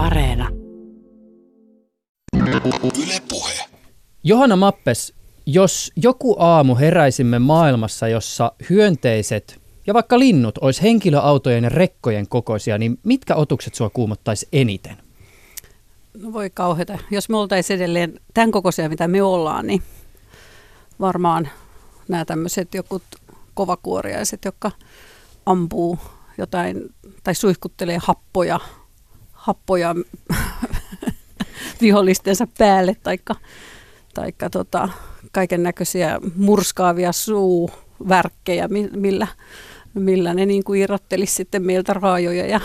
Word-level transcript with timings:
Areena. 0.00 0.48
Yle 3.02 3.20
Puhe. 3.28 3.52
Johanna 4.24 4.56
Mappes, 4.56 5.14
jos 5.46 5.92
joku 5.96 6.36
aamu 6.38 6.76
heräisimme 6.76 7.38
maailmassa, 7.38 8.08
jossa 8.08 8.52
hyönteiset 8.70 9.60
ja 9.86 9.94
vaikka 9.94 10.18
linnut 10.18 10.58
olisi 10.58 10.82
henkilöautojen 10.82 11.64
ja 11.64 11.70
rekkojen 11.70 12.28
kokoisia, 12.28 12.78
niin 12.78 12.98
mitkä 13.04 13.34
otukset 13.34 13.74
sua 13.74 13.90
kuumottaisi 13.90 14.48
eniten? 14.52 14.96
No 16.22 16.32
voi 16.32 16.50
kauheata. 16.50 16.98
Jos 17.10 17.28
me 17.28 17.36
oltaisiin 17.36 17.76
edelleen 17.76 18.20
tämän 18.34 18.50
kokoisia, 18.50 18.88
mitä 18.88 19.08
me 19.08 19.22
ollaan, 19.22 19.66
niin 19.66 19.82
varmaan 21.00 21.48
nämä 22.08 22.24
tämmöiset 22.24 22.74
jokut 22.74 23.02
kovakuoriaiset, 23.54 24.44
jotka 24.44 24.70
ampuu 25.46 25.98
jotain 26.38 26.94
tai 27.24 27.34
suihkuttelee 27.34 27.98
happoja, 28.02 28.60
happoja 29.40 29.94
vihollistensa 31.80 32.46
päälle 32.58 32.96
taikka, 33.02 33.34
taikka 34.14 34.50
tota, 34.50 34.88
kaiken 35.32 35.62
näköisiä 35.62 36.20
murskaavia 36.36 37.12
suuvärkkejä, 37.12 38.68
millä, 38.96 39.26
millä 39.94 40.34
ne 40.34 40.46
niin 40.46 40.64
kuin 40.64 40.80
irrottelisi 40.80 41.34
sitten 41.34 41.62
meiltä 41.62 41.92
raajoja 41.94 42.46
ja 42.46 42.60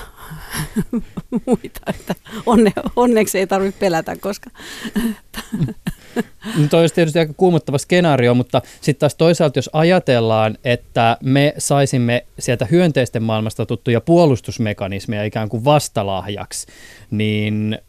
muita. 1.46 1.82
Että 1.88 2.16
onne, 2.46 2.72
onneksi 2.96 3.40
ei 3.40 3.48
tarvitse 3.48 3.80
pelätä, 3.80 4.16
koska 4.16 4.50
No 6.58 6.68
toi 6.70 6.82
olisi 6.82 6.96
tietysti 6.96 7.20
aika 7.20 7.34
kuumottava 7.38 7.78
skenaario, 7.78 8.34
mutta 8.34 8.62
sitten 8.82 9.00
taas 9.00 9.16
toisaalta, 9.16 9.58
jos 9.60 9.70
ajatellaan, 9.74 10.58
että 10.64 11.18
me 11.24 11.54
saisimme 11.58 12.26
sieltä 12.40 12.66
hyönteisten 12.66 13.24
maailmasta 13.24 13.66
tuttuja 13.66 14.02
puolustusmekanismeja 14.02 15.24
ikään 15.24 15.50
kuin 15.50 15.66
vastalahjaksi, 15.66 16.68
niin 17.12 17.80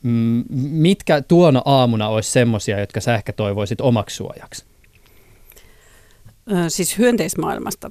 mitkä 0.60 1.22
tuona 1.22 1.62
aamuna 1.64 2.08
olisi 2.08 2.30
semmoisia, 2.30 2.80
jotka 2.80 3.00
sä 3.00 3.14
ehkä 3.14 3.33
toivoisit 3.33 3.80
omaksi 3.80 4.16
suojaksi? 4.16 4.64
Siis 6.68 6.98
hyönteismaailmasta 6.98 7.90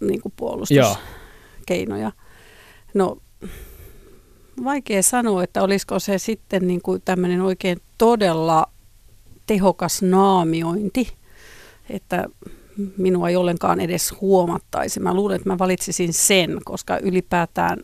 niin 0.00 0.20
kuin 0.20 0.32
puolustuskeinoja. 0.36 2.12
No 2.94 3.16
vaikea 4.64 5.02
sanoa, 5.02 5.44
että 5.44 5.62
olisiko 5.62 5.98
se 5.98 6.18
sitten 6.18 6.66
niin 6.66 6.82
kuin 6.82 7.02
tämmöinen 7.04 7.40
oikein 7.40 7.78
todella 7.98 8.66
tehokas 9.50 10.02
naamiointi, 10.02 11.12
että 11.88 12.24
minua 12.96 13.28
ei 13.28 13.36
ollenkaan 13.36 13.80
edes 13.80 14.14
huomattaisi. 14.20 15.00
Mä 15.00 15.14
luulen, 15.14 15.36
että 15.36 15.48
mä 15.48 15.58
valitsisin 15.58 16.12
sen, 16.12 16.58
koska 16.64 16.98
ylipäätään 16.98 17.78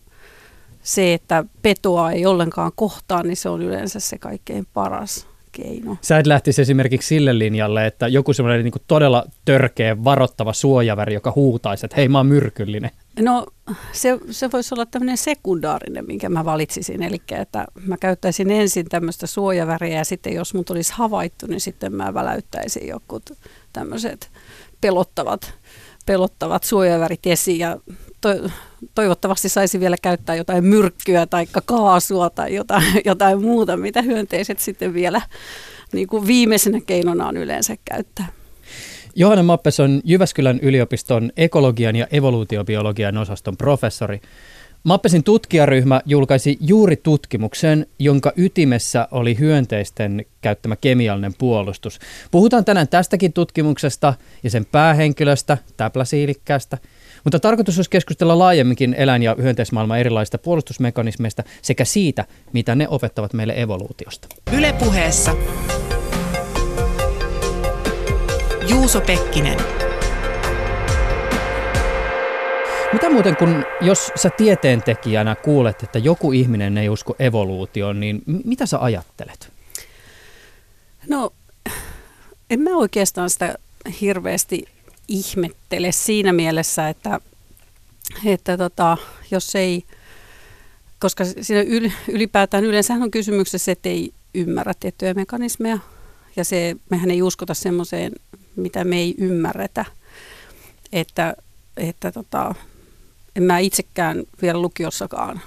se, 0.83 1.15
että 1.15 1.45
petoa 1.63 2.11
ei 2.11 2.27
ollenkaan 2.27 2.73
kohtaa, 2.75 3.23
niin 3.23 3.37
se 3.37 3.49
on 3.49 3.63
yleensä 3.63 4.01
se 4.01 4.19
kaikkein 4.19 4.67
paras 4.75 5.27
keino. 5.57 5.97
Sä 6.01 6.19
et 6.19 6.27
lähtisi 6.27 6.63
esimerkiksi 6.63 7.09
sille 7.09 7.39
linjalle, 7.39 7.87
että 7.87 8.09
joku 8.09 8.33
semmoinen 8.33 8.65
niin 8.65 8.75
todella 8.87 9.25
törkeä, 9.45 10.05
varoittava 10.05 10.53
suojaväri, 10.53 11.15
joka 11.15 11.33
huutaisi, 11.37 11.87
että 11.87 11.97
hei 11.97 12.09
mä 12.09 12.19
oon 12.19 12.27
myrkyllinen. 12.27 12.91
No 13.21 13.47
se, 13.93 14.19
se 14.31 14.53
voisi 14.53 14.75
olla 14.75 14.87
tämmöinen 14.87 15.17
sekundaarinen, 15.17 16.07
minkä 16.07 16.29
mä 16.29 16.45
valitsisin. 16.45 17.03
Eli 17.03 17.21
että 17.31 17.67
mä 17.87 17.97
käyttäisin 17.97 18.51
ensin 18.51 18.87
tämmöistä 18.89 19.27
suojaväriä 19.27 19.99
ja 19.99 20.05
sitten 20.05 20.33
jos 20.33 20.55
mut 20.55 20.71
olisi 20.71 20.93
havaittu, 20.93 21.47
niin 21.47 21.61
sitten 21.61 21.95
mä 21.95 22.15
väläyttäisin 22.15 22.89
jokut 22.89 23.31
tämmöiset 23.73 24.31
pelottavat, 24.81 25.55
pelottavat 26.07 26.65
suojavärit 26.65 27.27
esiin 27.27 27.59
ja 27.59 27.77
to, 28.21 28.29
toivottavasti 28.95 29.49
saisi 29.49 29.81
vielä 29.81 29.97
käyttää 30.03 30.37
jotain 30.37 30.65
myrkkyä 30.65 31.27
tai 31.27 31.47
kaasua 31.65 32.31
tai 32.31 32.55
jotain, 32.55 32.85
jotain 33.05 33.41
muuta, 33.41 33.77
mitä 33.77 34.03
hyönteiset 34.03 34.59
sitten 34.59 34.95
vielä 34.95 35.21
niin 35.93 36.07
kuin 36.07 36.27
viimeisenä 36.27 36.81
keinona 36.87 37.29
on 37.29 37.37
yleensä 37.37 37.77
käyttää. 37.85 38.27
Johanna 39.15 39.43
Mappes 39.43 39.81
on 39.81 40.01
Jyväskylän 40.05 40.61
yliopiston 40.63 41.33
ekologian 41.37 41.97
ja 41.97 42.07
evoluutiobiologian 42.11 43.17
osaston 43.17 43.57
professori. 43.57 44.21
Mappesin 44.85 45.25
tutkijaryhmä 45.25 46.01
julkaisi 46.07 46.59
juuri 46.61 46.97
tutkimuksen, 46.97 47.87
jonka 47.99 48.33
ytimessä 48.37 49.09
oli 49.11 49.39
hyönteisten 49.39 50.25
käyttämä 50.41 50.77
kemiallinen 50.77 51.35
puolustus. 51.39 51.99
Puhutaan 52.31 52.65
tänään 52.65 52.89
tästäkin 52.89 53.33
tutkimuksesta 53.33 54.15
ja 54.43 54.51
sen 54.51 54.65
päähenkilöstä, 54.65 55.59
täpläsiilikkäästä. 55.77 56.79
Mutta 57.27 57.41
tarkoitus 57.41 57.79
olisi 57.79 57.91
keskustella 57.91 58.39
laajemminkin 58.39 58.95
eläin- 58.95 59.23
ja 59.23 59.37
hyönteismaailman 59.43 59.99
erilaisista 59.99 60.39
puolustusmekanismeista 60.39 61.43
sekä 61.63 61.85
siitä, 61.85 62.25
mitä 62.53 62.75
ne 62.75 62.89
opettavat 62.89 63.33
meille 63.33 63.55
evoluutiosta. 63.57 64.29
Ylepuheessa 64.53 65.37
Juuso 68.69 69.01
Pekkinen. 69.01 69.59
Mitä 72.93 73.11
muuten, 73.11 73.37
kun 73.37 73.65
jos 73.81 74.13
sä 74.17 74.31
tieteentekijänä 74.31 75.35
kuulet, 75.35 75.83
että 75.83 75.99
joku 75.99 76.33
ihminen 76.33 76.79
ei 76.79 76.89
usko 76.89 77.17
evoluutioon, 77.19 78.01
niin 78.01 78.23
mitä 78.45 78.67
sä 78.67 78.79
ajattelet? 78.79 79.53
No, 81.09 81.33
en 82.51 82.61
mä 82.61 82.77
oikeastaan 82.77 83.31
sitä 83.31 83.55
hirveästi 84.01 84.76
ihmettele 85.09 85.93
siinä 85.93 86.33
mielessä, 86.33 86.89
että, 86.89 87.21
että 88.25 88.57
tota, 88.57 88.97
jos 89.31 89.55
ei, 89.55 89.85
koska 90.99 91.25
siinä 91.25 91.63
ylipäätään 92.09 92.65
yleensä 92.65 92.95
on 92.95 93.11
kysymyksessä, 93.11 93.73
että 93.73 93.89
ei 93.89 94.13
ymmärrä 94.35 94.73
tiettyjä 94.81 95.15
mekanismeja, 95.15 95.79
ja 96.37 96.45
se, 96.45 96.77
mehän 96.91 97.11
ei 97.11 97.23
uskota 97.23 97.55
semmoiseen, 97.55 98.13
mitä 98.57 98.85
me 98.85 98.97
ei 98.97 99.15
ymmärretä. 99.19 99.85
Että, 100.93 101.37
että 101.77 102.13
tota, 102.13 102.55
en 103.37 103.43
mä 103.43 103.59
itsekään 103.59 104.25
vielä 104.43 104.63
lukiossakaan 104.63 105.41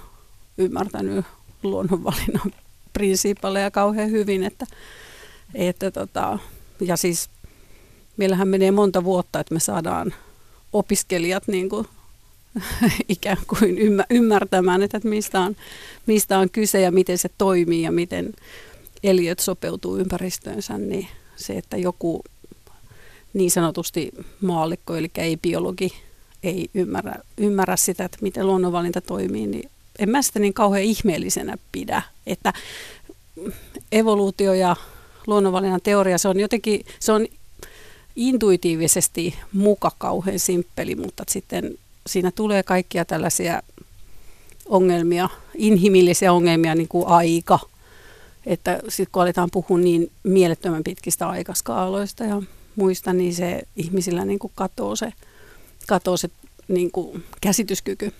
ymmärtänyt 0.58 1.26
luonnonvalinnan 1.64 2.54
prinsiipaleja 2.94 3.72
kauhean 3.72 4.12
hyvin. 4.12 4.44
Että, 4.44 4.66
että 5.54 5.92
tota, 5.92 6.40
ja 6.82 6.98
siis 6.98 7.30
meillähän 8.20 8.48
menee 8.48 8.72
monta 8.72 9.04
vuotta, 9.04 9.40
että 9.40 9.54
me 9.54 9.60
saadaan 9.60 10.14
opiskelijat 10.74 11.48
niin 11.48 11.70
kuin, 11.70 11.88
ikään 13.10 13.38
kuin 13.48 13.78
ymmärtämään, 14.10 14.84
että 14.84 15.00
mistä 15.04 15.40
on, 15.40 15.56
mistä 16.06 16.40
on 16.40 16.50
kyse 16.50 16.82
ja 16.82 16.92
miten 16.92 17.18
se 17.18 17.30
toimii 17.38 17.82
ja 17.82 17.92
miten 17.92 18.34
eliöt 19.04 19.40
sopeutuu 19.40 19.98
ympäristöönsä, 19.98 20.78
niin 20.78 21.08
se, 21.36 21.58
että 21.58 21.78
joku 21.78 22.22
niin 23.34 23.52
sanotusti 23.52 24.12
maallikko, 24.42 24.96
eli 24.96 25.12
ei 25.18 25.38
biologi, 25.38 25.90
ei 26.44 26.70
ymmärrä, 26.74 27.16
ymmärrä 27.38 27.76
sitä, 27.76 28.06
että 28.06 28.18
miten 28.22 28.48
luonnonvalinta 28.48 29.02
toimii, 29.02 29.48
niin 29.48 29.70
en 30.00 30.10
mä 30.10 30.22
sitä 30.22 30.40
niin 30.40 30.54
kauhean 30.54 30.84
ihmeellisenä 30.84 31.58
pidä, 31.72 32.02
että 32.28 32.54
evoluutio 33.92 34.54
ja 34.54 34.76
luonnonvalinnan 35.28 35.82
teoria, 35.84 36.18
se 36.18 36.28
on 36.28 36.40
jotenkin, 36.40 36.86
se 37.00 37.12
on 37.12 37.28
intuitiivisesti 38.20 39.36
muka 39.54 39.92
kauhean 39.98 40.40
simppeli, 40.40 40.96
mutta 40.96 41.24
sitten 41.28 41.78
siinä 42.08 42.32
tulee 42.32 42.64
kaikkia 42.64 43.06
tällaisia 43.06 43.62
ongelmia, 44.66 45.30
inhimillisiä 45.56 46.34
ongelmia, 46.34 46.76
niin 46.76 46.88
kuin 46.88 47.08
aika, 47.08 47.60
että 48.46 48.80
sitten 48.88 49.12
kun 49.12 49.22
aletaan 49.22 49.50
puhua 49.52 49.78
niin 49.78 50.12
mielettömän 50.24 50.84
pitkistä 50.84 51.28
aikaskaaloista 51.28 52.24
ja 52.24 52.42
muista, 52.76 53.14
niin 53.14 53.36
se 53.36 53.62
ihmisillä 53.76 54.26
niin 54.26 54.40
kuin 54.40 54.52
katoo 54.56 54.96
se, 54.96 55.14
katoo 55.88 56.18
se 56.18 56.30
niin 56.68 56.92
kuin 56.92 57.24
käsityskyky. 57.42 58.14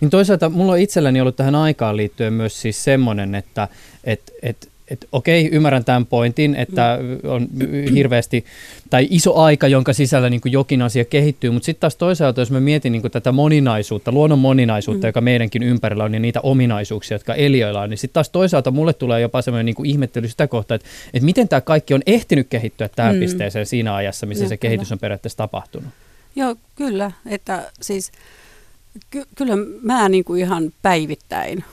Niin 0.00 0.10
toisaalta 0.10 0.48
mulla 0.48 0.72
on 0.72 0.78
itselläni 0.78 1.20
ollut 1.20 1.36
tähän 1.36 1.54
aikaan 1.54 1.96
liittyen 1.96 2.32
myös 2.32 2.60
siis 2.60 2.84
semmoinen, 2.84 3.34
että 3.34 3.68
et, 4.04 4.32
et 4.42 4.71
et 4.92 5.08
okei, 5.12 5.48
ymmärrän 5.52 5.84
tämän 5.84 6.06
pointin, 6.06 6.54
että 6.54 6.98
on 7.24 7.48
hirveästi 7.94 8.44
tai 8.90 9.06
iso 9.10 9.34
aika, 9.34 9.68
jonka 9.68 9.92
sisällä 9.92 10.30
niin 10.30 10.40
kuin 10.40 10.52
jokin 10.52 10.82
asia 10.82 11.04
kehittyy, 11.04 11.50
mutta 11.50 11.66
sitten 11.66 11.80
taas 11.80 11.96
toisaalta, 11.96 12.40
jos 12.40 12.50
mä 12.50 12.60
mietin 12.60 12.92
niin 12.92 13.02
kuin 13.02 13.12
tätä 13.12 13.32
moninaisuutta, 13.32 14.12
luonnon 14.12 14.38
moninaisuutta, 14.38 15.06
mm. 15.06 15.08
joka 15.08 15.20
meidänkin 15.20 15.62
ympärillä 15.62 16.04
on, 16.04 16.14
ja 16.14 16.20
niitä 16.20 16.40
ominaisuuksia, 16.40 17.14
jotka 17.14 17.34
eliöillä 17.34 17.80
on, 17.80 17.90
niin 17.90 17.98
sitten 17.98 18.14
taas 18.14 18.30
toisaalta 18.30 18.70
mulle 18.70 18.92
tulee 18.92 19.20
jopa 19.20 19.42
semmoinen 19.42 19.66
niin 19.66 19.74
kuin 19.74 19.90
ihmettely 19.90 20.28
sitä 20.28 20.46
kohtaa, 20.46 20.74
että, 20.74 20.88
että 21.14 21.24
miten 21.24 21.48
tämä 21.48 21.60
kaikki 21.60 21.94
on 21.94 22.02
ehtinyt 22.06 22.46
kehittyä 22.50 22.88
tähän 22.88 23.16
mm. 23.16 23.20
pisteeseen 23.20 23.66
siinä 23.66 23.94
ajassa, 23.94 24.26
missä 24.26 24.44
ja, 24.44 24.48
se 24.48 24.56
kyllä. 24.56 24.70
kehitys 24.70 24.92
on 24.92 24.98
periaatteessa 24.98 25.36
tapahtunut. 25.36 25.88
Joo, 26.36 26.56
kyllä, 26.74 27.12
että 27.26 27.70
siis 27.80 28.12
ky- 29.10 29.26
kyllä 29.34 29.54
mä 29.82 30.08
niin 30.08 30.24
kuin 30.24 30.40
ihan 30.40 30.72
päivittäin 30.82 31.64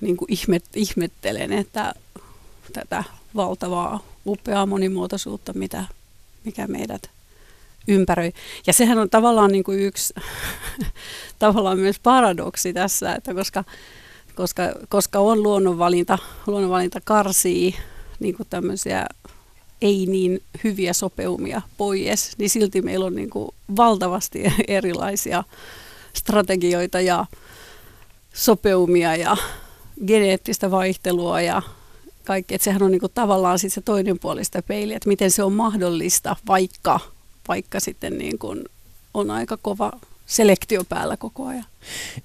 niin 0.00 0.16
kuin 0.16 0.32
ihmet, 0.32 0.64
ihmettelen, 0.74 1.52
että 1.52 1.94
tätä 2.72 3.04
valtavaa, 3.36 4.00
upeaa 4.26 4.66
monimuotoisuutta, 4.66 5.52
mitä, 5.52 5.84
mikä 6.44 6.66
meidät 6.66 7.10
ympäröi. 7.88 8.32
Ja 8.66 8.72
sehän 8.72 8.98
on 8.98 9.10
tavallaan 9.10 9.52
niin 9.52 9.64
kuin 9.64 9.80
yksi 9.80 10.14
tavallaan 11.38 11.78
myös 11.78 12.00
paradoksi 12.00 12.72
tässä, 12.72 13.14
että 13.14 13.34
koska 13.34 13.64
koska, 14.38 14.62
koska 14.88 15.18
on 15.18 15.42
luonnonvalinta, 15.42 16.18
luonnonvalinta 16.46 17.00
karsii 17.04 17.74
niin 18.20 18.36
kuin 18.36 18.46
tämmöisiä 18.50 19.06
ei 19.82 20.06
niin 20.06 20.42
hyviä 20.64 20.92
sopeumia 20.92 21.62
pois, 21.76 22.38
niin 22.38 22.50
silti 22.50 22.82
meillä 22.82 23.06
on 23.06 23.14
niin 23.14 23.30
kuin 23.30 23.50
valtavasti 23.76 24.42
erilaisia 24.68 25.44
strategioita 26.12 27.00
ja 27.00 27.26
sopeumia 28.34 29.16
ja 29.16 29.36
geneettistä 30.06 30.70
vaihtelua 30.70 31.40
ja 31.40 31.62
kaikki. 32.28 32.54
Että 32.54 32.64
sehän 32.64 32.82
on 32.82 32.90
niin 32.90 33.00
kuin 33.00 33.12
tavallaan 33.14 33.58
sit 33.58 33.72
se 33.72 33.80
toinen 33.80 34.18
puoli 34.18 34.44
sitä 34.44 34.62
peiliä, 34.62 34.96
että 34.96 35.08
miten 35.08 35.30
se 35.30 35.42
on 35.42 35.52
mahdollista, 35.52 36.36
vaikka, 36.48 37.00
vaikka 37.48 37.80
sitten 37.80 38.18
niin 38.18 38.38
kuin 38.38 38.64
on 39.14 39.30
aika 39.30 39.56
kova 39.56 39.92
selektio 40.26 40.84
päällä 40.88 41.16
koko 41.16 41.46
ajan. 41.46 41.64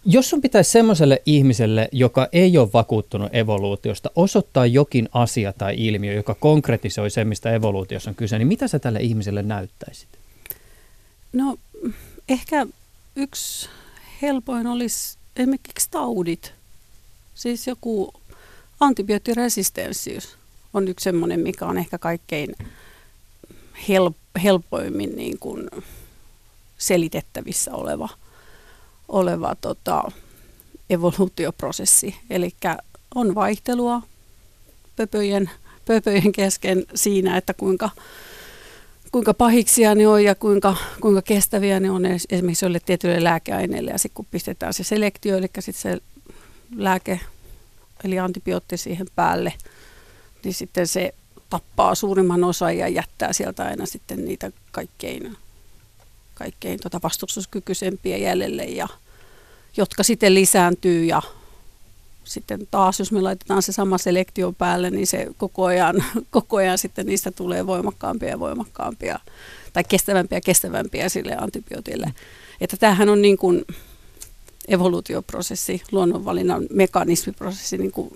Jos 0.05 0.29
sun 0.29 0.41
pitäisi 0.41 0.71
semmoiselle 0.71 1.21
ihmiselle, 1.25 1.89
joka 1.91 2.27
ei 2.31 2.57
ole 2.57 2.69
vakuuttunut 2.73 3.35
evoluutiosta, 3.35 4.11
osoittaa 4.15 4.65
jokin 4.65 5.09
asia 5.13 5.53
tai 5.53 5.75
ilmiö, 5.77 6.13
joka 6.13 6.35
konkretisoi 6.35 7.09
sen, 7.09 7.27
mistä 7.27 7.53
evoluutiossa 7.53 8.09
on 8.09 8.15
kyse, 8.15 8.37
niin 8.37 8.47
mitä 8.47 8.67
sä 8.67 8.79
tälle 8.79 8.99
ihmiselle 8.99 9.43
näyttäisit? 9.43 10.07
No 11.33 11.57
ehkä 12.29 12.65
yksi 13.15 13.69
helpoin 14.21 14.67
olisi 14.67 15.17
esimerkiksi 15.35 15.87
taudit. 15.91 16.53
Siis 17.35 17.67
joku 17.67 18.13
antibioottiresistenssiys 18.83 20.37
on 20.73 20.87
yksi 20.87 21.03
semmoinen, 21.03 21.39
mikä 21.39 21.65
on 21.65 21.77
ehkä 21.77 21.97
kaikkein 21.97 22.55
help- 23.75 24.41
helpoimmin 24.43 25.15
niin 25.15 25.39
kuin 25.39 25.69
selitettävissä 26.77 27.73
oleva, 27.73 28.09
oleva 29.07 29.55
tota, 29.61 30.11
evoluutioprosessi. 30.89 32.15
Eli 32.29 32.49
on 33.15 33.35
vaihtelua 33.35 34.01
pöpöjen, 34.95 35.49
pöpöjen 35.85 36.31
kesken 36.31 36.85
siinä, 36.95 37.37
että 37.37 37.53
kuinka, 37.53 37.89
kuinka 39.11 39.33
pahiksia 39.33 39.95
ne 39.95 40.07
on 40.07 40.23
ja 40.23 40.35
kuinka, 40.35 40.75
kuinka 41.01 41.21
kestäviä 41.21 41.79
ne 41.79 41.91
on 41.91 42.05
esimerkiksi 42.05 42.65
jolle 42.65 42.79
tietyille 42.79 43.23
lääkeaineille. 43.23 43.91
Ja 43.91 43.97
sitten 43.97 44.15
kun 44.15 44.25
pistetään 44.31 44.73
se 44.73 44.83
selektio, 44.83 45.37
eli 45.37 45.47
sitten 45.59 45.81
se 45.81 46.01
lääke, 46.75 47.19
eli 48.03 48.19
antibiootti 48.19 48.77
siihen 48.77 49.07
päälle, 49.15 49.53
niin 50.43 50.53
sitten 50.53 50.87
se 50.87 51.13
tappaa 51.49 51.95
suurimman 51.95 52.43
osan 52.43 52.77
ja 52.77 52.87
jättää 52.87 53.33
sieltä 53.33 53.63
aina 53.63 53.85
sitten 53.85 54.25
niitä 54.25 54.51
kaikkein 54.71 55.37
kaikkein 56.33 56.79
tota 56.79 56.99
vastustuskykyisempiä 57.03 58.17
jäljelle, 58.17 58.63
ja, 58.63 58.87
jotka 59.77 60.03
sitten 60.03 60.33
lisääntyy 60.33 61.05
ja 61.05 61.21
sitten 62.23 62.67
taas, 62.71 62.99
jos 62.99 63.11
me 63.11 63.21
laitetaan 63.21 63.61
se 63.61 63.71
sama 63.71 63.97
selektio 63.97 64.51
päälle, 64.51 64.89
niin 64.89 65.07
se 65.07 65.27
koko 65.37 65.65
ajan, 65.65 66.03
koko 66.31 66.57
ajan 66.57 66.77
sitten 66.77 67.05
niistä 67.05 67.31
tulee 67.31 67.67
voimakkaampia 67.67 68.29
ja 68.29 68.39
voimakkaampia 68.39 69.19
tai 69.73 69.83
kestävämpiä 69.83 70.37
ja 70.37 70.41
kestävämpiä 70.41 71.09
sille 71.09 71.35
antibiootille. 71.35 72.13
Että 72.61 72.77
tämähän 72.77 73.09
on 73.09 73.21
niin 73.21 73.37
kuin 73.37 73.65
evoluutioprosessi, 74.67 75.81
luonnonvalinnan 75.91 76.65
mekanismiprosessi 76.69 77.77
niin 77.77 77.91
kuin 77.91 78.11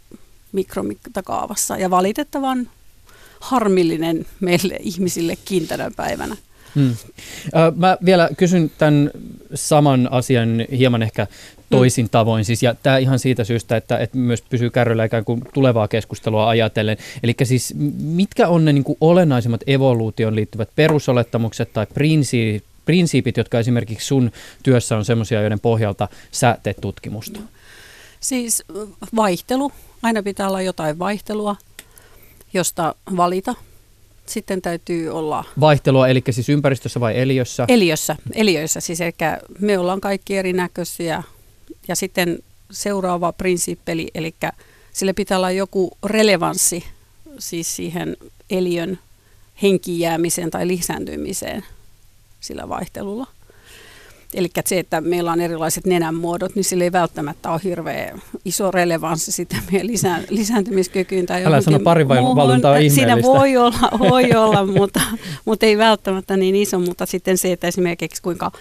mikromittakaavassa 0.51 1.77
ja 1.77 1.89
valitettavan 1.89 2.69
harmillinen 3.39 4.25
meille 4.39 4.77
ihmisillekin 4.79 5.67
tänä 5.67 5.91
päivänä. 5.95 6.38
Hmm. 6.75 6.95
Mä 7.75 7.97
vielä 8.05 8.29
kysyn 8.38 8.71
tämän 8.77 9.11
saman 9.53 10.07
asian 10.11 10.65
hieman 10.77 11.03
ehkä 11.03 11.27
toisin 11.69 12.05
hmm. 12.05 12.09
tavoin. 12.09 12.45
Siis, 12.45 12.63
ja 12.63 12.75
tämä 12.83 12.97
ihan 12.97 13.19
siitä 13.19 13.44
syystä, 13.44 13.77
että, 13.77 13.97
että 13.97 14.17
myös 14.17 14.41
pysyy 14.41 14.69
kärryllä 14.69 15.05
ikään 15.05 15.25
kuin 15.25 15.41
tulevaa 15.53 15.88
keskustelua 15.88 16.49
ajatellen. 16.49 16.97
Eli 17.23 17.35
siis 17.44 17.73
mitkä 17.99 18.47
on 18.47 18.65
ne 18.65 18.73
niin 18.73 18.83
kuin 18.83 18.97
olennaisimmat 19.01 19.61
evoluutioon 19.67 20.35
liittyvät 20.35 20.69
perusolettamukset 20.75 21.73
tai 21.73 21.85
prinsiipit, 21.94 22.63
prinsiipit, 22.88 23.38
jotka 23.38 23.60
esimerkiksi 23.60 24.07
sun 24.07 24.31
työssä 24.63 24.98
on 24.98 25.06
sellaisia, 25.06 25.42
joiden 25.42 25.60
pohjalta 25.60 26.07
sä 26.31 26.57
teet 26.63 26.78
tutkimusta? 26.81 27.39
Siis 28.19 28.63
vaihtelu. 29.16 29.72
Aina 30.04 30.24
pitää 30.24 30.48
olla 30.48 30.62
jotain 30.62 31.00
vaihtelua, 31.00 31.56
josta 32.54 32.95
valita 33.18 33.56
sitten 34.25 34.62
täytyy 34.62 35.10
olla... 35.10 35.44
Vaihtelua, 35.60 36.07
eli 36.07 36.24
siis 36.30 36.50
ympäristössä 36.50 37.00
vai 37.00 37.19
eliössä? 37.19 37.66
Eliössä, 37.68 38.16
eliöissä 38.34 38.80
siis, 38.80 39.01
eli 39.01 39.13
me 39.60 39.78
ollaan 39.78 40.01
kaikki 40.01 40.38
erinäköisiä. 40.38 41.24
Ja 41.88 41.95
sitten 41.95 42.40
seuraava 42.72 43.33
prinsiippeli, 43.33 44.07
eli 44.16 44.36
sille 44.94 45.13
pitää 45.13 45.38
olla 45.38 45.51
joku 45.51 45.98
relevanssi 46.06 46.83
siis 47.40 47.75
siihen 47.75 48.18
eliön 48.50 49.00
henkijäämiseen 49.62 50.51
tai 50.51 50.68
lisääntymiseen 50.68 51.66
sillä 52.39 52.69
vaihtelulla. 52.69 53.28
Eli 54.34 54.50
se, 54.66 54.80
että 54.80 55.01
meillä 55.01 55.31
on 55.31 55.42
erilaiset 55.42 55.86
nenän 55.86 56.16
muodot, 56.16 56.56
niin 56.56 56.63
sillä 56.63 56.84
ei 56.84 56.92
välttämättä 56.92 57.51
ole 57.51 57.62
hirveän 57.63 58.22
iso 58.45 58.72
relevanssi 58.72 59.31
sitten 59.31 59.60
meidän 59.72 59.88
lisään, 59.88 60.24
lisääntymiskykyyn. 60.30 61.25
Tai 61.25 61.45
Älä 61.45 61.62
sano 61.62 61.80
parivalintaa 61.80 62.72
on 62.72 62.89
Siinä 62.89 63.22
voi 63.22 63.57
olla, 63.57 64.00
voi 64.00 64.34
olla 64.36 64.66
mutta, 64.66 65.01
mutta 65.45 65.66
ei 65.66 65.78
välttämättä 65.78 66.38
niin 66.38 66.56
iso, 66.56 66.80
mutta 66.80 67.06
sitten 67.06 67.38
se, 67.38 67.51
että 67.51 67.68
esimerkiksi 67.68 68.22
kuinka 68.22 68.51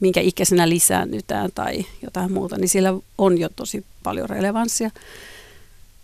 minkä 0.00 0.20
ikäisenä 0.20 0.68
lisäännytään 0.68 1.50
tai 1.54 1.84
jotain 2.02 2.32
muuta, 2.32 2.56
niin 2.58 2.68
sillä 2.68 2.94
on 3.18 3.38
jo 3.38 3.48
tosi 3.56 3.84
paljon 4.02 4.28
relevanssia 4.28 4.90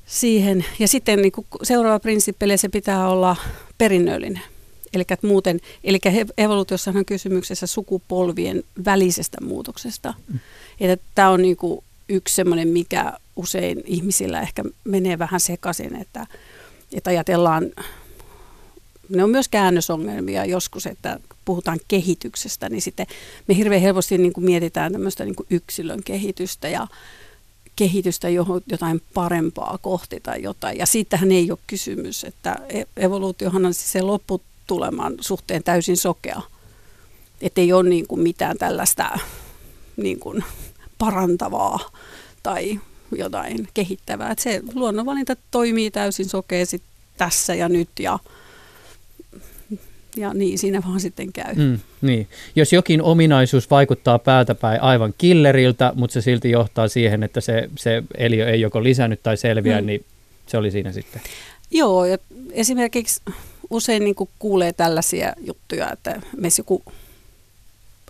siihen. 0.06 0.64
Ja 0.78 0.88
sitten 0.88 1.22
niin 1.22 1.32
seuraava 1.62 2.00
prinsippeli, 2.00 2.56
se 2.56 2.68
pitää 2.68 3.08
olla 3.08 3.36
perinnöllinen. 3.78 4.53
Eli 4.94 5.04
muuten, 5.22 5.60
eli 5.84 5.98
evoluutiossa 6.38 6.90
on 6.90 7.04
kysymyksessä 7.04 7.66
sukupolvien 7.66 8.62
välisestä 8.84 9.38
muutoksesta. 9.40 10.14
Mm. 10.32 10.38
Että 10.80 11.06
tämä 11.14 11.30
on 11.30 11.42
niin 11.42 11.56
kuin 11.56 11.84
yksi 12.08 12.34
semmoinen, 12.34 12.68
mikä 12.68 13.12
usein 13.36 13.82
ihmisillä 13.86 14.40
ehkä 14.40 14.62
menee 14.84 15.18
vähän 15.18 15.40
sekaisin, 15.40 15.96
että, 15.96 16.26
että 16.92 17.10
ajatellaan, 17.10 17.70
ne 19.08 19.24
on 19.24 19.30
myös 19.30 19.48
käännösongelmia 19.48 20.44
joskus, 20.44 20.86
että 20.86 21.20
puhutaan 21.44 21.78
kehityksestä, 21.88 22.68
niin 22.68 22.82
sitten 22.82 23.06
me 23.48 23.56
hirveän 23.56 23.82
helposti 23.82 24.18
niin 24.18 24.32
kuin 24.32 24.44
mietitään 24.44 24.92
tämmöistä 24.92 25.24
niin 25.24 25.34
kuin 25.36 25.46
yksilön 25.50 26.02
kehitystä 26.02 26.68
ja 26.68 26.86
kehitystä 27.76 28.28
johon, 28.28 28.60
jotain 28.66 29.02
parempaa 29.14 29.78
kohti 29.82 30.20
tai 30.20 30.42
jotain. 30.42 30.78
Ja 30.78 30.86
siitähän 30.86 31.32
ei 31.32 31.50
ole 31.50 31.58
kysymys, 31.66 32.24
että 32.24 32.56
e-, 32.68 32.84
evoluutiohan 32.96 33.66
on 33.66 33.74
siis 33.74 33.92
se 33.92 34.02
loppu 34.02 34.40
tulemaan 34.66 35.14
suhteen 35.20 35.62
täysin 35.62 35.96
sokea. 35.96 36.42
Että 37.40 37.60
ei 37.60 37.72
ole 37.72 37.88
niin 37.88 38.06
kuin 38.06 38.20
mitään 38.20 38.58
tällaista 38.58 39.18
niin 39.96 40.20
kuin 40.20 40.44
parantavaa 40.98 41.90
tai 42.42 42.80
jotain 43.16 43.68
kehittävää. 43.74 44.30
Että 44.30 44.42
se 44.42 44.62
luonnonvalinta 44.74 45.36
toimii 45.50 45.90
täysin 45.90 46.28
sokeasti 46.28 46.82
tässä 47.16 47.54
ja 47.54 47.68
nyt 47.68 47.88
ja, 47.98 48.18
ja 50.16 50.34
niin 50.34 50.58
siinä 50.58 50.82
vaan 50.86 51.00
sitten 51.00 51.32
käy. 51.32 51.54
Mm, 51.54 51.78
niin. 52.02 52.28
Jos 52.56 52.72
jokin 52.72 53.02
ominaisuus 53.02 53.70
vaikuttaa 53.70 54.18
päältäpäin 54.18 54.80
aivan 54.80 55.14
killeriltä, 55.18 55.92
mutta 55.94 56.14
se 56.14 56.20
silti 56.20 56.50
johtaa 56.50 56.88
siihen, 56.88 57.22
että 57.22 57.40
se, 57.40 57.70
se 57.78 58.02
eliö 58.16 58.50
ei 58.50 58.60
joko 58.60 58.82
lisännyt 58.82 59.22
tai 59.22 59.36
selviä, 59.36 59.80
mm. 59.80 59.86
niin 59.86 60.04
se 60.46 60.56
oli 60.56 60.70
siinä 60.70 60.92
sitten. 60.92 61.22
Joo, 61.70 62.04
ja 62.04 62.18
esimerkiksi 62.52 63.20
usein 63.70 64.04
niin 64.04 64.14
kuin 64.14 64.30
kuulee 64.38 64.72
tällaisia 64.72 65.32
juttuja, 65.40 65.92
että 65.92 66.20
joku, 66.58 66.82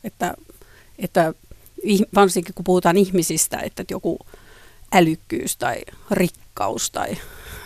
että, 0.05 0.35
että 0.99 1.35
varsinkin 2.15 2.55
kun 2.55 2.65
puhutaan 2.65 2.97
ihmisistä, 2.97 3.59
että 3.59 3.85
joku 3.91 4.19
älykkyys 4.93 5.57
tai 5.57 5.81
rikkaus 6.11 6.91
tai 6.91 7.17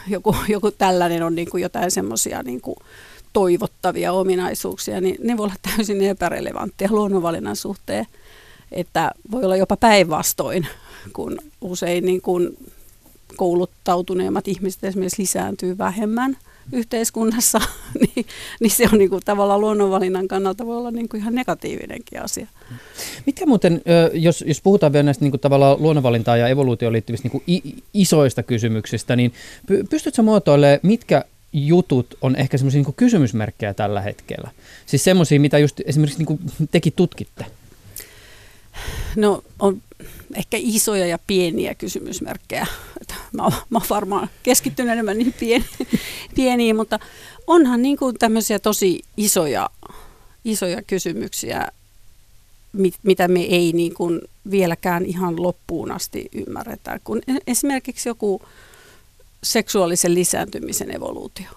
joku, 0.09 0.37
joku 0.49 0.71
tällainen 0.71 1.23
on 1.23 1.35
niin 1.35 1.51
kuin 1.51 1.63
jotain 1.63 1.91
semmoisia 1.91 2.43
niin 2.43 2.61
toivottavia 3.33 4.13
ominaisuuksia, 4.13 5.01
niin 5.01 5.17
ne 5.23 5.37
voi 5.37 5.45
olla 5.45 5.55
täysin 5.77 6.03
epärelevanttia 6.03 6.89
luonnonvalinnan 6.91 7.57
suhteen. 7.57 8.07
Että 8.73 9.13
voi 9.31 9.45
olla 9.45 9.57
jopa 9.57 9.77
päinvastoin, 9.77 10.67
kun 11.13 11.39
usein 11.61 12.05
niin 12.05 12.23
kuin 12.23 12.57
kouluttautuneemmat 13.37 14.49
ihmiset 14.49 14.85
esimerkiksi 14.85 15.23
lisääntyy 15.23 15.79
vähemmän– 15.79 16.37
yhteiskunnassa, 16.73 17.61
niin, 18.01 18.27
niin 18.61 18.71
se 18.71 18.89
on 18.93 18.99
niin 18.99 19.11
kuin, 19.11 19.23
tavallaan 19.25 19.61
luonnonvalinnan 19.61 20.29
kannalta 20.29 20.67
voi 20.67 20.77
olla 20.77 20.91
niin 20.91 21.09
kuin 21.09 21.21
ihan 21.21 21.35
negatiivinenkin 21.35 22.23
asia. 22.23 22.47
Mitkä 23.27 23.47
muuten, 23.47 23.83
jos, 24.13 24.45
jos 24.47 24.61
puhutaan 24.61 24.93
vielä 24.93 25.03
näistä 25.03 25.25
niin 25.25 25.33
kuin, 25.33 25.41
tavallaan 25.41 25.83
luonnonvalintaan 25.83 26.41
ja 26.41 26.49
evoluutioon 26.49 26.93
liittyvistä 26.93 27.29
niin 27.29 27.43
kuin, 27.45 27.83
isoista 27.95 28.43
kysymyksistä, 28.43 29.17
niin 29.17 29.33
pystytkö 29.91 30.23
muotoilemaan, 30.23 30.81
mitkä 30.83 31.25
jutut 31.53 32.19
on 32.23 32.37
ehkä 32.37 32.59
semmoisia 32.59 32.83
niin 32.83 32.95
kysymysmerkkejä 32.95 33.75
tällä 33.75 34.01
hetkellä? 34.01 34.51
Siis 34.87 35.05
semmoisia, 35.05 35.41
mitä 35.41 35.59
just 35.59 35.81
esimerkiksi 35.85 36.19
niin 36.19 36.27
kuin 36.27 36.41
tekin 36.71 36.93
tutkitte. 36.97 37.47
No 39.17 39.45
on 39.59 39.83
ehkä 40.35 40.57
isoja 40.61 41.07
ja 41.07 41.19
pieniä 41.27 41.75
kysymysmerkkejä. 41.75 42.67
Mä 43.33 43.43
oon, 43.43 43.53
mä 43.71 43.79
oon 43.79 43.87
varmaan 43.91 44.31
keskittynyt 44.43 44.93
enemmän 44.93 45.19
niin 45.19 45.35
pieni, 45.41 45.65
pieniin, 46.37 46.77
mutta 46.77 46.99
onhan 47.47 47.83
niin 47.83 47.97
kuin 47.97 48.19
tämmöisiä 48.19 48.59
tosi 48.59 49.03
isoja, 49.17 49.71
isoja 50.45 50.83
kysymyksiä, 50.83 51.69
mit, 52.73 52.95
mitä 53.03 53.29
me 53.29 53.41
ei 53.41 53.73
niin 53.73 53.95
kuin 53.95 54.21
vieläkään 54.51 55.07
ihan 55.07 55.43
loppuun 55.43 55.91
asti 55.91 56.29
ymmärretä. 56.33 57.01
Kun 57.05 57.19
e-, 57.29 57.53
esimerkiksi 57.53 58.09
joku 58.09 58.43
seksuaalisen 59.43 60.15
lisääntymisen 60.15 60.97
evoluutio. 60.97 61.51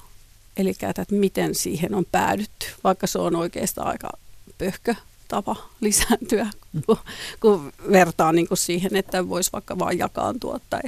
Eli 0.57 0.69
että 0.69 1.05
miten 1.09 1.55
siihen 1.55 1.95
on 1.95 2.05
päädytty, 2.11 2.65
vaikka 2.83 3.07
se 3.07 3.19
on 3.19 3.35
oikeastaan 3.35 3.87
aika 3.87 4.09
pöhkö 4.57 4.95
tapa 5.27 5.55
lisääntyä, 5.81 6.47
kun, 6.85 6.97
kun 7.39 7.73
vertaa 7.91 8.31
niin 8.31 8.47
kuin 8.47 8.57
siihen, 8.57 8.95
että 8.95 9.29
voisi 9.29 9.51
vaikka 9.53 9.79
vain 9.79 9.97
jakaantua 9.97 10.59
tai 10.69 10.81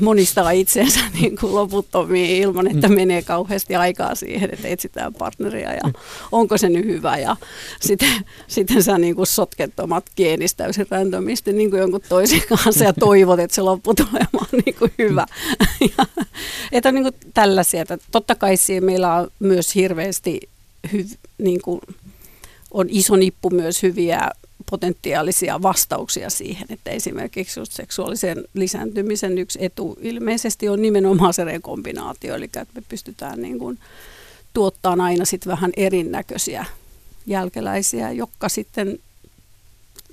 monistaa 0.00 0.50
itseensä 0.50 1.00
niin 1.20 1.36
kuin 1.36 1.54
loputtomiin 1.54 2.42
ilman, 2.42 2.66
että 2.66 2.88
mm. 2.88 2.94
menee 2.94 3.22
kauheasti 3.22 3.76
aikaa 3.76 4.14
siihen, 4.14 4.50
että 4.52 4.68
etsitään 4.68 5.14
partneria 5.14 5.72
ja 5.72 5.80
mm. 5.84 5.92
onko 6.32 6.58
se 6.58 6.68
nyt 6.68 6.84
hyvä. 6.84 7.18
Ja 7.18 7.36
sitten, 7.80 8.24
sitten 8.46 8.82
sä 8.82 8.98
niin 8.98 9.16
kuin 9.16 9.26
sotket 9.26 9.80
omat 9.80 10.04
geenistä 10.16 10.64
täysin 10.64 10.86
randomisti 10.90 11.52
niin 11.52 11.70
kuin 11.70 11.80
jonkun 11.80 12.00
toisen 12.08 12.42
kanssa 12.48 12.84
ja 12.84 12.92
toivot, 12.92 13.40
että 13.40 13.54
se 13.54 13.62
lopputulema 13.62 14.28
on 14.52 14.60
niin 14.66 14.74
kuin 14.74 14.92
hyvä. 14.98 15.26
Ja, 15.98 16.06
että 16.72 16.88
on 16.88 16.94
niin 16.94 17.04
kuin 17.04 17.14
tällaisia. 17.34 17.82
Että 17.82 17.98
totta 18.10 18.34
kai 18.34 18.56
siinä 18.56 18.86
meillä 18.86 19.14
on 19.14 19.30
myös 19.38 19.74
hirveästi 19.74 20.40
hy, 20.92 21.06
niin 21.38 21.62
kuin, 21.62 21.80
on 22.70 22.86
iso 22.90 23.16
nippu 23.16 23.50
myös 23.50 23.82
hyviä 23.82 24.30
potentiaalisia 24.72 25.62
vastauksia 25.62 26.30
siihen, 26.30 26.66
että 26.70 26.90
esimerkiksi 26.90 27.60
just 27.60 27.72
seksuaalisen 27.72 28.44
lisääntymisen 28.54 29.38
yksi 29.38 29.58
etu 29.64 29.98
ilmeisesti 30.00 30.68
on 30.68 30.82
nimenomaan 30.82 31.34
se 31.34 31.44
rekombinaatio, 31.44 32.34
eli 32.34 32.44
että 32.44 32.66
me 32.74 32.82
pystytään 32.88 33.42
niin 33.42 33.58
kuin 33.58 33.78
tuottamaan 34.54 35.00
aina 35.00 35.24
sitten 35.24 35.50
vähän 35.50 35.70
erinäköisiä 35.76 36.64
jälkeläisiä, 37.26 38.10
jotka 38.12 38.48
sitten 38.48 38.98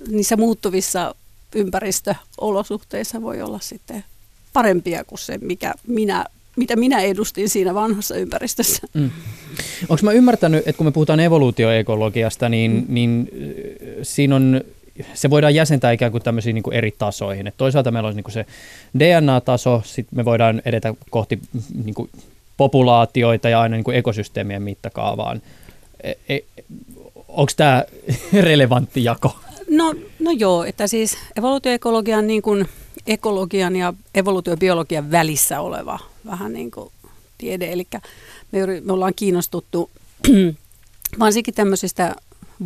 niissä 0.08 0.36
muuttuvissa 0.36 1.14
ympäristöolosuhteissa 1.54 3.22
voi 3.22 3.42
olla 3.42 3.58
sitten 3.60 4.04
parempia 4.52 5.04
kuin 5.04 5.18
se, 5.18 5.38
mikä 5.38 5.74
minä 5.86 6.24
mitä 6.60 6.76
minä 6.76 7.00
edustin 7.00 7.48
siinä 7.48 7.74
vanhassa 7.74 8.14
ympäristössä. 8.14 8.86
Mm. 8.94 9.10
Onko 9.88 10.00
mä 10.02 10.12
ymmärtänyt, 10.12 10.68
että 10.68 10.76
kun 10.76 10.86
me 10.86 10.90
puhutaan 10.90 11.20
evoluutioekologiasta, 11.20 12.48
niin, 12.48 12.70
mm. 12.70 12.84
niin 12.88 13.28
siinä 14.02 14.36
on 14.36 14.60
se 15.14 15.30
voidaan 15.30 15.54
jäsentää 15.54 15.92
ikään 15.92 16.12
kuin 16.12 16.22
tämmöisiin 16.22 16.54
niin 16.54 16.62
kuin 16.62 16.76
eri 16.76 16.94
tasoihin. 16.98 17.46
Et 17.46 17.54
toisaalta 17.56 17.90
meillä 17.90 18.08
on 18.08 18.16
niin 18.16 18.24
kuin 18.24 18.32
se 18.32 18.46
DNA-taso, 18.98 19.82
sitten 19.84 20.16
me 20.16 20.24
voidaan 20.24 20.62
edetä 20.64 20.94
kohti 21.10 21.38
niin 21.84 21.94
kuin 21.94 22.10
populaatioita 22.56 23.48
ja 23.48 23.60
aina 23.60 23.76
niin 23.76 23.84
kuin 23.84 23.96
ekosysteemien 23.96 24.62
mittakaavaan. 24.62 25.42
E, 26.02 26.12
e, 26.28 26.40
Onko 27.28 27.52
tämä 27.56 27.84
relevantti 28.42 29.04
jako? 29.04 29.36
No, 29.70 29.94
no 30.18 30.30
joo, 30.30 30.64
että 30.64 30.86
siis 30.86 31.18
evoluutioekologia 31.38 32.18
on 32.18 32.26
niin 32.26 32.42
kuin 32.42 32.68
ekologian 33.06 33.76
ja 33.76 33.94
evoluutiobiologian 34.14 35.10
välissä 35.10 35.60
oleva 35.60 35.98
vähän 36.26 36.52
niin 36.52 36.70
kuin 36.70 36.92
tiede. 37.38 37.72
Eli 37.72 37.86
me, 38.52 38.66
me 38.84 38.92
ollaan 38.92 39.14
kiinnostuttu 39.16 39.90
varsinkin 41.18 41.54
tämmöisistä 41.54 42.16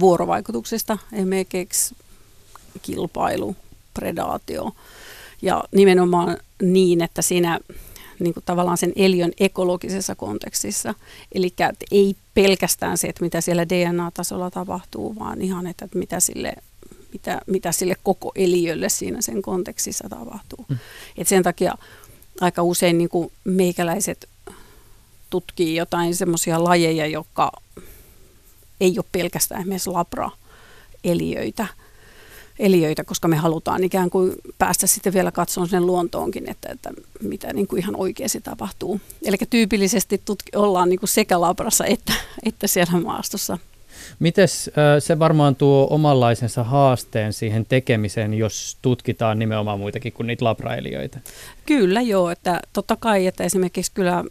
vuorovaikutuksista, 0.00 0.99
esimerkiksi 1.12 1.97
kilpailu, 2.83 3.57
predaatio 3.95 4.73
ja 5.43 5.64
nimenomaan 5.75 6.37
niin, 6.62 7.03
että 7.03 7.23
siinä 7.23 7.61
niin 8.19 8.35
kuin 8.35 8.45
tavallaan 8.45 8.79
sen 8.79 8.93
eliön 8.97 9.33
ekologisessa 9.41 10.14
kontekstissa. 10.14 10.95
Eli 11.33 11.55
ei 11.91 12.17
pelkästään 12.35 12.99
se, 12.99 13.09
että 13.09 13.25
mitä 13.25 13.41
siellä 13.41 13.69
DNA-tasolla 13.69 14.50
tapahtuu, 14.50 15.17
vaan 15.19 15.43
ihan, 15.43 15.67
että 15.67 15.88
mitä 15.95 16.21
sille, 16.21 16.53
mitä, 17.14 17.40
mitä 17.47 17.73
sille 17.73 17.97
koko 18.02 18.33
eliölle 18.35 18.88
siinä 18.88 19.21
sen 19.21 19.42
kontekstissa 19.42 20.09
tapahtuu. 20.09 20.64
Mm. 20.68 20.78
Et 21.16 21.28
sen 21.28 21.42
takia 21.42 21.75
aika 22.40 22.62
usein 22.62 22.99
niin 22.99 23.09
kuin 23.09 23.33
meikäläiset 23.44 24.28
tutkii 25.30 25.76
jotain 25.76 26.14
semmoisia 26.14 26.64
lajeja, 26.64 27.06
jotka 27.06 27.52
ei 28.80 28.99
ole 28.99 29.04
pelkästään 29.12 29.61
esimerkiksi 29.61 29.90
labra-eliöitä, 29.90 31.66
eliöitä, 32.59 33.04
koska 33.04 33.28
me 33.28 33.37
halutaan 33.37 33.85
ikään 33.85 34.11
kuin 34.11 34.33
päästä 34.59 34.87
sitten 34.87 35.12
vielä 35.12 35.33
katsomaan 35.33 35.68
sen 35.68 35.87
luontoonkin, 35.87 36.50
että, 36.50 36.68
että 36.68 36.90
mitä 37.23 37.52
niin 37.52 37.66
kuin 37.66 37.83
ihan 37.83 37.97
oikeasti 37.97 38.40
tapahtuu. 38.40 39.00
Eli 39.23 39.37
tyypillisesti 39.50 40.23
tutki, 40.25 40.50
ollaan 40.56 40.88
niin 40.88 41.00
kuin 41.00 41.09
sekä 41.09 41.40
labrassa 41.40 41.85
että, 41.87 42.12
että 42.42 42.66
siellä 42.66 43.00
maastossa. 43.00 43.59
Mites 44.19 44.71
se 44.99 45.19
varmaan 45.19 45.57
tuo 45.57 45.87
omanlaisensa 45.91 46.65
haasteen 46.65 47.33
siihen 47.33 47.67
tekemiseen, 47.67 48.35
jos 48.35 48.77
tutkitaan 48.83 49.39
nimenomaan 49.39 49.79
muitakin 49.79 50.13
kuin 50.13 50.27
niitä 50.27 50.45
labraeliöitä? 50.45 51.21
Kyllä 51.67 52.01
joo, 52.01 52.31
että 52.31 52.61
totta 52.73 52.97
kai, 52.97 53.27
että 53.27 53.45
esimerkiksi 53.45 53.93
kyllä, 53.95 54.25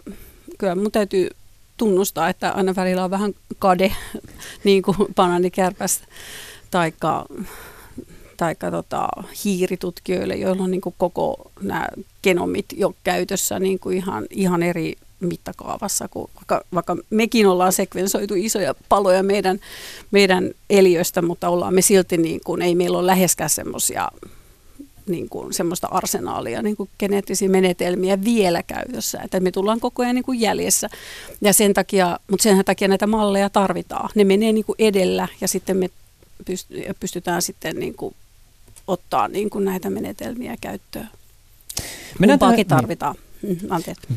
kyllä 0.57 0.75
mun 0.75 0.91
täytyy 0.91 1.29
tunnustaa, 1.77 2.29
että 2.29 2.51
aina 2.51 2.75
välillä 2.75 3.03
on 3.03 3.11
vähän 3.11 3.33
kade, 3.59 3.91
niin 4.63 4.83
kuin 4.83 4.97
bananikärpäs, 5.15 6.01
taikka, 6.71 7.25
taikka 8.37 8.71
tota, 8.71 9.07
hiiritutkijoille, 9.45 10.35
joilla 10.35 10.63
on 10.63 10.71
niin 10.71 10.81
kuin 10.81 10.95
koko 10.97 11.51
nämä 11.61 11.87
genomit 12.23 12.65
jo 12.75 12.95
käytössä 13.03 13.59
niin 13.59 13.79
kuin 13.79 13.97
ihan, 13.97 14.25
ihan 14.29 14.63
eri 14.63 14.95
mittakaavassa, 15.23 16.07
kun 16.07 16.29
vaikka, 16.35 16.61
vaikka 16.73 16.97
mekin 17.09 17.47
ollaan 17.47 17.73
sekvensoitu 17.73 18.33
isoja 18.37 18.75
paloja 18.89 19.23
meidän, 19.23 19.59
meidän 20.11 20.51
eliöstä, 20.69 21.21
mutta 21.21 21.49
ollaan 21.49 21.73
me 21.73 21.81
silti, 21.81 22.17
niin 22.17 22.41
kuin, 22.45 22.61
ei 22.61 22.75
meillä 22.75 22.97
ole 22.97 23.07
läheskään 23.07 23.49
semmoisia 23.49 24.09
niin 25.07 25.29
kuin, 25.29 25.53
semmoista 25.53 25.87
arsenaalia, 25.91 26.61
niin 26.61 26.77
kuin 26.77 26.89
geneettisiä 26.99 27.49
menetelmiä 27.49 28.23
vielä 28.23 28.63
käytössä, 28.63 29.19
että 29.23 29.39
me 29.39 29.51
tullaan 29.51 29.79
koko 29.79 30.03
ajan 30.03 30.15
niin 30.15 30.23
kuin 30.23 30.39
jäljessä. 30.39 30.89
Ja 31.41 31.53
sen 31.53 31.73
takia, 31.73 32.19
mutta 32.31 32.43
sen 32.43 32.65
takia 32.65 32.87
näitä 32.87 33.07
malleja 33.07 33.49
tarvitaan. 33.49 34.09
Ne 34.15 34.23
menee 34.23 34.51
niin 34.51 34.65
kuin 34.65 34.75
edellä 34.79 35.27
ja 35.41 35.47
sitten 35.47 35.77
me 35.77 35.89
pystytään 36.99 37.41
sitten 37.41 37.79
niin 37.79 37.95
kuin 37.95 38.15
ottaa 38.87 39.27
niin 39.27 39.49
kuin 39.49 39.65
näitä 39.65 39.89
menetelmiä 39.89 40.55
käyttöön. 40.61 41.09
Mennään 42.19 42.39
Kumpaakin 42.39 42.67
tähän, 42.67 42.81
tarvitaan. 42.81 43.15
Niin. 43.41 43.59
Anteeksi. 43.69 44.07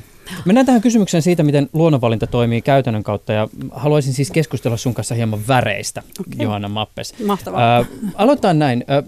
Mennään 0.45 0.67
tähän 0.67 0.81
kysymykseen 0.81 1.23
siitä, 1.23 1.43
miten 1.43 1.69
luonnonvalinta 1.73 2.27
toimii 2.27 2.63
käytännön 2.63 3.03
kautta 3.03 3.33
ja 3.33 3.49
haluaisin 3.71 4.13
siis 4.13 4.31
keskustella 4.31 4.77
sun 4.77 4.95
kanssa 4.95 5.15
hieman 5.15 5.49
väreistä, 5.49 6.03
okay. 6.21 6.45
Johanna 6.45 6.69
Mappes. 6.69 7.15
Mahtavaa. 7.27 7.79
Äh, 7.79 7.87
aloitetaan 8.15 8.59
näin. 8.59 8.85
Äh, 8.91 9.05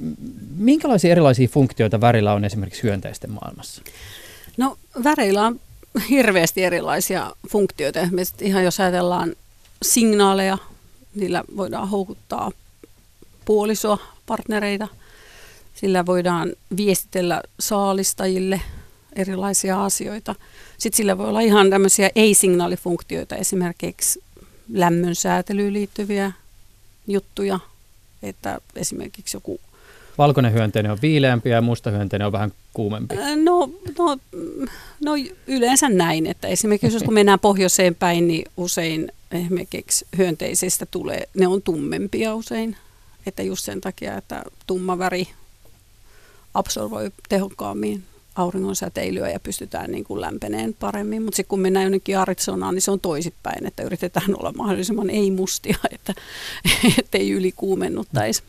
minkälaisia 0.56 1.10
erilaisia 1.10 1.48
funktioita 1.48 2.00
värillä 2.00 2.32
on 2.32 2.44
esimerkiksi 2.44 2.82
hyönteisten 2.82 3.30
maailmassa? 3.30 3.82
No 4.56 4.76
väreillä 5.04 5.46
on 5.46 5.60
hirveästi 6.10 6.64
erilaisia 6.64 7.32
funktioita. 7.48 8.00
Esimerkiksi 8.00 8.34
ihan 8.40 8.64
jos 8.64 8.80
ajatellaan 8.80 9.32
signaaleja, 9.82 10.58
niillä 11.14 11.44
voidaan 11.56 11.88
houkuttaa 11.88 12.50
puolisoa, 13.44 13.98
partnereita. 14.26 14.88
Sillä 15.74 16.06
voidaan 16.06 16.52
viestitellä 16.76 17.42
saalistajille 17.60 18.60
erilaisia 19.18 19.84
asioita– 19.84 20.34
sitten 20.78 20.96
sillä 20.96 21.18
voi 21.18 21.28
olla 21.28 21.40
ihan 21.40 21.70
tämmöisiä 21.70 22.10
ei-signaalifunktioita, 22.14 23.36
esimerkiksi 23.36 24.22
lämmön 24.72 25.14
säätelyyn 25.14 25.72
liittyviä 25.72 26.32
juttuja, 27.06 27.60
että 28.22 28.60
esimerkiksi 28.76 29.36
joku 29.36 29.60
Valkoinen 30.18 30.52
hyönteinen 30.52 30.92
on 30.92 30.98
viileämpi 31.02 31.50
ja 31.50 31.60
musta 31.60 31.90
hyönteinen 31.90 32.26
on 32.26 32.32
vähän 32.32 32.52
kuumempi. 32.72 33.14
No, 33.16 33.70
no, 33.98 34.18
no 35.04 35.12
yleensä 35.46 35.88
näin, 35.88 36.26
että 36.26 36.48
esimerkiksi 36.48 36.96
jos 36.96 37.02
kun 37.02 37.14
mennään 37.14 37.40
pohjoiseen 37.40 37.94
päin, 37.94 38.28
niin 38.28 38.44
usein 38.56 39.12
esimerkiksi 39.30 40.06
hyönteisistä 40.18 40.86
tulee, 40.86 41.28
ne 41.34 41.46
on 41.46 41.62
tummempia 41.62 42.34
usein. 42.34 42.76
Että 43.26 43.42
just 43.42 43.64
sen 43.64 43.80
takia, 43.80 44.16
että 44.16 44.42
tumma 44.66 44.98
väri 44.98 45.28
absorboi 46.54 47.10
tehokkaammin 47.28 48.04
auringon 48.38 48.76
säteilyä 48.76 49.30
ja 49.30 49.40
pystytään 49.40 49.90
niin 49.90 50.04
kuin 50.04 50.20
lämpeneen 50.20 50.74
paremmin. 50.74 51.22
Mutta 51.22 51.36
sitten 51.36 51.48
kun 51.48 51.60
mennään 51.60 51.84
jonnekin 51.84 52.18
Arizonaan, 52.18 52.74
niin 52.74 52.82
se 52.82 52.90
on 52.90 53.00
toisipäin, 53.00 53.66
että 53.66 53.82
yritetään 53.82 54.34
olla 54.38 54.52
mahdollisimman 54.52 55.10
ei-mustia, 55.10 55.76
että 56.98 57.18
ei 57.18 57.30
ylikuumennuttaisi. 57.30 58.42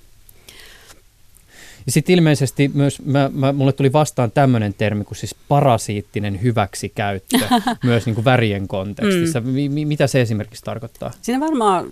Ja 1.85 1.91
sitten 1.91 2.15
ilmeisesti 2.15 2.71
myös, 2.73 3.01
mä, 3.05 3.29
mä, 3.33 3.53
mulle 3.53 3.73
tuli 3.73 3.93
vastaan 3.93 4.31
tämmöinen 4.31 4.73
termi 4.73 5.03
kuin 5.03 5.17
siis 5.17 5.35
parasiittinen 5.47 6.41
hyväksikäyttö 6.41 7.37
myös 7.83 8.05
niin 8.05 8.15
kuin 8.15 8.25
värien 8.25 8.67
kontekstissa. 8.67 9.41
Mm. 9.41 9.47
Mi, 9.47 9.85
mitä 9.85 10.07
se 10.07 10.21
esimerkiksi 10.21 10.63
tarkoittaa? 10.63 11.11
Siinä 11.21 11.39
varmaan 11.39 11.85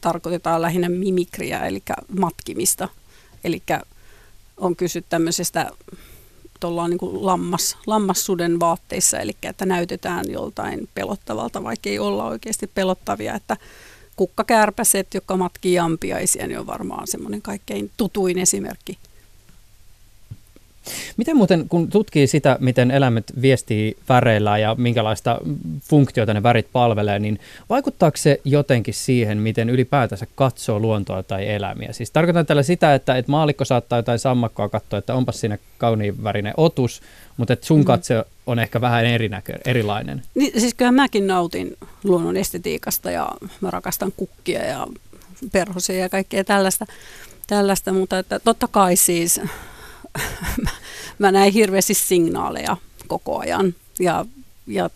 tarkoitetaan 0.00 0.62
lähinnä 0.62 0.88
mimikriä, 0.88 1.66
eli 1.66 1.82
matkimista. 2.18 2.88
Eli 3.44 3.62
on 4.56 4.76
kysyt 4.76 5.06
tämmöisestä 5.08 5.70
tuolla 6.60 6.88
niin 6.88 6.98
kuin 6.98 7.26
lammas, 7.26 7.76
lammassuden 7.86 8.60
vaatteissa, 8.60 9.18
eli 9.18 9.32
että 9.42 9.66
näytetään 9.66 10.24
joltain 10.28 10.88
pelottavalta, 10.94 11.64
vaikka 11.64 11.88
ei 11.88 11.98
olla 11.98 12.24
oikeasti 12.24 12.70
pelottavia, 12.74 13.34
että 13.34 13.56
kukkakärpäset, 14.16 15.14
jotka 15.14 15.36
matkii 15.36 15.78
ampiaisia, 15.78 16.46
niin 16.46 16.58
on 16.58 16.66
varmaan 16.66 17.06
semmoinen 17.06 17.42
kaikkein 17.42 17.90
tutuin 17.96 18.38
esimerkki 18.38 18.98
Miten 21.16 21.36
muuten, 21.36 21.68
kun 21.68 21.90
tutkii 21.90 22.26
sitä, 22.26 22.56
miten 22.60 22.90
eläimet 22.90 23.32
viestii 23.42 23.96
väreillä 24.08 24.58
ja 24.58 24.74
minkälaista 24.74 25.38
funktiota 25.82 26.34
ne 26.34 26.42
värit 26.42 26.66
palvelee, 26.72 27.18
niin 27.18 27.40
vaikuttaako 27.68 28.16
se 28.16 28.40
jotenkin 28.44 28.94
siihen, 28.94 29.38
miten 29.38 29.70
ylipäätänsä 29.70 30.26
katsoo 30.34 30.80
luontoa 30.80 31.22
tai 31.22 31.48
eläimiä? 31.48 31.92
Siis 31.92 32.10
tarkoitan 32.10 32.46
tällä 32.46 32.62
sitä, 32.62 32.94
että, 32.94 33.16
että 33.16 33.30
maalikko 33.30 33.64
saattaa 33.64 33.98
jotain 33.98 34.18
sammakkoa 34.18 34.68
katsoa, 34.68 34.98
että 34.98 35.14
onpas 35.14 35.40
siinä 35.40 35.58
kauniin 35.78 36.24
värinen 36.24 36.54
otus, 36.56 37.02
mutta 37.36 37.52
että 37.52 37.66
sun 37.66 37.78
mm. 37.78 37.84
katse 37.84 38.24
on 38.46 38.58
ehkä 38.58 38.80
vähän 38.80 39.06
erinäkö, 39.06 39.58
erilainen. 39.64 40.22
Niin, 40.34 40.60
siis 40.60 40.74
kyllä 40.74 40.92
mäkin 40.92 41.26
nautin 41.26 41.76
luonnon 42.04 42.36
estetiikasta 42.36 43.10
ja 43.10 43.30
mä 43.60 43.70
rakastan 43.70 44.12
kukkia 44.16 44.64
ja 44.64 44.86
perhosia 45.52 45.96
ja 45.96 46.08
kaikkea 46.08 46.44
tällaista, 46.44 46.86
tällaista 47.46 47.92
mutta 47.92 48.18
että 48.18 48.38
totta 48.38 48.68
kai 48.68 48.96
siis 48.96 49.40
mä 51.18 51.32
näin 51.32 51.52
hirveästi 51.52 51.94
signaaleja 51.94 52.76
koko 53.08 53.38
ajan. 53.38 53.74
Ja, 54.00 54.26
ja 54.66 54.90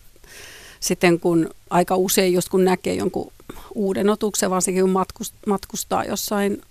sitten 0.79 1.19
kun 1.19 1.49
aika 1.69 1.95
usein 1.95 2.33
just 2.33 2.49
kun 2.49 2.65
näkee 2.65 2.93
jonkun 2.93 3.31
uuden 3.75 4.09
otuksen, 4.09 4.49
varsinkin 4.49 4.83
kun 4.83 5.05
matkustaa 5.47 6.03
jossain 6.03 6.61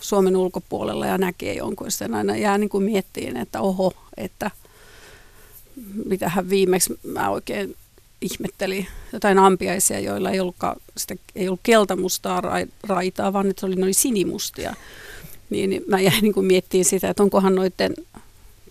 Suomen 0.00 0.36
ulkopuolella 0.36 1.06
ja 1.06 1.18
näkee 1.18 1.54
jonkun, 1.54 1.90
sen 1.90 2.14
aina 2.14 2.36
jää 2.36 2.58
niin 2.58 2.68
kuin 2.68 2.84
miettiin, 2.84 3.36
että 3.36 3.60
oho, 3.60 3.92
että 4.16 4.50
mitähän 6.04 6.50
viimeksi 6.50 6.98
mä 7.04 7.30
oikein 7.30 7.76
ihmettelin 8.20 8.86
jotain 9.12 9.38
ampiaisia, 9.38 10.00
joilla 10.00 10.30
ei, 10.30 10.40
ollutkaan, 10.40 10.76
sitä, 10.96 11.14
ei 11.36 11.48
ollut 11.48 11.60
keltamustaa 11.62 12.42
raitaa, 12.82 13.32
vaan 13.32 13.50
että 13.50 13.60
se 13.60 13.66
oli, 13.66 13.76
ne 13.76 13.84
oli 13.84 13.92
sinimustia. 13.92 14.74
Niin, 15.52 15.70
niin 15.70 15.82
mä 15.86 16.00
jäin 16.00 16.22
niin 16.22 16.34
kuin 16.34 16.46
miettimään 16.46 16.84
sitä, 16.84 17.10
että 17.10 17.22
onkohan 17.22 17.54
noiden 17.54 17.94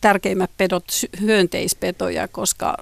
tärkeimmät 0.01 0.51
pedot 0.57 0.85
hyönteispetoja, 1.21 2.27
koska 2.27 2.77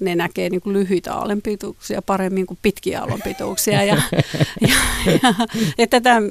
ne 0.00 0.14
näkee 0.14 0.50
niin 0.50 0.60
kuin 0.60 0.72
lyhyitä 0.72 1.14
aallonpituuksia 1.14 2.02
paremmin 2.02 2.46
kuin 2.46 2.58
pitkiä 2.62 3.00
aallonpituuksia. 3.00 3.82
Ja, 3.82 3.96
ja, 4.68 4.74
ja, 5.22 5.34
että 5.78 6.00
täm, 6.00 6.24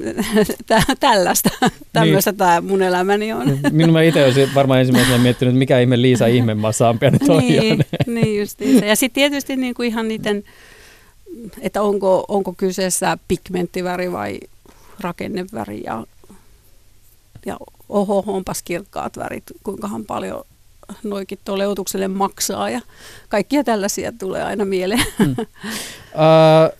tä, 0.66 0.82
tällaista, 1.00 1.50
tämmöistä 1.92 2.30
niin. 2.30 2.38
tämä 2.38 2.60
mun 2.60 2.82
elämäni 2.82 3.32
on. 3.32 3.58
Minun 3.70 3.92
mä 3.92 4.02
itse 4.02 4.24
olisin 4.24 4.54
varmaan 4.54 4.80
ensimmäisenä 4.80 5.18
miettinyt, 5.18 5.56
mikä 5.56 5.78
ihme 5.78 6.02
Liisa 6.02 6.26
ihme 6.36 6.54
masaampia 6.54 7.10
nyt 7.10 7.22
niin, 7.22 7.84
niin 8.06 8.38
justiinsa. 8.38 8.84
Ja 8.84 8.96
sitten 8.96 9.14
tietysti 9.14 9.56
niin 9.56 9.74
kuin 9.74 9.88
ihan 9.88 10.08
niiden, 10.08 10.44
että 11.60 11.82
onko, 11.82 12.24
onko 12.28 12.52
kyseessä 12.52 13.18
pigmenttiväri 13.28 14.12
vai 14.12 14.40
rakenneväri 15.00 15.82
ja 15.84 16.06
ja 17.48 17.56
oho, 17.88 18.24
onpas 18.26 18.62
kirkkaat 18.62 19.16
värit, 19.16 19.44
kuinkahan 19.62 20.04
paljon 20.04 20.44
noikin 21.02 21.38
tuolle 21.44 21.62
leutukselle 21.64 22.08
maksaa 22.08 22.70
ja 22.70 22.80
kaikkia 23.28 23.64
tällaisia 23.64 24.12
tulee 24.12 24.42
aina 24.42 24.64
mieleen. 24.64 25.04
Hmm. 25.18 25.36
Uh, 25.38 25.46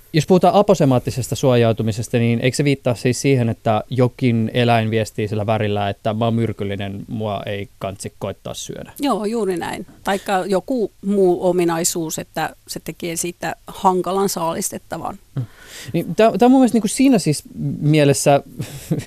jos 0.13 0.27
puhutaan 0.27 0.55
aposemaattisesta 0.55 1.37
suojautumisesta, 1.37 2.19
niin 2.19 2.41
eikö 2.41 2.57
se 2.57 2.65
viittaa 2.65 2.95
siis 2.95 3.21
siihen, 3.21 3.49
että 3.49 3.85
jokin 3.91 4.51
eläin 4.55 4.91
viestii 4.91 5.29
sillä 5.29 5.47
värillä, 5.47 5.89
että 5.89 6.15
mä 6.15 6.25
oon 6.25 6.35
myrkyllinen, 6.35 7.05
mua 7.09 7.43
ei 7.47 7.69
kansi 7.79 8.13
koittaa 8.19 8.55
syödä? 8.55 8.93
Joo, 9.01 9.25
juuri 9.25 9.57
näin. 9.57 9.87
Taikka 10.05 10.45
joku 10.47 10.93
muu 11.07 11.49
ominaisuus, 11.49 12.19
että 12.19 12.51
se 12.69 12.81
tekee 12.81 13.17
siitä 13.17 13.57
hankalan 13.67 14.29
saalistettavan. 14.29 15.19
Hmm. 15.35 15.47
Niin, 15.93 16.15
Tämä 16.15 16.31
on 16.43 16.51
mun 16.51 16.61
mielestä 16.61 16.77
niin 16.77 16.83
kuin 16.83 16.91
siinä 16.91 17.19
siis 17.19 17.43
mielessä, 17.81 18.43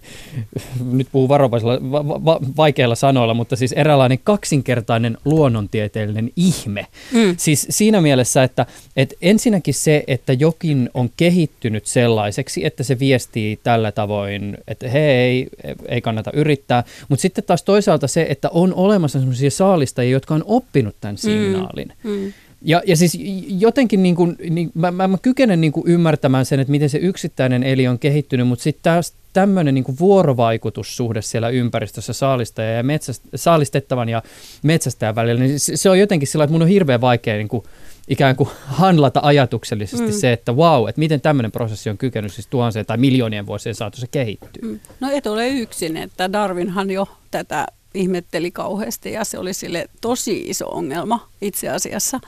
nyt 0.91 1.08
puhuu 1.12 1.30
varovaisella, 1.30 1.91
va, 1.91 2.26
va, 2.26 2.39
vaikeilla 2.58 2.95
sanoilla, 2.95 3.34
mutta 3.34 3.56
siis 3.56 3.71
eräänlainen 3.71 4.19
kaksinkertainen 4.24 5.17
luonnontieteellinen 5.26 6.32
ihme. 6.36 6.88
Mm. 7.12 7.36
Siis 7.38 7.67
siinä 7.69 8.02
mielessä, 8.02 8.43
että, 8.43 8.65
että 8.95 9.15
ensinnäkin 9.21 9.74
se, 9.74 10.04
että 10.08 10.34
jokin 10.34 10.89
on 10.93 11.10
kehittynyt 11.17 11.86
sellaiseksi, 11.86 12.65
että 12.65 12.84
se 12.84 13.00
viestii 13.00 13.60
tällä 13.63 13.91
tavoin, 13.91 14.58
että 14.67 14.89
hei, 14.89 15.47
ei 15.88 16.02
kannata 16.02 16.32
yrittää, 16.34 16.84
mutta 17.10 17.21
sitten 17.21 17.43
taas 17.43 17.63
toisaalta 17.63 18.08
se, 18.08 18.26
että 18.30 18.50
on 18.50 18.74
olemassa 18.74 19.19
sellaisia 19.19 19.52
saalistajia, 19.52 20.12
jotka 20.12 20.34
on 20.36 20.43
oppinut 20.47 20.95
tämän 21.02 21.15
mm. 21.15 21.17
signaalin. 21.17 21.93
Mm. 22.04 22.12
Mm. 22.12 22.34
Ja, 22.62 22.82
ja 22.88 22.97
siis 22.97 23.17
jotenkin 23.47 24.04
niin 24.04 24.15
kuin, 24.15 24.36
niin, 24.50 24.71
mä, 24.74 24.91
mä, 24.91 25.08
mä 25.08 25.17
kykenen 25.21 25.62
niin 25.62 25.71
kuin 25.71 25.88
ymmärtämään 25.88 26.45
sen, 26.45 26.60
että 26.60 26.71
miten 26.71 26.89
se 26.89 26.97
yksittäinen 26.97 27.63
eli 27.63 27.88
on 27.88 28.00
kehittynyt, 28.00 28.47
mutta 28.47 28.63
sitten 28.63 28.84
taas 28.84 29.13
tämmöinen 29.34 29.74
niin 29.74 30.00
vuorovaikutussuhde 30.00 31.21
siellä 31.21 31.50
ympäristössä 31.50 32.13
saalistaja 32.13 32.71
ja 32.71 32.84
metsäst, 32.84 33.24
saalistettavan 33.36 34.10
ja 34.10 34.24
metsästäjän 34.63 35.15
välillä, 35.15 35.43
niin 35.43 35.60
se, 35.60 35.78
se 35.78 35.89
on 35.89 36.00
jotenkin 36.00 36.28
sillä, 36.28 36.43
että 36.43 36.52
mun 36.52 36.62
on 36.62 36.67
hirveän 36.67 37.02
vaikea 37.02 37.36
niin 37.36 37.47
kuin, 37.47 37.63
ikään 38.08 38.36
kuin 38.36 38.50
handlata 38.65 39.19
ajatuksellisesti 39.24 40.06
mm. 40.06 40.12
se, 40.12 40.34
että 40.34 40.52
wow, 40.52 40.89
että 40.89 41.00
miten 41.00 41.21
tämmöinen 41.21 41.52
prosessi 41.52 41.89
on 41.89 41.97
kykennyt 41.97 42.34
siis 42.34 42.47
tuhansien 42.47 42.86
tai 42.86 42.97
miljoonien 42.97 43.45
vuosien 43.45 43.76
saatossa 43.76 44.08
kehittyä. 44.12 44.62
Mm. 44.62 44.80
No 45.00 45.10
et 45.12 45.28
ole 45.28 45.50
yksin, 45.50 45.97
että 45.97 46.34
Darwinhan 46.34 46.91
jo 46.91 47.08
tätä 47.32 47.67
ihmetteli 47.93 48.51
kauheasti 48.51 49.12
ja 49.12 49.23
se 49.23 49.38
oli 49.38 49.54
sille 49.54 49.89
tosi 50.01 50.43
iso 50.47 50.67
ongelma 50.67 51.27
itse 51.41 51.69
asiassa, 51.69 52.19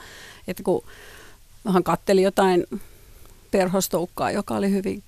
että 0.48 0.62
kun 0.62 0.84
hän 1.72 1.84
katteli 1.84 2.22
jotain 2.22 2.66
perhostoukkaa, 3.50 4.30
joka 4.30 4.56
oli 4.56 4.70
hyvin 4.70 5.02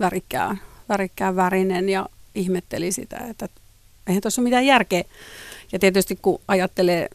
värikkään, 0.00 0.60
värikkään 0.88 1.36
värinen 1.36 1.88
ja 1.88 2.06
ihmetteli 2.34 2.92
sitä, 2.92 3.16
että 3.30 3.48
eihän 4.06 4.22
tuossa 4.22 4.40
ole 4.40 4.44
mitään 4.44 4.66
järkeä. 4.66 5.04
Ja 5.72 5.78
tietysti 5.78 6.18
kun 6.22 6.40
ajattelee 6.48 7.08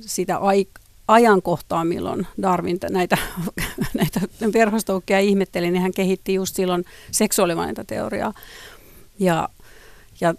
sitä 0.00 0.38
ai- 0.38 0.66
ajankohtaa, 1.08 1.84
milloin 1.84 2.26
Darwin 2.42 2.78
näitä, 2.90 3.18
näitä 3.98 4.20
verhostoukkia 4.52 5.20
ihmetteli, 5.20 5.70
niin 5.70 5.82
hän 5.82 5.92
kehitti 5.92 6.34
just 6.34 6.56
silloin 6.56 6.84
seksuaalivalintateoriaa. 7.10 8.34
Ja, 9.18 9.48
ja 10.20 10.34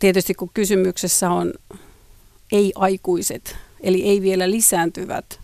tietysti 0.00 0.34
kun 0.34 0.50
kysymyksessä 0.54 1.30
on 1.30 1.52
ei-aikuiset, 2.52 3.56
eli 3.80 4.02
ei 4.02 4.22
vielä 4.22 4.50
lisääntyvät 4.50 5.40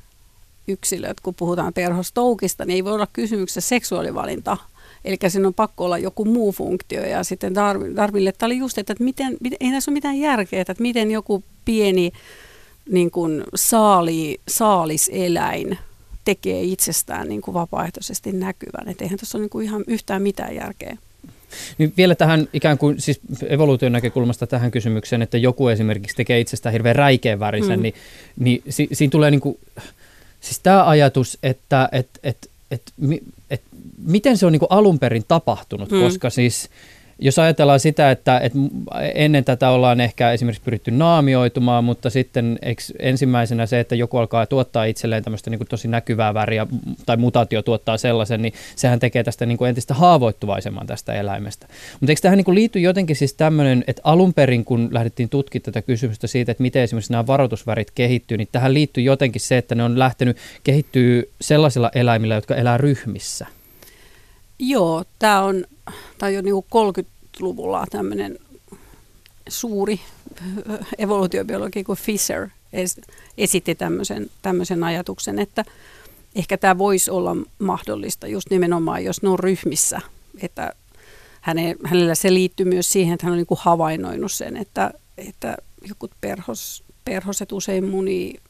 yksilöt, 0.68 1.20
kun 1.20 1.34
puhutaan 1.34 1.72
perhostoukista, 1.72 2.64
niin 2.64 2.74
ei 2.74 2.84
voi 2.84 2.92
olla 2.92 3.08
kysymyksessä 3.12 3.68
seksuaalivalinta. 3.68 4.56
Eli 5.04 5.16
siinä 5.28 5.48
on 5.48 5.54
pakko 5.54 5.84
olla 5.84 5.98
joku 5.98 6.24
muu 6.24 6.52
funktio. 6.52 7.04
Ja 7.04 7.24
sitten 7.24 7.54
Darwinille 7.96 8.32
tämä 8.32 8.48
oli 8.48 8.58
just, 8.58 8.78
että 8.78 8.94
miten, 8.98 9.36
ei 9.60 9.70
tässä 9.70 9.90
ole 9.90 9.94
mitään 9.94 10.18
järkeä, 10.18 10.60
että 10.60 10.74
miten 10.78 11.10
joku 11.10 11.42
pieni 11.64 12.12
niin 12.90 13.10
kuin 13.10 13.44
saali, 13.54 14.40
saaliseläin 14.48 15.78
tekee 16.24 16.62
itsestään 16.62 17.28
niin 17.28 17.40
kuin 17.40 17.54
vapaaehtoisesti 17.54 18.32
näkyvän. 18.32 18.88
Että 18.88 19.04
eihän 19.04 19.18
tässä 19.18 19.38
ole 19.38 19.42
niin 19.42 19.50
kuin 19.50 19.64
ihan 19.64 19.84
yhtään 19.86 20.22
mitään 20.22 20.54
järkeä. 20.54 20.98
Niin 21.78 21.92
vielä 21.96 22.14
tähän 22.14 22.48
ikään 22.52 22.78
kuin 22.78 23.00
siis 23.00 23.20
evoluution 23.48 23.92
näkökulmasta 23.92 24.46
tähän 24.46 24.70
kysymykseen, 24.70 25.22
että 25.22 25.38
joku 25.38 25.68
esimerkiksi 25.68 26.16
tekee 26.16 26.40
itsestään 26.40 26.72
hirveän 26.72 26.96
räikeän 26.96 27.40
värisen, 27.40 27.78
mm. 27.78 27.82
niin, 27.82 27.94
niin 28.38 28.62
si, 28.68 28.88
siinä 28.92 29.10
tulee 29.10 29.30
niin 29.30 29.40
kuin, 29.40 29.58
siis 30.40 30.60
tämä 30.62 30.88
ajatus, 30.88 31.38
että 31.42 31.88
et, 31.92 32.08
et, 32.22 32.50
et, 32.70 32.92
et, 33.10 33.22
et, 33.50 33.62
miten 33.98 34.38
se 34.38 34.46
on 34.46 34.52
niin 34.52 34.60
kuin 34.60 34.72
alun 34.72 34.98
perin 34.98 35.24
tapahtunut, 35.28 35.90
mm. 35.90 36.00
koska 36.00 36.30
siis 36.30 36.70
jos 37.18 37.38
ajatellaan 37.38 37.80
sitä, 37.80 38.10
että, 38.10 38.38
että 38.38 38.58
ennen 39.14 39.44
tätä 39.44 39.70
ollaan 39.70 40.00
ehkä 40.00 40.32
esimerkiksi 40.32 40.62
pyritty 40.64 40.90
naamioitumaan, 40.90 41.84
mutta 41.84 42.10
sitten 42.10 42.58
ensimmäisenä 42.98 43.66
se, 43.66 43.80
että 43.80 43.94
joku 43.94 44.16
alkaa 44.16 44.46
tuottaa 44.46 44.84
itselleen 44.84 45.24
tämmöistä 45.24 45.50
niin 45.50 45.58
kuin 45.58 45.68
tosi 45.68 45.88
näkyvää 45.88 46.34
väriä 46.34 46.66
tai 47.06 47.16
mutaatio 47.16 47.62
tuottaa 47.62 47.96
sellaisen, 47.96 48.42
niin 48.42 48.52
sehän 48.76 48.98
tekee 48.98 49.24
tästä 49.24 49.46
niin 49.46 49.58
kuin 49.58 49.68
entistä 49.68 49.94
haavoittuvaisemman 49.94 50.86
tästä 50.86 51.12
eläimestä. 51.12 51.66
Mutta 52.00 52.12
eikö 52.12 52.20
tähän 52.20 52.36
niin 52.36 52.44
kuin 52.44 52.54
liity 52.54 52.80
jotenkin 52.80 53.16
siis 53.16 53.34
tämmöinen, 53.34 53.84
että 53.86 54.02
alun 54.04 54.34
perin 54.34 54.64
kun 54.64 54.88
lähdettiin 54.92 55.28
tutkimaan 55.28 55.62
tätä 55.62 55.82
kysymystä 55.82 56.26
siitä, 56.26 56.52
että 56.52 56.62
miten 56.62 56.82
esimerkiksi 56.82 57.12
nämä 57.12 57.26
varoitusvärit 57.26 57.90
kehittyy, 57.90 58.38
niin 58.38 58.48
tähän 58.52 58.74
liittyy 58.74 59.02
jotenkin 59.02 59.40
se, 59.40 59.58
että 59.58 59.74
ne 59.74 59.82
on 59.82 59.98
lähtenyt 59.98 60.36
kehittyy 60.64 61.30
sellaisilla 61.40 61.90
eläimillä, 61.94 62.34
jotka 62.34 62.54
elää 62.54 62.78
ryhmissä. 62.78 63.46
Joo, 64.58 65.04
tämä 65.18 65.42
on, 65.42 65.64
tämä 66.18 66.28
on 66.28 66.34
jo 66.34 66.42
niin 66.42 66.54
30-luvulla 66.54 67.84
tämmöinen 67.90 68.38
suuri 69.48 70.00
evoluutiobiologi 70.98 71.84
kuin 71.84 71.98
Fisher 71.98 72.48
esitti 73.38 73.74
tämmöisen, 73.74 74.30
tämmöisen 74.42 74.84
ajatuksen, 74.84 75.38
että 75.38 75.64
ehkä 76.34 76.58
tämä 76.58 76.78
voisi 76.78 77.10
olla 77.10 77.36
mahdollista 77.58 78.26
just 78.26 78.50
nimenomaan, 78.50 79.04
jos 79.04 79.22
ne 79.22 79.28
on 79.28 79.38
ryhmissä. 79.38 80.00
Että 80.40 80.72
häne, 81.40 81.76
hänellä 81.84 82.14
se 82.14 82.34
liittyy 82.34 82.66
myös 82.66 82.92
siihen, 82.92 83.14
että 83.14 83.26
hän 83.26 83.32
on 83.32 83.36
niin 83.36 83.46
kuin 83.46 83.60
havainnoinut 83.62 84.32
sen, 84.32 84.56
että, 84.56 84.90
että 85.18 85.56
joku 85.88 86.08
perhos, 86.20 86.84
perhoset 87.04 87.52
usein 87.52 87.84
munii 87.84 88.40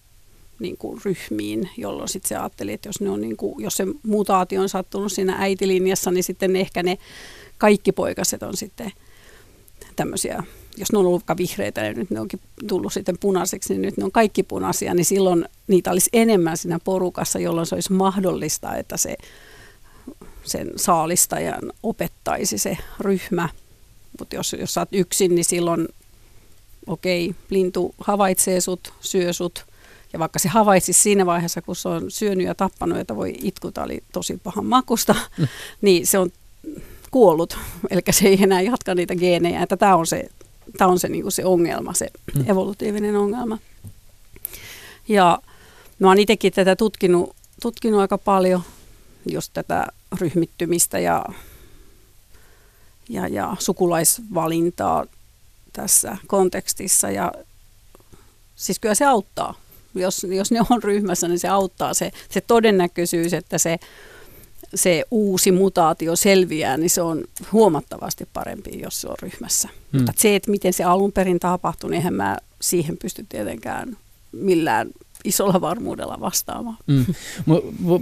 niin 0.59 0.77
kuin 0.77 1.01
ryhmiin, 1.05 1.71
jolloin 1.77 2.09
sitten 2.09 2.29
se 2.29 2.37
ajatteli, 2.37 2.73
että 2.73 2.89
jos, 2.89 3.01
ne 3.01 3.11
on 3.11 3.21
niin 3.21 3.37
kuin, 3.37 3.63
jos 3.63 3.77
se 3.77 3.87
mutaatio 4.03 4.63
on 4.63 4.69
sattunut 4.69 5.13
siinä 5.13 5.37
äitilinjassa, 5.39 6.11
niin 6.11 6.25
sitten 6.25 6.57
ehkä 6.57 6.83
ne 6.83 6.99
kaikki 7.59 7.93
poikaset 7.93 8.43
on 8.43 8.57
sitten 8.57 8.93
tämmöisiä, 9.97 10.43
jos 10.77 10.93
ne 10.93 10.99
on 10.99 11.07
ollut 11.07 11.25
vihreitä 11.39 11.85
ja 11.85 11.93
nyt 11.93 12.11
ne 12.11 12.21
onkin 12.21 12.41
tullut 12.69 12.93
sitten 12.93 13.19
punaiseksi, 13.19 13.73
niin 13.73 13.83
nyt 13.83 13.97
ne 13.97 14.05
on 14.05 14.13
kaikki 14.13 14.43
punaisia, 14.43 14.95
niin 14.95 15.05
silloin 15.05 15.45
niitä 15.67 15.91
olisi 15.91 16.11
enemmän 16.13 16.57
siinä 16.57 16.79
porukassa, 16.85 17.39
jolloin 17.39 17.67
se 17.67 17.75
olisi 17.75 17.93
mahdollista, 17.93 18.77
että 18.77 18.97
se 18.97 19.17
sen 20.45 20.73
saalistajan 20.77 21.73
opettaisi 21.83 22.59
se 22.59 22.79
ryhmä. 23.01 23.49
Mutta 24.19 24.37
jos, 24.37 24.57
jos 24.61 24.75
sä 24.75 24.81
oot 24.81 24.89
yksin, 24.93 25.35
niin 25.35 25.45
silloin 25.45 25.89
okei, 26.87 27.29
okay, 27.29 27.43
lintu 27.51 27.95
havaitsee 27.99 28.61
sut, 28.61 28.93
syö 29.01 29.33
sut. 29.33 29.65
Ja 30.13 30.19
vaikka 30.19 30.39
se 30.39 30.49
havaitsisi 30.49 31.03
siinä 31.03 31.27
vaiheessa, 31.27 31.63
kun 31.63 31.77
se 31.77 31.89
on 31.89 32.11
syönyt 32.11 32.47
ja 32.47 32.55
tappanut, 32.55 32.99
että 32.99 33.17
voi 33.17 33.35
itkuta, 33.43 33.83
oli 33.83 34.03
tosi 34.13 34.41
pahan 34.45 34.67
makusta, 34.67 35.15
mm. 35.39 35.49
niin 35.83 36.07
se 36.07 36.19
on 36.19 36.31
kuollut. 37.11 37.59
Eli 37.91 38.01
se 38.11 38.29
ei 38.29 38.43
enää 38.43 38.61
jatka 38.61 38.95
niitä 38.95 39.17
geenejä. 39.17 39.63
Että 39.63 39.77
tämä 39.77 39.97
on 39.97 40.07
se, 40.07 40.29
tämä 40.79 40.91
on 40.91 40.99
se, 40.99 41.09
niin 41.09 41.33
se 41.33 41.45
ongelma, 41.45 41.95
se 41.95 42.11
mm. 42.35 42.51
evolutiivinen 42.51 43.17
ongelma. 43.17 43.59
Ja 45.09 45.39
mä 45.99 46.09
oon 46.09 46.19
itsekin 46.19 46.53
tätä 46.53 46.77
tutkinut, 46.77 47.37
tutkinut 47.63 48.01
aika 48.01 48.19
paljon, 48.19 48.63
just 49.31 49.51
tätä 49.55 49.87
ryhmittymistä 50.21 50.99
ja, 50.99 51.25
ja, 53.09 53.29
ja 53.29 53.57
sukulaisvalintaa 53.59 55.05
tässä 55.73 56.17
kontekstissa. 56.27 57.11
Ja 57.11 57.33
siis 58.57 58.79
kyllä 58.79 58.95
se 58.95 59.05
auttaa. 59.05 59.55
Jos, 59.97 60.27
jos 60.31 60.51
ne 60.51 60.61
on 60.71 60.83
ryhmässä, 60.83 61.29
niin 61.29 61.39
se 61.39 61.49
auttaa 61.49 61.95
se, 61.95 62.11
se 62.31 62.41
todennäköisyys, 62.41 63.33
että 63.33 63.59
se, 63.59 63.79
se 64.75 65.05
uusi 65.11 65.53
mutaatio 65.53 66.17
selviää, 66.17 66.77
niin 66.77 66.91
se 66.91 67.03
on 67.03 67.25
huomattavasti 67.53 68.29
parempi, 68.33 68.81
jos 68.83 69.01
se 69.01 69.09
on 69.09 69.17
ryhmässä. 69.23 69.69
Hmm. 69.93 69.99
Mutta 69.99 70.13
se, 70.17 70.37
että 70.37 70.51
miten 70.51 70.73
se 70.73 70.85
alun 70.85 71.13
perin 71.13 71.41
tapahtui, 71.41 71.91
niin 71.91 71.97
eihän 71.97 72.15
mä 72.15 72.37
siihen 72.61 72.97
pysty 73.03 73.27
tietenkään 73.29 73.97
millään 74.33 74.89
isolla 75.25 75.61
varmuudella 75.61 76.21
vastaamaan. 76.21 76.77
Mm. 76.87 77.05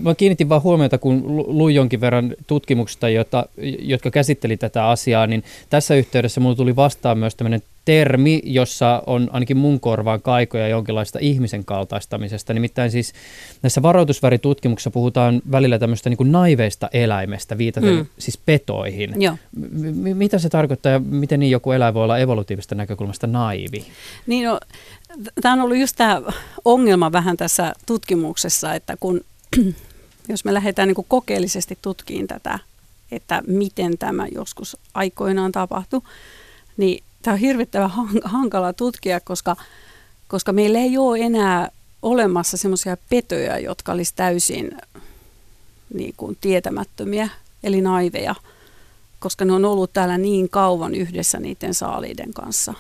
Mä 0.03 0.15
kiinnitin 0.15 0.49
vaan 0.49 0.63
huomiota, 0.63 0.99
kun 0.99 1.23
luin 1.47 1.75
jonkin 1.75 2.01
verran 2.01 2.35
tutkimuksista, 2.47 3.09
jota, 3.09 3.47
jotka 3.79 4.11
käsitteli 4.11 4.57
tätä 4.57 4.89
asiaa, 4.89 5.27
niin 5.27 5.45
tässä 5.71 5.95
yhteydessä 5.95 6.41
mulle 6.41 6.57
tuli 6.57 6.77
vastaan 6.77 7.19
myös 7.19 7.35
tämmöinen 7.35 7.63
termi, 7.85 8.41
jossa 8.45 9.03
on 9.07 9.29
ainakin 9.33 9.57
mun 9.57 9.81
korvaan 9.81 10.23
kaikoja 10.23 10.69
jonkinlaista 10.69 11.19
ihmisen 11.23 11.65
kaltaistamisesta. 11.65 12.55
Nimittäin 12.55 12.91
siis 12.91 13.13
näissä 13.63 13.83
varoitusväritutkimuksissa 13.83 14.91
puhutaan 14.91 15.43
välillä 15.51 15.79
tämmöistä 15.79 16.11
niin 16.11 16.33
naiveista 16.33 16.89
eläimestä, 16.93 17.59
viitaten 17.59 17.95
mm. 17.95 18.07
siis 18.19 18.39
petoihin. 18.39 19.23
Joo. 19.23 19.37
M- 19.71 20.17
mitä 20.17 20.39
se 20.39 20.49
tarkoittaa 20.49 20.93
ja 20.93 20.99
miten 20.99 21.41
niin 21.41 21.51
joku 21.51 21.73
eläin 21.73 21.95
voi 21.95 22.05
olla 22.05 22.19
evolutiivista 22.19 22.75
näkökulmasta 22.75 23.27
naivi? 23.27 23.87
Niin 24.27 24.45
no, 24.45 24.61
tämä 25.43 25.53
on 25.53 25.61
ollut 25.61 25.79
just 25.79 25.97
tämä 25.97 26.23
ongelma 26.65 27.13
vähän 27.13 27.37
tässä 27.37 27.73
tutkimuksessa, 27.87 28.75
että 28.75 28.97
kun 29.01 29.21
jos 30.29 30.45
me 30.45 30.55
lähdetään 30.55 30.89
niin 30.89 31.07
kokeellisesti 31.09 31.79
tutkiin 31.83 32.27
tätä, 32.27 32.59
että 33.13 33.43
miten 33.47 33.99
tämä 33.99 34.27
joskus 34.27 34.77
aikoinaan 34.95 35.53
tapahtui, 35.53 36.01
niin 36.77 37.05
tämä 37.25 37.33
on 37.33 37.41
hirvittävän 37.41 37.91
hankala 38.25 38.73
tutkia, 38.73 39.21
koska, 39.21 39.57
koska 40.29 40.53
meillä 40.53 40.79
ei 40.79 40.99
ole 40.99 41.19
enää 41.19 41.69
olemassa 42.03 42.57
semmoisia 42.57 42.97
petoja, 43.11 43.59
jotka 43.59 43.93
olisi 43.93 44.13
täysin 44.17 44.71
niin 45.95 46.15
kuin, 46.17 46.39
tietämättömiä, 46.41 47.29
eli 47.63 47.81
naiveja, 47.81 48.35
koska 49.21 49.45
ne 49.45 49.53
on 49.53 49.65
ollut 49.65 49.93
täällä 49.93 50.19
niin 50.19 50.49
kauan 50.49 50.95
yhdessä 50.95 51.41
niiden 51.41 51.75
saaliiden 51.75 52.35
kanssa. 52.35 52.75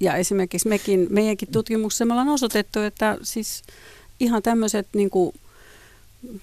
Ja 0.00 0.14
esimerkiksi 0.14 0.68
mekin, 0.68 1.06
meidänkin 1.10 1.52
tutkimuksessa 1.52 2.04
me 2.04 2.12
ollaan 2.12 2.28
osoitettu, 2.28 2.80
että 2.80 3.18
siis 3.22 3.62
ihan 4.20 4.42
tämmöiset 4.42 4.86
niin 4.92 5.10
kuin, 5.10 5.34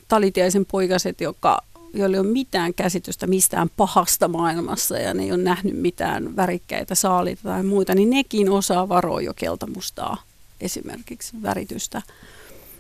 talitiaisen 0.08 0.66
poikaset, 0.66 1.22
jotka 1.22 1.64
joilla 1.94 2.16
ei 2.16 2.20
ole 2.20 2.28
mitään 2.28 2.74
käsitystä 2.74 3.28
mistään 3.28 3.70
pahasta 3.78 4.28
maailmassa 4.28 4.98
ja 4.98 5.14
ne 5.14 5.24
ei 5.24 5.32
ole 5.32 5.44
nähnyt 5.44 5.78
mitään 5.78 6.36
värikkäitä 6.36 6.96
saaliita 6.96 7.44
tai 7.44 7.64
muita, 7.64 7.96
niin 7.96 8.10
nekin 8.10 8.50
osaa 8.50 8.90
varoa 8.90 9.22
jo 9.22 9.34
keltamustaa 9.34 10.24
esimerkiksi 10.62 11.32
väritystä. 11.44 12.02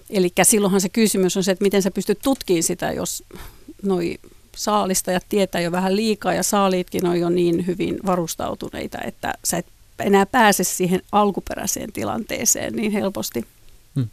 Eli 0.10 0.32
silloinhan 0.43 0.82
se 0.82 0.89
kysymys 0.89 1.38
on 1.38 1.43
se, 1.43 1.52
että 1.52 1.63
miten 1.63 1.82
sä 1.82 1.91
pystyt 1.91 2.19
tutkimaan 2.23 2.63
sitä, 2.63 2.91
jos 2.91 3.23
noi 3.84 4.17
saalistajat 4.56 5.26
tietää 5.30 5.62
jo 5.62 5.71
vähän 5.71 5.95
liikaa 5.95 6.34
ja 6.34 6.43
saaliitkin 6.43 7.06
on 7.06 7.19
jo 7.19 7.30
niin 7.30 7.67
hyvin 7.67 7.99
varustautuneita, 8.06 8.97
että 9.02 9.34
sä 9.43 9.58
et 9.58 9.65
enää 9.99 10.26
pääse 10.26 10.63
siihen 10.63 11.02
alkuperäiseen 11.12 11.91
tilanteeseen 11.91 12.73
niin 12.73 12.91
helposti. 12.91 13.45
Hmm. 13.95 14.08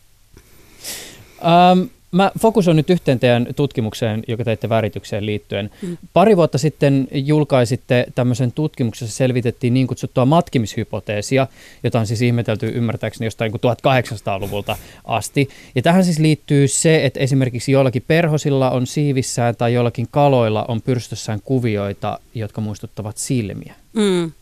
Um, 1.72 1.90
Mä 2.12 2.30
fokusoin 2.40 2.76
nyt 2.76 2.90
yhteen 2.90 3.20
teidän 3.20 3.46
tutkimukseen, 3.56 4.22
joka 4.28 4.44
teitte 4.44 4.68
väritykseen 4.68 5.26
liittyen. 5.26 5.70
Mm. 5.82 5.96
Pari 6.12 6.36
vuotta 6.36 6.58
sitten 6.58 7.08
julkaisitte 7.12 8.06
tämmöisen 8.14 8.52
tutkimuksen, 8.52 9.06
jossa 9.06 9.16
selvitettiin 9.16 9.74
niin 9.74 9.86
kutsuttua 9.86 10.24
matkimishypoteesia, 10.24 11.46
jota 11.84 12.00
on 12.00 12.06
siis 12.06 12.22
ihmetelty 12.22 12.68
ymmärtääkseni 12.74 13.26
jostain 13.26 13.52
1800-luvulta 13.52 14.76
asti. 15.04 15.48
Ja 15.74 15.82
tähän 15.82 16.04
siis 16.04 16.18
liittyy 16.18 16.68
se, 16.68 17.04
että 17.04 17.20
esimerkiksi 17.20 17.72
joillakin 17.72 18.04
perhosilla 18.06 18.70
on 18.70 18.86
siivissään 18.86 19.56
tai 19.56 19.74
joillakin 19.74 20.08
kaloilla 20.10 20.64
on 20.68 20.82
pyrstössään 20.82 21.40
kuvioita, 21.44 22.18
jotka 22.34 22.60
muistuttavat 22.60 23.18
silmiä. 23.18 23.74
Mm. 23.92 24.32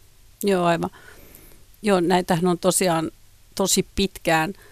Joo, 0.44 0.64
aivan. 0.64 0.90
Joo, 1.82 2.00
näitähän 2.00 2.46
on 2.46 2.58
tosiaan 2.58 3.10
tosi 3.54 3.86
pitkään– 3.94 4.54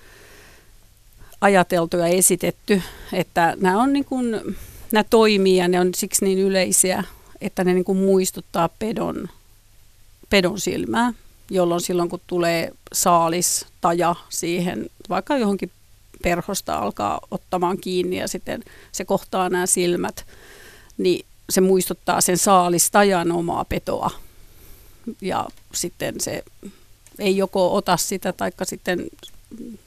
ajateltu 1.47 1.97
ja 1.97 2.07
esitetty, 2.07 2.83
että 3.13 3.55
nämä, 3.61 3.83
on 3.83 3.93
niin 3.93 4.05
kuin, 4.05 4.57
nämä 4.93 5.05
toimii 5.05 5.57
ja 5.57 5.69
ne 5.69 5.81
on 5.81 5.91
siksi 5.95 6.25
niin 6.25 6.39
yleisiä, 6.39 7.05
että 7.41 7.65
ne 7.65 7.75
niin 7.75 7.85
kuin 7.85 7.99
muistuttaa 7.99 8.69
pedon, 8.79 9.29
pedon 10.31 10.61
silmää, 10.61 11.13
jolloin 11.51 11.81
silloin 11.81 12.09
kun 12.09 12.21
tulee 12.27 12.73
saalis 12.93 13.67
taja 13.81 14.15
siihen, 14.29 14.91
vaikka 15.09 15.39
johonkin 15.39 15.71
perhosta 16.23 16.75
alkaa 16.79 17.21
ottamaan 17.31 17.79
kiinni 17.79 18.17
ja 18.17 18.29
sitten 18.29 18.63
se 18.93 19.05
kohtaa 19.05 19.49
nämä 19.49 19.67
silmät, 19.67 20.27
niin 20.99 21.27
se 21.51 21.61
muistuttaa 21.61 22.21
sen 22.21 22.39
saalistajan 22.39 23.33
omaa 23.33 23.65
petoa. 23.65 24.11
Ja 25.21 25.47
sitten 25.75 26.21
se 26.21 26.45
ei 27.19 27.37
joko 27.37 27.75
ota 27.75 27.97
sitä, 27.97 28.33
taikka 28.33 28.65
sitten 28.65 29.07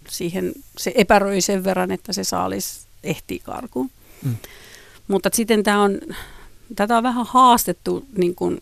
siihen 0.10 0.54
se 0.78 0.91
epäröi 0.95 1.41
sen 1.41 1.63
verran, 1.63 1.91
että 1.91 2.13
se 2.13 2.24
saalis 2.24 2.88
ehtii 3.04 3.39
karkuun. 3.39 3.89
Mm. 4.24 4.36
Mutta 5.08 5.30
sitten 5.34 5.63
tämä 5.63 5.82
on, 5.82 6.00
tätä 6.76 6.98
on 6.98 7.04
vähän 7.04 7.26
haastettu 7.26 8.06
niin 8.17 8.36
kuin, 8.36 8.62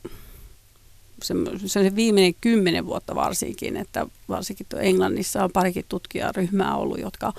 se, 1.24 1.34
se 1.66 1.96
viimeinen 1.96 2.36
kymmenen 2.42 2.86
vuotta 2.86 3.16
varsinkin, 3.16 3.78
että 3.78 4.06
varsinkin 4.30 4.68
Englannissa 4.80 5.44
on 5.44 5.52
parikin 5.52 5.86
tutkijaryhmää 5.90 6.76
ollut, 6.76 7.00
jotka 7.00 7.34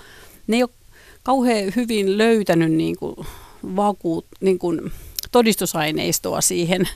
ne 0.47 0.57
ei 0.57 0.63
ole 0.63 0.71
kauhean 1.23 1.73
hyvin 1.77 2.19
löytänyt 2.19 2.73
niin 2.73 2.97
kuin, 2.97 3.17
vakuut, 3.77 4.27
niin 4.41 4.59
kuin, 4.59 4.93
todistusaineistoa 5.33 6.41
siihen. 6.41 6.89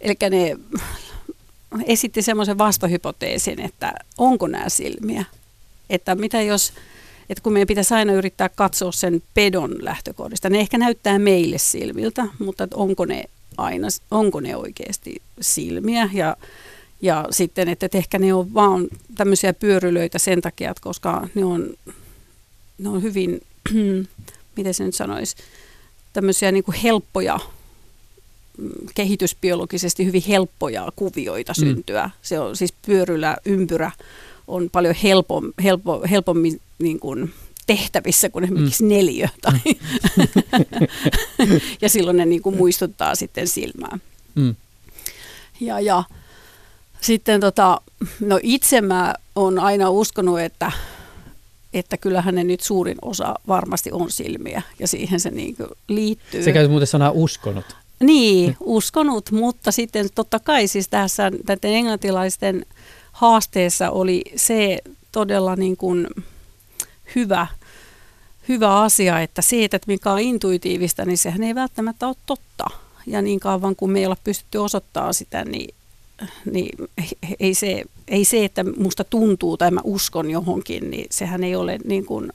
Eli 0.00 0.14
ne 0.30 0.56
esitti 1.84 2.22
semmoisen 2.22 2.58
vastahypoteesin, 2.58 3.60
että 3.60 3.94
onko 4.18 4.46
nämä 4.46 4.68
silmiä 4.68 5.24
että 5.90 6.14
mitä 6.14 6.42
jos, 6.42 6.72
että 7.30 7.42
kun 7.42 7.52
meidän 7.52 7.66
pitäisi 7.66 7.94
aina 7.94 8.12
yrittää 8.12 8.48
katsoa 8.48 8.92
sen 8.92 9.22
pedon 9.34 9.84
lähtökohdista, 9.84 10.50
ne 10.50 10.60
ehkä 10.60 10.78
näyttää 10.78 11.18
meille 11.18 11.58
silmiltä, 11.58 12.26
mutta 12.38 12.68
onko 12.74 13.04
ne 13.04 13.24
aina, 13.56 13.88
onko 14.10 14.40
ne 14.40 14.56
oikeasti 14.56 15.22
silmiä 15.40 16.10
ja, 16.12 16.36
ja 17.02 17.24
sitten, 17.30 17.68
että, 17.68 17.86
että 17.86 17.98
ehkä 17.98 18.18
ne 18.18 18.34
on 18.34 18.54
vaan 18.54 18.88
tämmöisiä 19.14 19.52
pyörylöitä 19.52 20.18
sen 20.18 20.40
takia, 20.40 20.70
että 20.70 20.82
koska 20.82 21.28
ne 21.34 21.44
on, 21.44 21.74
ne 22.78 22.88
on 22.88 23.02
hyvin, 23.02 23.40
miten 24.56 24.74
se 24.74 24.84
nyt 24.84 24.94
sanoisi, 24.94 25.36
tämmöisiä 26.12 26.52
niin 26.52 26.64
kuin 26.64 26.76
helppoja 26.76 27.40
mm, 28.58 28.70
kehitysbiologisesti 28.94 30.04
hyvin 30.04 30.22
helppoja 30.28 30.92
kuvioita 30.96 31.52
mm. 31.58 31.60
syntyä. 31.60 32.10
Se 32.22 32.38
on 32.38 32.56
siis 32.56 32.74
pyörylä, 32.86 33.36
ympyrä 33.44 33.90
on 34.48 34.70
paljon 34.72 34.94
helpom, 35.02 35.52
helpo, 35.62 36.02
helpommin 36.10 36.60
niin 36.78 37.00
kuin 37.00 37.32
tehtävissä 37.66 38.28
kuin 38.28 38.44
esimerkiksi 38.44 38.82
mm. 38.82 38.88
neljö. 38.88 39.28
Tai 39.40 39.58
ja 41.82 41.88
silloin 41.88 42.16
ne 42.16 42.26
niin 42.26 42.42
kuin 42.42 42.56
muistuttaa 42.56 43.14
sitten 43.14 43.48
silmää. 43.48 43.98
Mm. 44.34 44.54
Ja, 45.60 45.80
ja 45.80 46.04
sitten 47.00 47.40
tota, 47.40 47.80
no 48.20 48.38
itse 48.42 48.80
mä 48.80 49.14
oon 49.34 49.58
aina 49.58 49.90
uskonut, 49.90 50.40
että, 50.40 50.72
että 51.72 51.96
kyllähän 51.96 52.34
ne 52.34 52.44
nyt 52.44 52.60
suurin 52.60 52.98
osa 53.02 53.34
varmasti 53.48 53.92
on 53.92 54.10
silmiä 54.10 54.62
ja 54.78 54.88
siihen 54.88 55.20
se 55.20 55.30
niin 55.30 55.56
liittyy. 55.88 56.42
Sekä 56.42 56.68
muuten 56.68 56.86
sanaa 56.86 57.10
uskonut. 57.10 57.76
Niin, 58.00 58.56
uskonut, 58.60 59.30
mutta 59.30 59.72
sitten 59.72 60.08
totta 60.14 60.40
kai 60.40 60.66
siis 60.66 60.88
tässä 60.88 61.30
näiden 61.48 61.74
englantilaisten 61.74 62.66
haasteessa 63.14 63.90
oli 63.90 64.22
se 64.36 64.78
todella 65.12 65.56
niin 65.56 65.76
kuin 65.76 66.06
hyvä, 67.14 67.46
hyvä 68.48 68.80
asia, 68.80 69.20
että 69.20 69.42
se, 69.42 69.64
että 69.64 69.78
mikä 69.86 70.12
on 70.12 70.20
intuitiivista, 70.20 71.04
niin 71.04 71.18
sehän 71.18 71.42
ei 71.42 71.54
välttämättä 71.54 72.06
ole 72.06 72.16
totta. 72.26 72.64
Ja 73.06 73.22
niin 73.22 73.40
kauan 73.40 73.76
kuin 73.76 73.90
me 73.90 73.98
ei 73.98 74.06
olla 74.06 74.16
pystytty 74.24 74.58
osoittaa 74.58 75.12
sitä, 75.12 75.44
niin, 75.44 75.74
niin 76.52 76.88
ei, 77.40 77.54
se, 77.54 77.84
ei 78.08 78.24
se, 78.24 78.44
että 78.44 78.64
musta 78.76 79.04
tuntuu 79.04 79.56
tai 79.56 79.70
mä 79.70 79.80
uskon 79.84 80.30
johonkin, 80.30 80.90
niin 80.90 81.06
sehän 81.10 81.44
ei 81.44 81.56
ole 81.56 81.78
niin 81.84 82.06
kuin, 82.06 82.32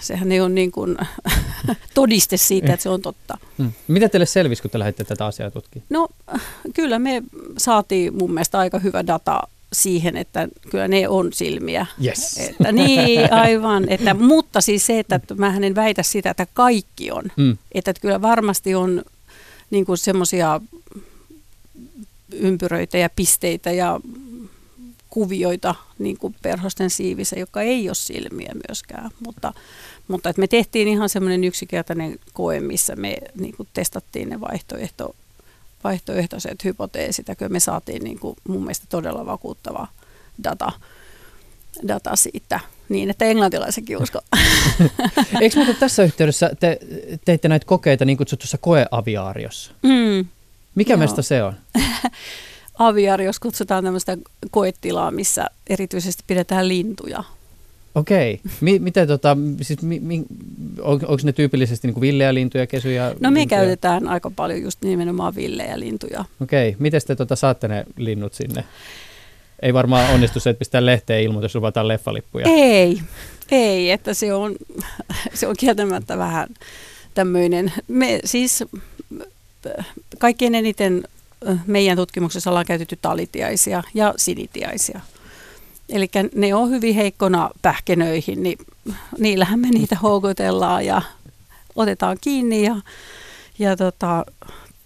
sehän 0.00 0.32
ei 0.32 0.40
ole 0.40 0.48
niin 0.48 0.72
kuin 0.72 0.96
todiste 1.94 2.36
siitä, 2.36 2.72
että 2.72 2.82
se 2.82 2.88
on 2.88 3.02
totta. 3.02 3.38
Hmm. 3.58 3.72
Mitä 3.88 4.08
teille 4.08 4.26
selvisi, 4.26 4.62
kun 4.62 4.70
te 4.70 4.78
lähditte 4.78 5.04
tätä 5.04 5.26
asiaa 5.26 5.50
tutkimaan? 5.50 5.86
No 5.90 6.08
kyllä 6.74 6.98
me 6.98 7.22
saatiin 7.58 8.18
mun 8.18 8.32
mielestä 8.32 8.58
aika 8.58 8.78
hyvä 8.78 9.06
data 9.06 9.42
siihen, 9.72 10.16
että 10.16 10.48
kyllä 10.70 10.88
ne 10.88 11.08
on 11.08 11.32
silmiä. 11.32 11.86
Yes. 12.04 12.38
Että, 12.38 12.72
niin, 12.72 13.32
aivan. 13.32 13.88
Että, 13.88 14.14
mutta 14.14 14.60
siis 14.60 14.86
se, 14.86 14.98
että 14.98 15.20
mä 15.36 15.56
en 15.62 15.74
väitä 15.74 16.02
sitä, 16.02 16.30
että 16.30 16.46
kaikki 16.54 17.10
on. 17.10 17.24
Mm. 17.36 17.58
Että, 17.72 17.90
että 17.90 18.00
kyllä 18.00 18.22
varmasti 18.22 18.74
on 18.74 19.02
niin 19.70 19.86
semmoisia 19.94 20.60
ympyröitä 22.32 22.98
ja 22.98 23.10
pisteitä 23.16 23.70
ja 23.70 24.00
kuvioita 25.10 25.74
niin 25.98 26.18
kuin 26.18 26.36
perhosten 26.42 26.90
siivissä, 26.90 27.38
joka 27.38 27.62
ei 27.62 27.88
ole 27.88 27.94
silmiä 27.94 28.52
myöskään. 28.68 29.10
Mutta, 29.26 29.52
mutta 30.08 30.30
että 30.30 30.40
me 30.40 30.46
tehtiin 30.46 30.88
ihan 30.88 31.08
semmoinen 31.08 31.44
yksinkertainen 31.44 32.18
koe, 32.32 32.60
missä 32.60 32.96
me 32.96 33.16
niin 33.34 33.56
kuin 33.56 33.68
testattiin 33.72 34.28
ne 34.28 34.40
vaihtoehto, 34.40 35.16
vaihtoehtoiset 35.84 36.64
hypoteesit, 36.64 37.28
ja 37.28 37.48
me 37.48 37.60
saatiin 37.60 38.04
niin 38.04 38.18
kuin 38.18 38.36
mun 38.48 38.60
mielestä 38.60 38.86
todella 38.88 39.26
vakuuttava 39.26 39.88
data, 40.44 40.72
data 41.88 42.16
siitä, 42.16 42.60
niin 42.88 43.10
että 43.10 43.24
englantilaisenkin 43.24 43.98
usko. 44.02 44.20
Eikö 45.40 45.56
muuten 45.56 45.76
tässä 45.76 46.02
yhteydessä 46.02 46.50
te 46.60 46.78
teitte 47.24 47.48
näitä 47.48 47.66
kokeita 47.66 48.04
niin 48.04 48.18
kutsutussa 48.18 48.58
koeaviaariossa? 48.58 49.72
Mm. 49.82 50.26
Mikä 50.74 50.96
meistä 50.96 51.22
se 51.22 51.42
on? 51.42 51.54
Aviarios 52.80 53.38
kutsutaan 53.40 53.84
tämmöistä 53.84 54.18
koetilaa, 54.50 55.10
missä 55.10 55.46
erityisesti 55.66 56.24
pidetään 56.26 56.68
lintuja. 56.68 57.24
Okei. 57.94 58.40
Mi- 58.60 58.78
miten 58.78 59.08
tota, 59.08 59.36
siis 59.62 59.82
mi- 59.82 60.00
mi- 60.00 60.24
on, 60.80 60.94
onko 60.94 61.16
ne 61.22 61.32
tyypillisesti 61.32 61.88
niin 61.88 61.94
kuin 61.94 62.02
villejä 62.02 62.34
lintuja, 62.34 62.66
kesyjä? 62.66 63.14
No 63.20 63.30
me 63.30 63.40
lintuja? 63.40 63.60
käytetään 63.60 64.08
aika 64.08 64.30
paljon 64.30 64.62
just 64.62 64.82
nimenomaan 64.82 65.34
villejä 65.34 65.80
lintuja. 65.80 66.24
Okei. 66.42 66.76
Miten 66.78 67.00
te 67.06 67.16
tota, 67.16 67.36
saatte 67.36 67.68
ne 67.68 67.84
linnut 67.96 68.34
sinne? 68.34 68.64
Ei 69.62 69.74
varmaan 69.74 70.14
onnistu 70.14 70.40
se, 70.40 70.50
että 70.50 70.58
pistää 70.58 70.86
lehteen 70.86 71.22
ilmoitus, 71.22 71.54
luvataan 71.54 71.88
leffalippuja. 71.88 72.46
Ei, 72.48 73.00
ei, 73.50 73.90
että 73.90 74.14
se 74.14 74.34
on, 74.34 74.56
se 75.34 75.46
on 75.46 75.56
kieltämättä 75.58 76.18
vähän 76.18 76.48
tämmöinen. 77.14 77.72
Me 77.88 78.20
siis 78.24 78.64
kaikkein 80.18 80.54
eniten 80.54 81.04
meidän 81.66 81.96
tutkimuksessa 81.96 82.50
ollaan 82.50 82.66
käytetty 82.66 82.98
talitiaisia 83.02 83.82
ja 83.94 84.14
sinitiaisia. 84.16 85.00
Eli 85.88 86.10
ne 86.34 86.54
on 86.54 86.70
hyvin 86.70 86.94
heikkona 86.94 87.50
pähkenöihin, 87.62 88.42
niin 88.42 88.58
niillähän 89.18 89.58
me 89.58 89.70
niitä 89.70 89.96
houkutellaan 89.96 90.86
ja 90.86 91.02
otetaan 91.76 92.16
kiinni 92.20 92.62
ja, 92.62 92.76
ja 93.58 93.76
tota, 93.76 94.26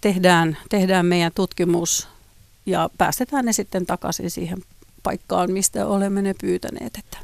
tehdään, 0.01 0.57
tehdään 0.69 1.05
meidän 1.05 1.31
tutkimus 1.35 2.07
ja 2.65 2.89
päästetään 2.97 3.45
ne 3.45 3.53
sitten 3.53 3.85
takaisin 3.85 4.31
siihen 4.31 4.57
paikkaan, 5.03 5.51
mistä 5.51 5.87
olemme 5.87 6.21
ne 6.21 6.35
pyytäneet. 6.41 6.97
Että. 6.97 7.17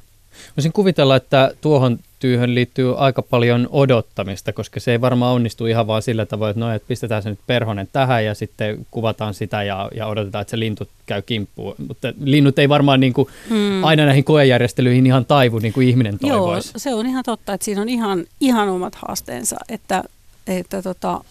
Voisin 0.58 0.74
kuvitella, 0.74 1.16
että 1.16 1.52
tuohon 1.62 2.00
työhön 2.22 2.56
liittyy 2.56 2.98
aika 2.98 3.22
paljon 3.22 3.70
odottamista, 3.72 4.54
koska 4.54 4.80
se 4.80 4.92
ei 4.92 5.02
varmaan 5.02 5.36
onnistu 5.36 5.66
ihan 5.66 5.88
vaan 5.88 6.02
sillä 6.02 6.26
tavoin, 6.26 6.50
että, 6.50 6.60
no, 6.60 6.74
että 6.74 6.88
pistetään 6.88 7.24
se 7.24 7.30
nyt 7.30 7.40
perhonen 7.48 7.90
tähän 7.94 8.26
ja 8.26 8.36
sitten 8.36 8.88
kuvataan 8.92 9.34
sitä 9.34 9.64
ja, 9.64 9.90
ja 9.96 10.08
odotetaan, 10.08 10.42
että 10.42 10.52
se 10.52 10.60
lintu 10.60 10.88
käy 11.06 11.22
kimppuun. 11.22 11.76
Mutta 11.88 12.14
linnut 12.24 12.60
ei 12.60 12.70
varmaan 12.70 13.00
niin 13.00 13.14
kuin 13.14 13.28
hmm. 13.50 13.84
aina 13.84 14.06
näihin 14.06 14.24
koejärjestelyihin 14.24 15.06
ihan 15.06 15.26
taivu 15.26 15.60
niin 15.60 15.74
kuin 15.74 15.88
ihminen 15.88 16.20
toivoisi. 16.20 16.70
Joo, 16.70 16.80
se 16.80 16.94
on 16.94 17.06
ihan 17.06 17.24
totta, 17.24 17.54
että 17.54 17.66
siinä 17.66 17.82
on 17.82 17.90
ihan, 17.90 18.26
ihan 18.40 18.70
omat 18.70 18.96
haasteensa, 18.96 19.58
että, 19.70 20.04
että 20.48 20.82
tota, 20.82 21.24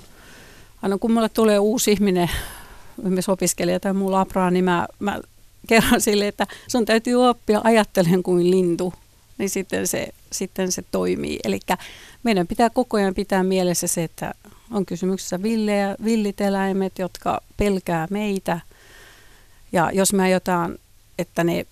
aina 0.82 0.98
kun 0.98 1.12
mulle 1.12 1.28
tulee 1.28 1.58
uusi 1.58 1.92
ihminen, 1.92 2.30
esimerkiksi 2.98 3.30
opiskelija 3.30 3.80
tai 3.80 3.92
muu 3.92 4.12
labraa, 4.12 4.50
niin 4.50 4.64
mä, 4.64 4.86
mä 4.98 5.20
kerron 5.68 6.00
sille, 6.00 6.28
että 6.28 6.46
sun 6.68 6.84
täytyy 6.84 7.28
oppia 7.28 7.60
ajattelen 7.64 8.22
kuin 8.22 8.50
lintu, 8.50 8.94
niin 9.38 9.50
sitten 9.50 9.86
se, 9.86 10.08
sitten 10.32 10.72
se 10.72 10.82
toimii. 10.90 11.38
Eli 11.44 11.60
meidän 12.22 12.46
pitää 12.46 12.70
koko 12.70 12.96
ajan 12.96 13.14
pitää 13.14 13.42
mielessä 13.42 13.86
se, 13.86 14.04
että 14.04 14.34
on 14.70 14.86
kysymyksessä 14.86 15.42
villejä, 15.42 15.96
villit 16.04 16.40
eläimet, 16.40 16.98
jotka 16.98 17.40
pelkää 17.56 18.06
meitä. 18.10 18.60
Ja 19.72 19.90
jos 19.92 20.12
me 20.12 20.22
aiotaan, 20.22 20.78
että 21.18 21.44
ne, 21.44 21.66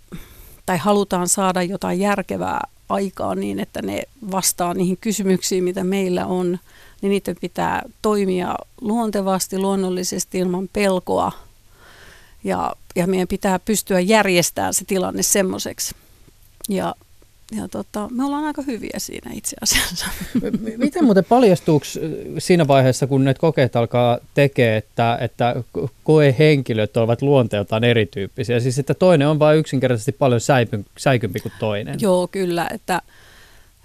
tai 0.66 0.78
halutaan 0.78 1.28
saada 1.28 1.62
jotain 1.62 2.00
järkevää 2.00 2.60
aikaa 2.88 3.34
niin, 3.34 3.60
että 3.60 3.82
ne 3.82 4.02
vastaa 4.30 4.74
niihin 4.74 4.98
kysymyksiin, 5.00 5.64
mitä 5.64 5.84
meillä 5.84 6.26
on, 6.26 6.58
niin 7.02 7.10
niiden 7.10 7.36
pitää 7.40 7.82
toimia 8.02 8.54
luontevasti, 8.80 9.58
luonnollisesti 9.58 10.38
ilman 10.38 10.68
pelkoa. 10.72 11.32
Ja, 12.44 12.72
ja 12.96 13.06
meidän 13.06 13.28
pitää 13.28 13.58
pystyä 13.58 14.00
järjestämään 14.00 14.74
se 14.74 14.84
tilanne 14.84 15.22
semmoiseksi. 15.22 15.94
Ja 16.68 16.94
ja 17.56 17.68
tota, 17.68 18.08
me 18.10 18.24
ollaan 18.24 18.44
aika 18.44 18.62
hyviä 18.62 18.98
siinä 18.98 19.30
itse 19.34 19.56
asiassa. 19.60 20.06
Miten 20.76 21.04
muuten 21.04 21.24
paljastuuko 21.24 21.86
siinä 22.38 22.68
vaiheessa, 22.68 23.06
kun 23.06 23.24
ne 23.24 23.34
kokeet 23.34 23.76
alkaa 23.76 24.18
tekee, 24.34 24.76
että, 24.76 25.18
että 25.20 25.62
koehenkilöt 26.04 26.96
ovat 26.96 27.22
luonteeltaan 27.22 27.84
erityyppisiä? 27.84 28.60
Siis 28.60 28.78
että 28.78 28.94
toinen 28.94 29.28
on 29.28 29.38
vain 29.38 29.58
yksinkertaisesti 29.58 30.12
paljon 30.12 30.40
säipy, 30.40 30.84
säikympi 30.98 31.40
kuin 31.40 31.52
toinen. 31.58 32.00
Joo, 32.00 32.28
kyllä. 32.28 32.68
Että, 32.74 33.02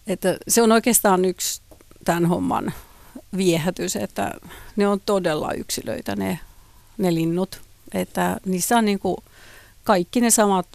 että 0.07 0.37
se 0.47 0.61
on 0.61 0.71
oikeastaan 0.71 1.25
yksi 1.25 1.61
tämän 2.05 2.25
homman 2.25 2.73
viehätys, 3.37 3.95
että 3.95 4.31
ne 4.75 4.87
on 4.87 5.01
todella 5.05 5.53
yksilöitä 5.53 6.15
ne, 6.15 6.39
ne 6.97 7.13
linnut. 7.13 7.61
Että 7.93 8.37
niissä 8.45 8.77
on 8.77 8.85
niin 8.85 8.99
kuin 8.99 9.17
kaikki 9.83 10.21
ne 10.21 10.29
samat 10.29 10.67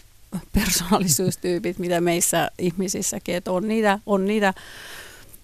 persoonallisuustyypit, 0.52 1.78
mitä 1.78 2.00
meissä 2.00 2.50
ihmisissäkin, 2.58 3.34
että 3.34 3.52
on 3.52 3.68
niitä, 3.68 3.98
on 4.06 4.24
niitä 4.24 4.54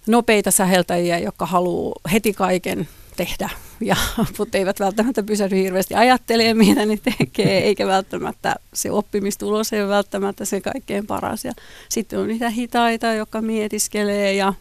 nopeita 0.07 0.51
säheltäjiä, 0.51 1.19
jotka 1.19 1.45
haluaa 1.45 1.95
heti 2.11 2.33
kaiken 2.33 2.87
tehdä, 3.17 3.49
ja, 3.81 3.95
mutta 4.37 4.57
eivät 4.57 4.79
välttämättä 4.79 5.23
pysähdy 5.23 5.55
hirveästi 5.55 5.93
ajattelemaan, 5.93 6.57
mitä 6.57 6.85
ne 6.85 6.97
tekee, 7.17 7.63
eikä 7.63 7.87
välttämättä 7.87 8.55
se 8.73 8.91
oppimistulos 8.91 9.73
ei 9.73 9.81
ole 9.81 9.89
välttämättä 9.89 10.45
se 10.45 10.61
kaikkein 10.61 11.07
paras. 11.07 11.45
Ja 11.45 11.51
sitten 11.89 12.19
on 12.19 12.27
niitä 12.27 12.49
hitaita, 12.49 13.13
jotka 13.13 13.41
mietiskelee 13.41 14.33
ja 14.33 14.53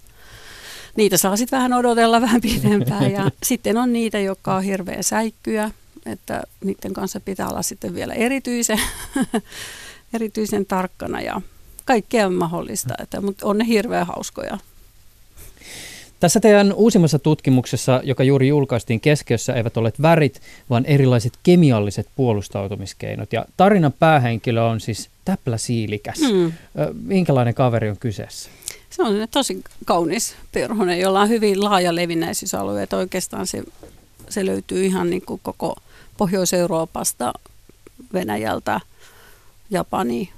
niitä 0.96 1.16
saa 1.16 1.36
sitten 1.36 1.56
vähän 1.56 1.72
odotella 1.72 2.20
vähän 2.20 2.40
pidempään. 2.40 3.12
Ja 3.12 3.30
sitten 3.42 3.76
on 3.76 3.92
niitä, 3.92 4.18
jotka 4.18 4.54
on 4.54 4.62
hirveän 4.62 5.04
säikkyjä, 5.04 5.70
että 6.06 6.42
niiden 6.64 6.92
kanssa 6.92 7.20
pitää 7.20 7.48
olla 7.48 7.62
sitten 7.62 7.94
vielä 7.94 8.14
erityisen 8.14 8.80
erityisen 10.14 10.66
tarkkana 10.66 11.20
ja 11.20 11.40
kaikkea 11.84 12.26
on 12.26 12.34
mahdollista, 12.34 12.94
että, 13.02 13.20
mutta 13.20 13.46
on 13.46 13.58
ne 13.58 13.66
hirveän 13.66 14.06
hauskoja. 14.06 14.58
Tässä 16.20 16.40
teidän 16.40 16.72
uusimmassa 16.72 17.18
tutkimuksessa, 17.18 18.00
joka 18.04 18.24
juuri 18.24 18.48
julkaistiin 18.48 19.00
keskiössä, 19.00 19.54
eivät 19.54 19.76
ole 19.76 19.92
värit, 20.02 20.40
vaan 20.70 20.86
erilaiset 20.86 21.32
kemialliset 21.42 22.08
puolustautumiskeinot. 22.16 23.32
Ja 23.32 23.44
tarinan 23.56 23.92
päähenkilö 23.92 24.62
on 24.62 24.80
siis 24.80 25.10
täpläsiilikäs. 25.24 26.18
Hmm. 26.18 26.52
Minkälainen 27.02 27.54
kaveri 27.54 27.90
on 27.90 27.96
kyseessä? 27.96 28.50
Se 28.90 29.02
on 29.02 29.28
tosi 29.30 29.62
kaunis 29.84 30.34
perhonen, 30.52 31.00
jolla 31.00 31.20
on 31.20 31.28
hyvin 31.28 31.64
laaja 31.64 31.94
levinnäisyysalue. 31.94 32.82
Että 32.82 32.96
oikeastaan 32.96 33.46
se, 33.46 33.62
se 34.28 34.46
löytyy 34.46 34.84
ihan 34.84 35.10
niin 35.10 35.22
kuin 35.22 35.40
koko 35.42 35.76
Pohjois-Euroopasta, 36.16 37.32
Venäjältä– 38.12 38.80
Japani, 39.70 40.32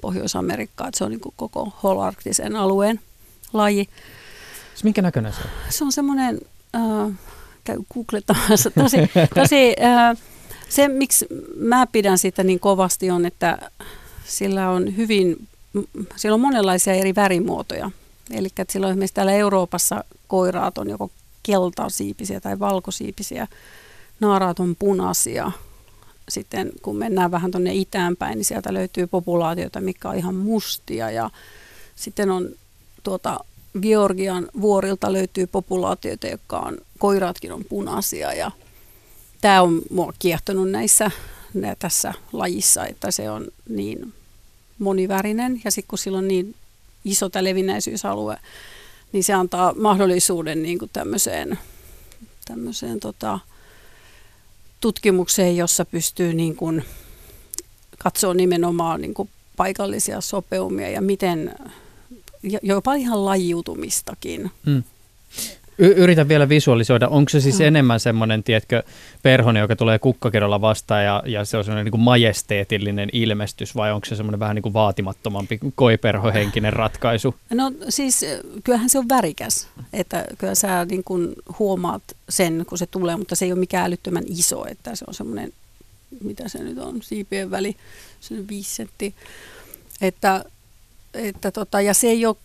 Pohjois-Amerikka, 0.00 0.88
että 0.88 0.98
se 0.98 1.04
on 1.04 1.10
niin 1.10 1.20
kuin 1.20 1.34
koko 1.36 1.72
holarktisen 1.82 2.56
alueen 2.56 3.00
laji. 3.52 3.88
Minkä 4.84 5.02
näköinen 5.02 5.32
se 5.32 5.38
on? 5.40 5.48
Se 5.68 5.84
on 5.84 5.92
semmoinen 5.92 6.40
äh, 6.76 7.12
käy 7.64 7.78
googlettamassa. 7.94 8.70
Tosi, 8.70 8.96
tosi 9.40 9.74
äh, 9.84 10.18
se, 10.68 10.88
miksi 10.88 11.26
mä 11.56 11.86
pidän 11.86 12.18
sitä 12.18 12.42
niin 12.44 12.60
kovasti 12.60 13.10
on, 13.10 13.26
että 13.26 13.58
sillä 14.26 14.70
on 14.70 14.96
hyvin, 14.96 15.48
sillä 16.16 16.34
on 16.34 16.40
monenlaisia 16.40 16.94
eri 16.94 17.14
värimuotoja. 17.14 17.90
Eli 18.30 18.48
että 18.56 18.72
silloin 18.72 18.90
esimerkiksi 18.90 19.14
täällä 19.14 19.32
Euroopassa 19.32 20.04
koiraat 20.28 20.78
on 20.78 20.90
joko 20.90 21.10
keltasiipisiä 21.42 22.40
tai 22.40 22.58
valkosiipisiä, 22.58 23.48
naaraat 24.20 24.60
on 24.60 24.76
punaisia. 24.78 25.52
Sitten 26.28 26.72
kun 26.82 26.96
mennään 26.96 27.30
vähän 27.30 27.50
tuonne 27.50 27.74
itään 27.74 28.16
päin, 28.16 28.34
niin 28.34 28.44
sieltä 28.44 28.74
löytyy 28.74 29.06
populaatioita, 29.06 29.80
mikä 29.80 30.08
on 30.08 30.16
ihan 30.16 30.34
mustia. 30.34 31.10
Ja 31.10 31.30
sitten 31.96 32.30
on 32.30 32.48
tuota, 33.02 33.40
Georgian 33.82 34.48
vuorilta 34.60 35.12
löytyy 35.12 35.46
populaatioita, 35.46 36.26
jotka 36.26 36.58
on, 36.58 36.78
koiraatkin 36.98 37.52
on 37.52 37.64
punaisia. 37.64 38.32
Ja 38.32 38.50
tämä 39.40 39.62
on 39.62 39.82
mua 39.90 40.12
kiehtonut 40.18 40.70
näissä 40.70 41.10
tässä 41.78 42.14
lajissa, 42.32 42.86
että 42.86 43.10
se 43.10 43.30
on 43.30 43.46
niin 43.68 44.12
monivärinen 44.78 45.60
ja 45.64 45.70
sitten 45.70 45.88
kun 45.88 45.98
sillä 45.98 46.18
on 46.18 46.28
niin 46.28 46.54
iso 47.04 47.28
tämä 47.28 47.44
levinnäisyysalue, 47.44 48.36
niin 49.12 49.24
se 49.24 49.32
antaa 49.32 49.74
mahdollisuuden 49.74 50.62
niin 50.62 50.78
kuin 50.78 50.90
tämmöiseen, 50.92 51.58
tämmöiseen 52.44 53.00
tota, 53.00 53.38
tutkimukseen, 54.84 55.56
jossa 55.56 55.84
pystyy 55.84 56.34
niin 56.34 56.56
kuin 56.56 56.84
katsoa 57.98 58.34
nimenomaan 58.34 59.00
niin 59.00 59.14
kuin 59.14 59.28
paikallisia 59.56 60.20
sopeumia 60.20 60.90
ja 60.90 61.00
miten, 61.00 61.54
jopa 62.62 62.94
ihan 62.94 63.24
lajiutumistakin. 63.24 64.50
Hmm. 64.66 64.82
Y- 65.78 65.94
yritän 65.96 66.28
vielä 66.28 66.48
visualisoida, 66.48 67.08
onko 67.08 67.28
se 67.28 67.40
siis 67.40 67.58
mm. 67.58 67.64
enemmän 67.64 68.00
semmoinen, 68.00 68.42
tiedätkö, 68.42 68.82
perhonen, 69.22 69.60
joka 69.60 69.76
tulee 69.76 69.98
kukkakedolla 69.98 70.60
vastaan 70.60 71.04
ja, 71.04 71.22
ja 71.26 71.44
se 71.44 71.56
on 71.56 71.64
semmoinen 71.64 71.84
niin 71.84 71.90
kuin 71.90 72.00
majesteetillinen 72.00 73.08
ilmestys 73.12 73.76
vai 73.76 73.92
onko 73.92 74.04
se 74.04 74.16
semmoinen 74.16 74.40
vähän 74.40 74.54
niin 74.54 74.62
kuin 74.62 74.72
vaatimattomampi 74.72 75.60
koiperhohenkinen 75.74 76.72
ratkaisu? 76.72 77.34
No 77.50 77.72
siis 77.88 78.24
kyllähän 78.64 78.90
se 78.90 78.98
on 78.98 79.08
värikäs, 79.08 79.68
että 79.92 80.24
kyllä 80.38 80.54
sä 80.54 80.84
niin 80.84 81.04
kuin 81.04 81.32
huomaat 81.58 82.02
sen, 82.28 82.64
kun 82.68 82.78
se 82.78 82.86
tulee, 82.86 83.16
mutta 83.16 83.34
se 83.34 83.44
ei 83.44 83.52
ole 83.52 83.60
mikään 83.60 83.86
älyttömän 83.86 84.24
iso, 84.26 84.66
että 84.66 84.96
se 84.96 85.04
on 85.08 85.14
semmoinen, 85.14 85.52
mitä 86.24 86.48
se 86.48 86.58
nyt 86.58 86.78
on, 86.78 87.02
siipien 87.02 87.50
väli, 87.50 87.76
se 88.20 88.34
on 88.34 88.48
viisi 88.48 88.74
sentti. 88.74 89.14
Että, 90.00 90.44
että 91.14 91.50
tota, 91.50 91.80
ja 91.80 91.94
se 91.94 92.06
ei 92.06 92.26
ole 92.26 92.36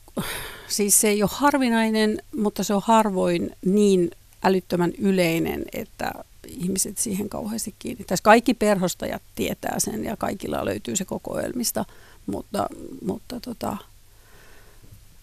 siis 0.69 1.01
se 1.01 1.08
ei 1.08 1.23
ole 1.23 1.32
harvinainen, 1.34 2.17
mutta 2.36 2.63
se 2.63 2.73
on 2.73 2.82
harvoin 2.86 3.55
niin 3.65 4.12
älyttömän 4.43 4.91
yleinen, 4.97 5.65
että 5.73 6.12
ihmiset 6.47 6.97
siihen 6.97 7.29
kauheasti 7.29 7.75
kiinnittäisi. 7.79 8.23
Kaikki 8.23 8.53
perhostajat 8.53 9.21
tietää 9.36 9.79
sen 9.79 10.03
ja 10.03 10.17
kaikilla 10.17 10.65
löytyy 10.65 10.95
se 10.95 11.05
kokoelmista, 11.05 11.86
mutta, 12.25 12.67
mutta 13.05 13.39
tota, 13.39 13.77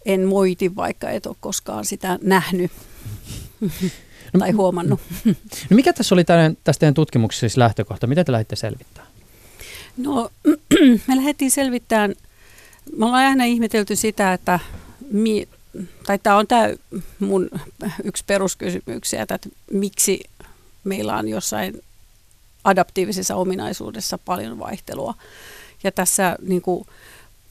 en 0.06 0.28
moiti, 0.28 0.76
vaikka 0.76 1.10
et 1.10 1.26
ole 1.26 1.36
koskaan 1.40 1.84
sitä 1.84 2.18
nähnyt 2.22 2.72
tai 4.38 4.50
huomannut. 4.50 5.00
No 5.70 5.74
mikä 5.74 5.92
tässä 5.92 6.14
oli 6.14 6.24
tämän, 6.24 6.56
tästä 6.64 6.80
teidän 6.80 6.94
tutkimuksessa 6.94 7.40
siis 7.40 7.56
lähtökohta? 7.56 8.06
Mitä 8.06 8.24
te 8.24 8.32
lähditte 8.32 8.56
selvittämään? 8.56 9.12
No 9.96 10.30
me 11.08 11.16
lähdettiin 11.16 11.50
selvittämään, 11.50 12.14
me 12.96 13.06
ollaan 13.06 13.24
aina 13.24 13.44
ihmetelty 13.44 13.96
sitä, 13.96 14.32
että 14.32 14.60
mi, 15.10 15.48
tai 16.06 16.18
tämä 16.18 16.36
on 16.36 16.46
tämä 16.46 16.68
mun 17.20 17.50
yksi 18.04 18.24
peruskysymyksiä, 18.26 19.22
että 19.22 19.38
miksi 19.72 20.20
meillä 20.84 21.16
on 21.16 21.28
jossain 21.28 21.82
adaptiivisessa 22.64 23.36
ominaisuudessa 23.36 24.18
paljon 24.18 24.58
vaihtelua. 24.58 25.14
Ja 25.84 25.92
tässä 25.92 26.36
niin 26.42 26.62
kuin, 26.62 26.86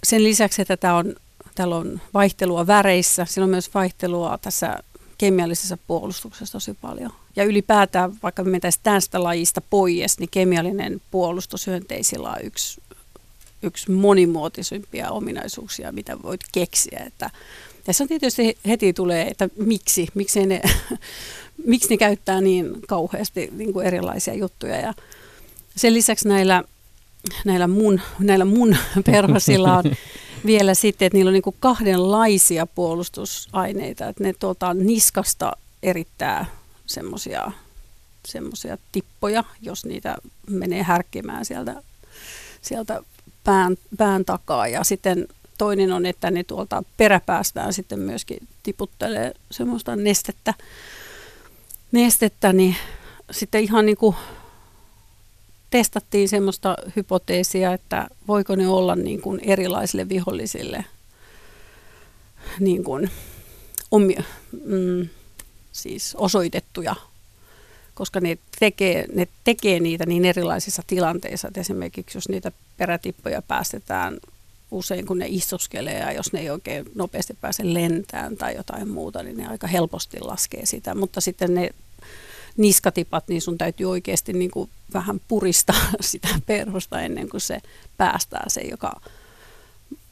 sen 0.03 0.23
lisäksi, 0.23 0.61
että 0.61 0.77
tämä 0.77 0.97
on, 0.97 1.15
täällä 1.55 1.75
on 1.75 2.01
vaihtelua 2.13 2.67
väreissä, 2.67 3.25
sillä 3.25 3.45
on 3.45 3.49
myös 3.49 3.73
vaihtelua 3.73 4.37
tässä 4.41 4.77
kemiallisessa 5.17 5.77
puolustuksessa 5.87 6.51
tosi 6.51 6.77
paljon. 6.81 7.11
Ja 7.35 7.43
ylipäätään, 7.43 8.13
vaikka 8.23 8.43
me 8.43 8.51
mentäisiin 8.51 8.83
tästä 8.83 9.23
lajista 9.23 9.61
pois, 9.69 10.19
niin 10.19 10.29
kemiallinen 10.31 11.01
puolustus 11.11 11.67
hyönteisillä 11.67 12.29
on 12.29 12.43
yksi 12.43 12.81
yksi 13.65 13.91
monimuotoisimpia 13.91 15.11
ominaisuuksia, 15.11 15.91
mitä 15.91 16.21
voit 16.23 16.41
keksiä. 16.51 17.03
Että 17.07 17.29
tässä 17.83 18.03
on 18.03 18.07
tietysti 18.07 18.57
heti 18.67 18.93
tulee, 18.93 19.27
että 19.27 19.49
miksi, 19.57 20.07
miksi 20.13 20.45
ne, 20.45 20.61
miksi 21.65 21.89
ne 21.89 21.97
käyttää 21.97 22.41
niin 22.41 22.81
kauheasti 22.87 23.49
niin 23.51 23.73
kuin 23.73 23.85
erilaisia 23.85 24.33
juttuja. 24.33 24.75
Ja 24.75 24.93
sen 25.75 25.93
lisäksi 25.93 26.27
näillä, 26.27 26.63
näillä, 27.45 27.67
mun, 27.67 28.01
näillä 28.19 28.45
mun 28.45 28.77
perhosilla 29.11 29.77
on 29.77 29.83
vielä 30.45 30.73
sitten, 30.73 31.05
että 31.05 31.17
niillä 31.17 31.29
on 31.29 31.33
niin 31.33 31.43
kuin 31.43 31.55
kahdenlaisia 31.59 32.65
puolustusaineita, 32.65 34.07
että 34.07 34.23
ne 34.23 34.33
tuolta 34.39 34.73
niskasta 34.73 35.53
erittää 35.83 36.45
semmoisia 36.85 37.51
semmoisia 38.25 38.77
tippoja, 38.91 39.43
jos 39.61 39.85
niitä 39.85 40.17
menee 40.49 40.83
härkkimään 40.83 41.45
sieltä, 41.45 41.83
sieltä 42.61 43.03
pään, 43.45 43.77
pään 43.97 44.25
takaa. 44.25 44.67
Ja 44.67 44.83
sitten 44.83 45.27
toinen 45.57 45.91
on, 45.91 46.05
että 46.05 46.31
ne 46.31 46.43
tuolta 46.43 46.83
peräpäästään 46.97 47.73
sitten 47.73 47.99
myöskin 47.99 48.47
tiputtelee 48.63 49.33
semmoista 49.51 49.95
nestettä, 49.95 50.53
nestettä 51.91 52.53
niin 52.53 52.75
sitten 53.31 53.63
ihan 53.63 53.85
niin 53.85 53.97
kuin 53.97 54.15
testattiin 55.69 56.29
semmoista 56.29 56.75
hypoteesia, 56.95 57.73
että 57.73 58.07
voiko 58.27 58.55
ne 58.55 58.67
olla 58.67 58.95
niin 58.95 59.21
kuin 59.21 59.39
erilaisille 59.43 60.09
vihollisille 60.09 60.85
niin 62.59 62.83
kuin 62.83 63.11
omia, 63.91 64.23
mm, 64.65 65.09
siis 65.71 66.15
osoitettuja 66.15 66.95
koska 67.95 68.19
ne 68.19 68.37
tekee, 68.59 69.05
ne 69.13 69.27
tekee 69.43 69.79
niitä 69.79 70.05
niin 70.05 70.25
erilaisissa 70.25 70.83
tilanteissa, 70.87 71.47
että 71.47 71.61
esimerkiksi 71.61 72.17
jos 72.17 72.29
niitä 72.29 72.51
perätippoja 72.77 73.41
päästetään 73.41 74.17
usein, 74.71 75.05
kun 75.05 75.19
ne 75.19 75.25
istuskelee 75.29 75.99
ja 75.99 76.11
jos 76.11 76.33
ne 76.33 76.39
ei 76.39 76.49
oikein 76.49 76.85
nopeasti 76.95 77.37
pääse 77.41 77.73
lentään 77.73 78.37
tai 78.37 78.55
jotain 78.55 78.89
muuta, 78.89 79.23
niin 79.23 79.37
ne 79.37 79.47
aika 79.47 79.67
helposti 79.67 80.19
laskee 80.19 80.65
sitä. 80.65 80.95
Mutta 80.95 81.21
sitten 81.21 81.53
ne 81.53 81.69
niskatipat, 82.57 83.27
niin 83.27 83.41
sun 83.41 83.57
täytyy 83.57 83.89
oikeasti 83.89 84.33
niin 84.33 84.51
kuin 84.51 84.69
vähän 84.93 85.21
puristaa 85.27 85.81
sitä 86.01 86.27
perhosta 86.45 87.01
ennen 87.01 87.29
kuin 87.29 87.41
se 87.41 87.61
päästää 87.97 88.43
se, 88.47 88.61
joka 88.61 89.01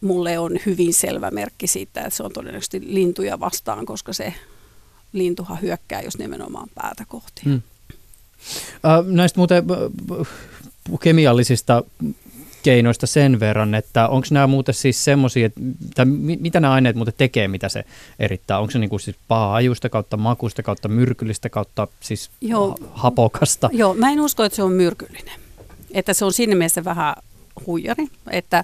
mulle 0.02 0.40
on 0.40 0.60
hyvin 0.66 0.94
selvä 0.94 1.32
merkki 1.32 1.68
siitä, 1.68 2.02
että 2.02 2.18
se 2.18 2.24
on 2.24 2.34
todennäköisesti 2.34 2.82
lintuja 2.86 3.40
vastaan, 3.40 3.86
koska 3.86 4.14
se 4.14 4.34
lintuhan 5.14 5.62
hyökkää 5.62 6.02
jos 6.02 6.18
nimenomaan 6.18 6.70
päätä 6.76 7.06
kohti. 7.08 7.42
Hmm. 7.46 7.62
Näistä 9.06 9.40
muuten 9.40 9.64
kemiallisista 11.02 11.84
keinoista 12.64 13.08
sen 13.08 13.40
verran, 13.40 13.76
että 13.76 14.08
onko 14.08 14.28
nämä 14.32 14.48
muuten 14.48 14.76
siis 14.76 15.04
semmoisia, 15.06 15.46
että 15.46 16.06
mitä 16.40 16.60
nämä 16.60 16.74
aineet 16.74 16.96
muuten 16.96 17.14
tekee, 17.18 17.48
mitä 17.48 17.70
se 17.70 17.84
erittää? 18.20 18.60
Onko 18.60 18.72
se 18.72 18.80
niin 18.80 18.90
kuin 18.90 19.00
siis 19.00 19.16
paha-ajuista 19.28 19.90
kautta 19.90 20.18
makuista 20.18 20.64
kautta 20.64 20.88
myrkyllistä 20.88 21.50
kautta 21.50 21.88
siis 22.00 22.30
Joo. 22.42 22.78
hapokasta? 22.94 23.70
Joo, 23.74 23.94
mä 23.94 24.12
en 24.12 24.22
usko, 24.22 24.44
että 24.44 24.56
se 24.56 24.64
on 24.64 24.72
myrkyllinen. 24.72 25.40
Että 25.92 26.14
se 26.14 26.26
on 26.26 26.34
siinä 26.34 26.56
mielessä 26.56 26.84
vähän 26.84 27.16
huijari, 27.68 28.08
että, 28.30 28.64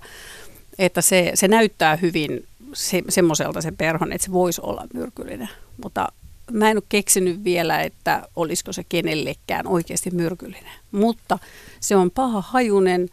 että 0.79 1.01
se, 1.01 1.31
se 1.33 1.47
näyttää 1.47 1.95
hyvin 1.95 2.45
se, 2.73 3.01
semmoiselta 3.09 3.61
se 3.61 3.71
perhon, 3.71 4.11
että 4.13 4.25
se 4.25 4.31
voisi 4.31 4.61
olla 4.61 4.87
myrkyllinen. 4.93 5.49
Mutta 5.83 6.07
mä 6.51 6.71
en 6.71 6.77
ole 6.77 6.83
keksinyt 6.89 7.43
vielä, 7.43 7.81
että 7.81 8.27
olisiko 8.35 8.73
se 8.73 8.83
kenellekään 8.89 9.67
oikeasti 9.67 10.11
myrkyllinen. 10.11 10.73
Mutta 10.91 11.39
se 11.79 11.95
on 11.95 12.11
paha 12.11 12.41
hajunen 12.41 13.09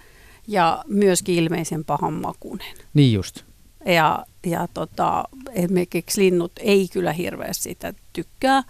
ja 0.48 0.84
myöskin 0.88 1.34
ilmeisen 1.34 1.84
pahan 1.84 2.14
makunen. 2.14 2.74
Niin 2.94 3.12
just. 3.12 3.44
Ja, 3.86 4.26
ja 4.46 4.68
tota, 4.74 5.24
esimerkiksi 5.52 6.20
linnut 6.20 6.52
ei 6.60 6.88
kyllä 6.92 7.12
hirveästi 7.12 7.62
sitä 7.62 7.94
tykkää, 8.12 8.62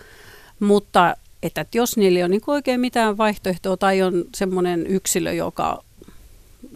mutta 0.61 1.17
että, 1.43 1.67
jos 1.75 1.97
niillä 1.97 2.19
ei 2.19 2.23
ole 2.23 2.29
niin 2.29 2.43
oikein 2.47 2.81
mitään 2.81 3.19
vaihtoehtoa 3.19 3.77
tai 3.77 4.03
on 4.03 4.25
semmoinen 4.35 4.87
yksilö, 4.87 5.33
joka 5.33 5.85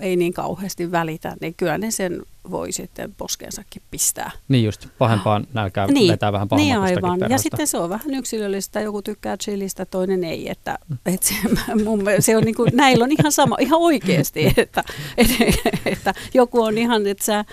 ei 0.01 0.17
niin 0.17 0.33
kauheasti 0.33 0.91
välitä, 0.91 1.37
niin 1.41 1.55
kyllä 1.55 1.79
ne 1.79 1.91
sen 1.91 2.23
voi 2.51 2.73
sitten 2.73 3.15
poskeensakin 3.15 3.83
pistää. 3.91 4.31
Niin 4.49 4.65
just, 4.65 4.87
pahempaan 4.99 5.47
nälkää 5.55 5.87
niin, 5.87 6.13
vetää 6.13 6.33
vähän 6.33 6.49
Niin 6.57 6.79
aivan, 6.79 7.19
perhosta. 7.19 7.35
ja 7.35 7.39
sitten 7.39 7.67
se 7.67 7.79
on 7.79 7.91
vähän 7.91 8.15
yksilöllistä, 8.15 8.81
joku 8.81 9.03
tykkää 9.03 9.37
chilistä, 9.37 9.87
toinen 9.87 10.25
ei, 10.25 10.51
että, 10.51 10.79
että 11.07 11.27
se, 11.27 11.35
mun, 11.85 12.05
se 12.21 12.37
on 12.37 12.43
niin 12.43 12.55
kuin, 12.55 12.71
näillä 12.75 13.05
on 13.05 13.13
ihan 13.19 13.33
sama, 13.33 13.57
ihan 13.61 13.81
oikeasti, 13.81 14.47
että, 14.57 14.85
että, 15.17 15.45
että 15.87 16.15
joku 16.35 16.63
on 16.63 16.79
ihan, 16.79 17.07
että 17.07 17.25
sä 17.25 17.45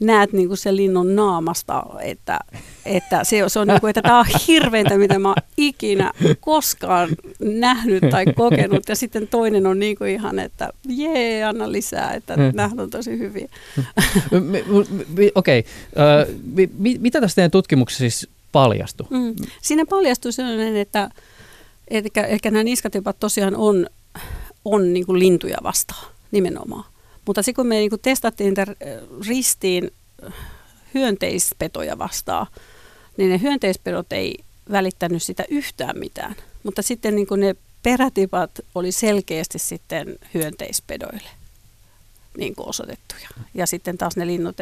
näet 0.00 0.32
niin 0.32 0.48
kuin 0.48 0.58
sen 0.58 0.76
linnun 0.76 1.16
naamasta, 1.16 1.84
että, 2.00 2.38
että 2.84 3.24
se, 3.24 3.48
se 3.48 3.58
on 3.58 3.68
niin 3.68 3.80
kuin, 3.80 3.90
että 3.90 4.02
tämä 4.02 4.18
on 4.18 4.26
hirveintä, 4.48 4.98
mitä 4.98 5.18
mä 5.18 5.28
oon 5.28 5.42
ikinä 5.56 6.12
koskaan 6.40 7.08
nähnyt 7.40 8.02
tai 8.10 8.24
kokenut. 8.26 8.88
Ja 8.88 8.96
sitten 8.96 9.28
toinen 9.28 9.66
on 9.66 9.78
niin 9.78 9.96
kuin 9.96 10.10
ihan, 10.10 10.38
että 10.38 10.68
jee, 10.88 11.44
anna 11.44 11.72
lisää, 11.72 12.12
että 12.12 12.34
hmm. 12.34 12.50
nämä 12.54 12.82
on 12.82 12.90
tosi 12.90 13.18
hyviä. 13.18 13.48
Okei, 15.34 15.64
okay. 15.92 16.66
mitä 16.76 17.20
tästä 17.20 17.34
teidän 17.34 17.50
tutkimuksessa 17.50 17.98
siis 17.98 18.28
paljastui? 18.52 19.06
Mm. 19.10 19.34
Siinä 19.62 19.86
paljastui 19.86 20.32
sellainen, 20.32 20.76
että, 20.76 21.10
että 21.88 22.22
ehkä 22.22 22.50
nämä 22.50 22.64
niskatypat 22.64 23.16
tosiaan 23.20 23.56
on, 23.56 23.86
on 24.64 24.92
niin 24.92 25.06
kuin 25.06 25.18
lintuja 25.18 25.58
vastaan 25.62 26.06
nimenomaan. 26.30 26.93
Mutta 27.26 27.42
sitten 27.42 27.62
kun 27.62 27.66
me 27.66 27.74
niin 27.74 27.90
testattiin 28.02 28.54
ristiin 29.28 29.90
hyönteispetoja 30.94 31.98
vastaan, 31.98 32.46
niin 33.16 33.30
ne 33.30 33.40
hyönteispedot 33.40 34.12
ei 34.12 34.38
välittänyt 34.72 35.22
sitä 35.22 35.44
yhtään 35.48 35.98
mitään. 35.98 36.36
Mutta 36.62 36.82
sitten 36.82 37.16
niin 37.16 37.26
ne 37.36 37.56
perätipat 37.82 38.50
oli 38.74 38.92
selkeästi 38.92 39.58
sitten 39.58 40.18
hyönteispedoille 40.34 41.30
niin 42.38 42.54
osoitettuja. 42.58 43.28
Ja 43.54 43.66
sitten 43.66 43.98
taas 43.98 44.16
ne 44.16 44.26
linnut, 44.26 44.56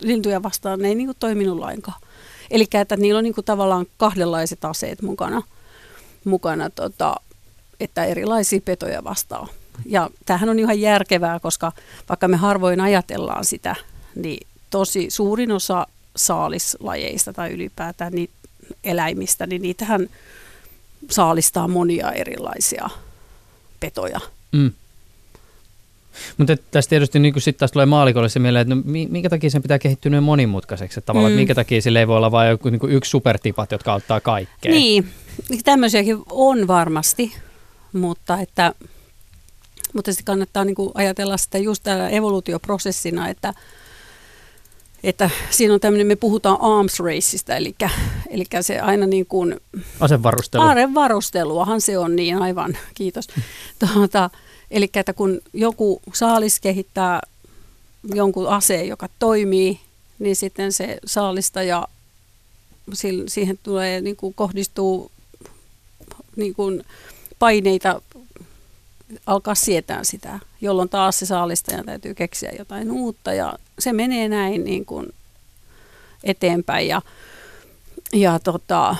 lintuja 0.00 0.42
vastaan 0.42 0.78
ne 0.78 0.88
ei 0.88 0.94
niin 0.94 1.12
toiminut 1.18 1.58
lainkaan. 1.58 2.00
Eli 2.50 2.66
että 2.72 2.96
niillä 2.96 3.18
on 3.18 3.24
niin 3.24 3.34
tavallaan 3.44 3.86
kahdenlaiset 3.96 4.64
aseet 4.64 5.02
mukana, 5.02 5.42
mukana 6.24 6.70
tota, 6.70 7.16
että 7.80 8.04
erilaisia 8.04 8.60
petoja 8.64 9.04
vastaan. 9.04 9.48
Ja 9.86 10.10
tämähän 10.26 10.48
on 10.48 10.58
ihan 10.58 10.80
järkevää, 10.80 11.40
koska 11.40 11.72
vaikka 12.08 12.28
me 12.28 12.36
harvoin 12.36 12.80
ajatellaan 12.80 13.44
sitä, 13.44 13.76
niin 14.14 14.46
tosi 14.70 15.10
suurin 15.10 15.52
osa 15.52 15.86
saalislajeista 16.16 17.32
tai 17.32 17.52
ylipäätään 17.52 18.12
niin 18.12 18.30
eläimistä, 18.84 19.46
niin 19.46 19.62
niitähän 19.62 20.08
saalistaa 21.10 21.68
monia 21.68 22.12
erilaisia 22.12 22.90
petoja. 23.80 24.20
Mm. 24.52 24.72
Mutta 26.36 26.56
tästä 26.70 26.90
tietysti 26.90 27.18
niin 27.18 27.40
sitten 27.40 27.58
taas 27.58 27.72
tulee 27.72 27.86
maalikolle 27.86 28.28
se 28.28 28.38
mieleen, 28.38 28.62
että 28.62 28.74
no, 28.74 28.82
minkä 28.84 29.28
takia 29.28 29.50
sen 29.50 29.62
pitää 29.62 29.78
kehittyä 29.78 30.10
niin 30.10 30.22
monimutkaiseksi. 30.22 30.98
Että 30.98 31.06
tavallaan, 31.06 31.32
mm. 31.32 31.36
minkä 31.36 31.54
takia 31.54 31.82
sillä 31.82 32.00
ei 32.00 32.08
voi 32.08 32.16
olla 32.16 32.30
vain 32.30 32.50
joku, 32.50 32.70
niin 32.70 32.90
yksi 32.90 33.10
supertipat, 33.10 33.72
jotka 33.72 33.92
auttaa 33.92 34.20
kaikkea. 34.20 34.72
Niin, 34.72 35.08
tämmöisiäkin 35.64 36.18
on 36.30 36.66
varmasti, 36.66 37.32
mutta 37.92 38.40
että 38.40 38.74
mutta 39.92 40.12
sitten 40.12 40.24
kannattaa 40.24 40.64
niin 40.64 40.74
kuin 40.74 40.90
ajatella 40.94 41.36
sitä 41.36 41.58
just 41.58 41.82
täällä 41.82 42.08
evoluutioprosessina, 42.08 43.28
että, 43.28 43.54
että 45.02 45.30
siinä 45.50 45.74
on 45.74 45.80
tämmöinen, 45.80 46.06
me 46.06 46.16
puhutaan 46.16 46.60
arms 46.60 47.00
raceista, 47.00 47.56
eli, 47.56 47.74
eli 48.30 48.44
se 48.60 48.80
aina 48.80 49.06
niin 49.06 49.26
kuin... 49.26 49.60
Asevarustelu. 50.00 50.62
Asevarusteluahan 50.62 51.80
se 51.80 51.98
on 51.98 52.16
niin, 52.16 52.38
aivan, 52.38 52.76
kiitos. 52.94 53.28
Tuota, 53.94 54.30
eli 54.70 54.90
että 54.94 55.12
kun 55.12 55.40
joku 55.52 56.02
saalis 56.12 56.60
kehittää 56.60 57.20
jonkun 58.14 58.48
aseen, 58.48 58.88
joka 58.88 59.08
toimii, 59.18 59.80
niin 60.18 60.36
sitten 60.36 60.72
se 60.72 60.98
saalistaja, 61.06 61.88
siihen 63.28 63.58
tulee, 63.62 64.00
niin 64.00 64.16
kuin 64.16 64.34
kohdistuu 64.34 65.10
niin 66.36 66.54
kuin 66.54 66.84
paineita 67.38 68.02
alkaa 69.26 69.54
sietää 69.54 70.04
sitä, 70.04 70.38
jolloin 70.60 70.88
taas 70.88 71.18
se 71.18 71.26
saalistaja 71.26 71.84
täytyy 71.84 72.14
keksiä 72.14 72.52
jotain 72.58 72.90
uutta 72.90 73.32
ja 73.32 73.58
se 73.78 73.92
menee 73.92 74.28
näin 74.28 74.64
niin 74.64 74.84
kuin 74.84 75.14
eteenpäin 76.24 76.88
ja, 76.88 77.02
ja 78.12 78.38
tota, 78.38 78.96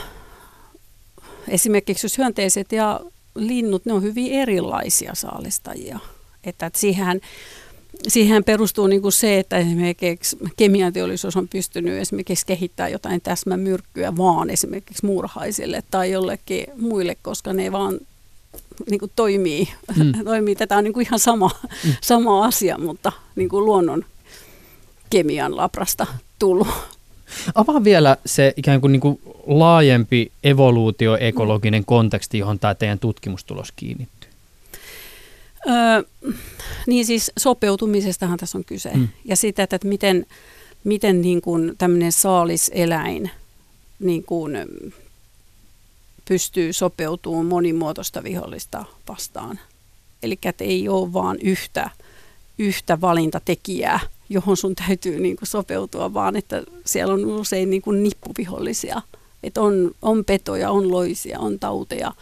esimerkiksi 1.49 2.05
jos 2.05 2.19
hyönteiset 2.19 2.73
ja 2.73 3.01
linnut, 3.35 3.85
ne 3.85 3.93
on 3.93 4.03
hyvin 4.03 4.33
erilaisia 4.33 5.15
saalistajia, 5.15 5.99
että, 6.45 6.67
että 6.67 6.79
siihen 6.79 7.21
siihen 8.09 8.45
perustuu 8.45 8.87
niin 8.87 9.03
kuin 9.03 9.13
se, 9.13 9.39
että 9.39 9.59
esimerkiksi 9.59 10.37
kemianteollisuus 10.57 11.37
on 11.37 11.49
pystynyt 11.49 12.01
esimerkiksi 12.01 12.47
kehittämään 12.47 12.93
jotain 12.93 13.21
täsmämyrkkyä 13.21 14.17
vaan 14.17 14.51
esimerkiksi 14.51 15.07
muurahaisille 15.07 15.83
tai 15.91 16.11
jollekin 16.11 16.67
muille, 16.77 17.17
koska 17.23 17.53
ne 17.53 17.73
vaan 17.73 17.99
niin 18.91 19.01
kuin 19.01 19.13
toimii. 19.17 19.69
Mm. 19.97 20.13
toimii. 20.25 20.57
Tätä 20.57 20.77
on 20.77 20.85
niin 20.85 20.95
kuin 20.95 21.07
ihan 21.07 21.19
sama, 21.19 21.51
mm. 21.85 21.95
sama 22.01 22.45
asia, 22.45 22.79
mutta 22.79 23.13
niin 23.37 23.49
kuin 23.49 23.65
luonnon 23.65 24.05
kemian 25.11 25.57
labrasta 25.57 26.07
tullut. 26.39 26.69
Avaa 27.55 27.85
vielä 27.85 28.17
se 28.27 28.55
ikään 28.57 28.81
kuin, 28.81 28.93
niin 28.93 29.01
kuin 29.01 29.21
laajempi 29.47 30.33
evoluutioekologinen 30.45 31.85
konteksti, 31.85 32.39
johon 32.39 32.59
tämä 32.59 32.75
teidän 32.75 32.99
tutkimustulos 32.99 33.73
kiinnittyy. 33.77 34.31
Öö, 35.69 36.03
niin 36.87 37.07
siis 37.07 37.33
sopeutumisestahan 37.39 38.39
tässä 38.39 38.59
on 38.59 38.65
kyse. 38.65 38.91
Mm. 38.95 39.09
Ja 39.25 39.37
sitä, 39.37 39.63
että 39.63 39.79
miten, 39.85 40.27
miten 40.85 41.23
niin 41.23 41.41
kuin 41.41 41.75
tämmöinen 41.79 42.13
saaliseläin 42.13 43.31
niin 43.99 44.25
kuin 44.25 44.57
pystyy 46.33 46.73
sopeutumaan 46.73 47.47
monimuotoista 47.47 48.23
vihollista 48.23 48.85
vastaan. 49.09 49.59
Eli 50.23 50.39
ei 50.61 50.89
ole 50.89 51.13
vain 51.13 51.39
yhtä, 51.43 51.91
yhtä 52.59 53.01
valintatekijää, 53.01 54.01
johon 54.29 54.57
sun 54.57 54.75
täytyy 54.75 55.21
niin 55.21 55.37
kuin 55.37 55.49
sopeutua, 55.49 56.15
vaan 56.15 56.37
että 56.37 56.63
siellä 56.87 57.15
on 57.15 57.25
usein 57.25 57.71
niin 57.71 57.83
kuin 57.83 58.03
nippuvihollisia. 58.03 59.03
Että 59.43 59.61
on, 59.61 59.91
on 60.03 60.25
petoja, 60.25 60.71
on 60.71 60.91
loisia, 60.91 61.39
on 61.39 61.59
tauteja 61.59 62.13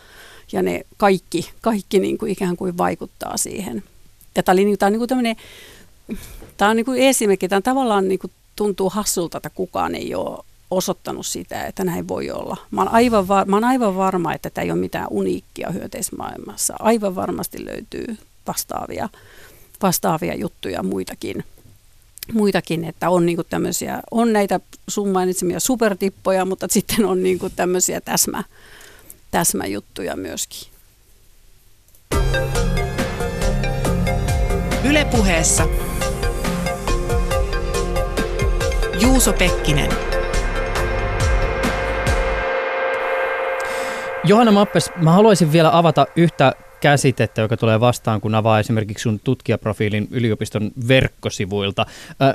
ja 0.53 0.63
ne 0.63 0.87
kaikki, 0.97 1.51
kaikki 1.61 1.99
niin 1.99 2.19
kuin 2.19 2.33
ikään 2.33 2.57
kuin 2.57 2.79
vaikuttaa 2.79 3.37
siihen. 3.37 3.83
Ja 4.37 4.43
tämä, 4.43 4.53
oli, 4.53 4.65
niin, 4.65 4.79
tämä 4.79 4.87
on 4.87 4.93
niin 4.93 5.09
kuin 5.09 5.37
tämä 6.57 6.71
on 6.71 6.77
niin 6.77 6.87
kuin 6.87 7.03
esimerkki, 7.03 7.49
tämä 7.49 7.61
tavallaan 7.61 8.09
niin 8.09 8.19
kuin 8.19 8.33
tuntuu 8.57 8.91
hassulta, 8.91 9.39
että 9.39 9.51
kukaan 9.51 9.95
ei 9.95 10.15
ole 10.15 10.45
osoittanut 10.71 11.27
sitä, 11.27 11.67
että 11.67 11.85
näin 11.85 12.09
voi 12.09 12.31
olla. 12.31 12.57
Mä 12.71 12.81
oon 12.81 12.93
aivan, 12.93 13.29
var- 13.29 13.47
mä 13.47 13.57
oon 13.57 13.65
aivan 13.65 13.97
varma, 13.97 14.35
että 14.35 14.51
tämä 14.51 14.63
ei 14.63 14.71
ole 14.71 14.81
mitään 14.81 15.07
uniikkia 15.11 15.71
hyönteismaailmassa. 15.71 16.75
Aivan 16.79 17.15
varmasti 17.15 17.65
löytyy 17.65 18.19
vastaavia, 18.47 19.09
vastaavia 19.83 20.35
juttuja 20.35 20.83
muitakin. 20.83 21.45
Muitakin, 22.33 22.85
että 22.85 23.11
on 23.11 23.27
niinku 23.27 23.45
tämmöisiä, 23.45 24.01
on 24.11 24.33
näitä 24.33 24.61
sun 24.89 25.09
mainitsemia 25.09 25.61
supertippoja, 25.61 26.45
mutta 26.45 26.67
sitten 26.71 27.07
on 27.07 27.23
niinku 27.23 27.51
tämmöisiä 27.51 28.01
täsmä, 28.01 28.45
täsmäjuttuja 29.31 30.17
myöskin. 30.17 30.71
Ylepuheessa 34.85 35.69
Juuso 39.01 39.33
Pekkinen. 39.33 40.10
Johanna 44.25 44.53
Mappes, 44.53 44.91
mä 44.97 45.13
haluaisin 45.13 45.53
vielä 45.53 45.79
avata 45.79 46.07
yhtä 46.17 46.55
käsitettä, 46.81 47.41
joka 47.41 47.57
tulee 47.57 47.81
vastaan, 47.81 48.21
kun 48.21 48.35
avaa 48.35 48.61
esimerkiksi 48.61 49.03
sun 49.03 49.21
tutkijaprofiilin 49.25 50.09
yliopiston 50.11 50.71
verkkosivuilta. 50.89 51.87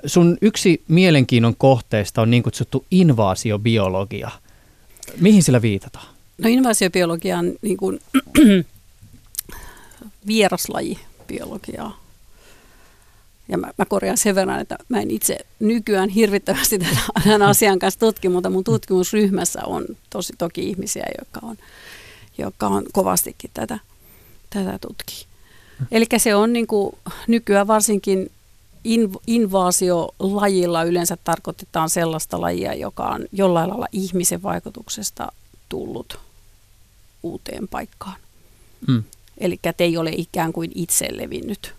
sun 0.06 0.38
yksi 0.42 0.84
mielenkiinnon 0.88 1.56
kohteista 1.56 2.22
on 2.22 2.32
niin 2.32 2.44
kutsuttu 2.44 2.86
invaasiobiologia. 2.92 4.32
Mihin 5.22 5.44
sillä 5.44 5.62
viitataan? 5.62 6.08
No 6.38 6.50
invaasiobiologia 6.50 7.38
on 7.38 7.54
niin 7.62 7.78
kuin 7.78 8.00
vieraslajibiologiaa. 10.28 12.05
Ja 13.48 13.58
mä, 13.58 13.72
mä 13.78 13.86
korjaan 13.86 14.18
sen 14.18 14.36
verran, 14.36 14.60
että 14.60 14.78
mä 14.89 15.00
en 15.00 15.12
itse 15.12 15.38
nykyään 15.60 16.10
hirvittävästi 16.10 16.80
tämän 17.24 17.41
asian 17.41 17.80
kanssa 17.80 18.00
tutki, 18.00 18.30
mutta 18.30 18.50
mun 18.50 18.64
tutkimusryhmässä 18.64 19.60
on 19.66 19.86
tosi 20.10 20.34
toki 20.38 20.70
ihmisiä, 20.70 21.06
jotka 21.20 21.39
on, 21.43 21.58
jotka 22.38 22.68
on 22.68 22.86
kovastikin 22.93 23.52
tätä, 23.54 23.80
tätä 24.50 24.80
tutkii. 24.80 25.26
Eli 25.91 26.06
se 26.18 26.36
on 26.36 26.54
niin 26.54 26.68
kuin, 26.68 26.96
nykyään 27.28 27.68
varsinkin 27.68 28.32
invaasiolajilla 29.28 30.84
yleensä 30.84 31.18
tarkoitetaan 31.24 31.89
sellaista 31.89 32.41
lajia, 32.41 32.74
joka 32.74 33.04
on 33.04 33.26
jollain 33.32 33.70
lailla 33.70 33.88
ihmisen 33.91 34.43
vaikutuksesta 34.43 35.32
tullut 35.70 36.20
uuteen 37.24 37.68
paikkaan. 37.68 38.16
Mm. 38.88 39.04
Eli 39.38 39.60
ei 39.80 39.98
ole 39.98 40.12
ikään 40.18 40.54
kuin 40.54 40.72
itse 40.76 41.08
levinnyt 41.12 41.74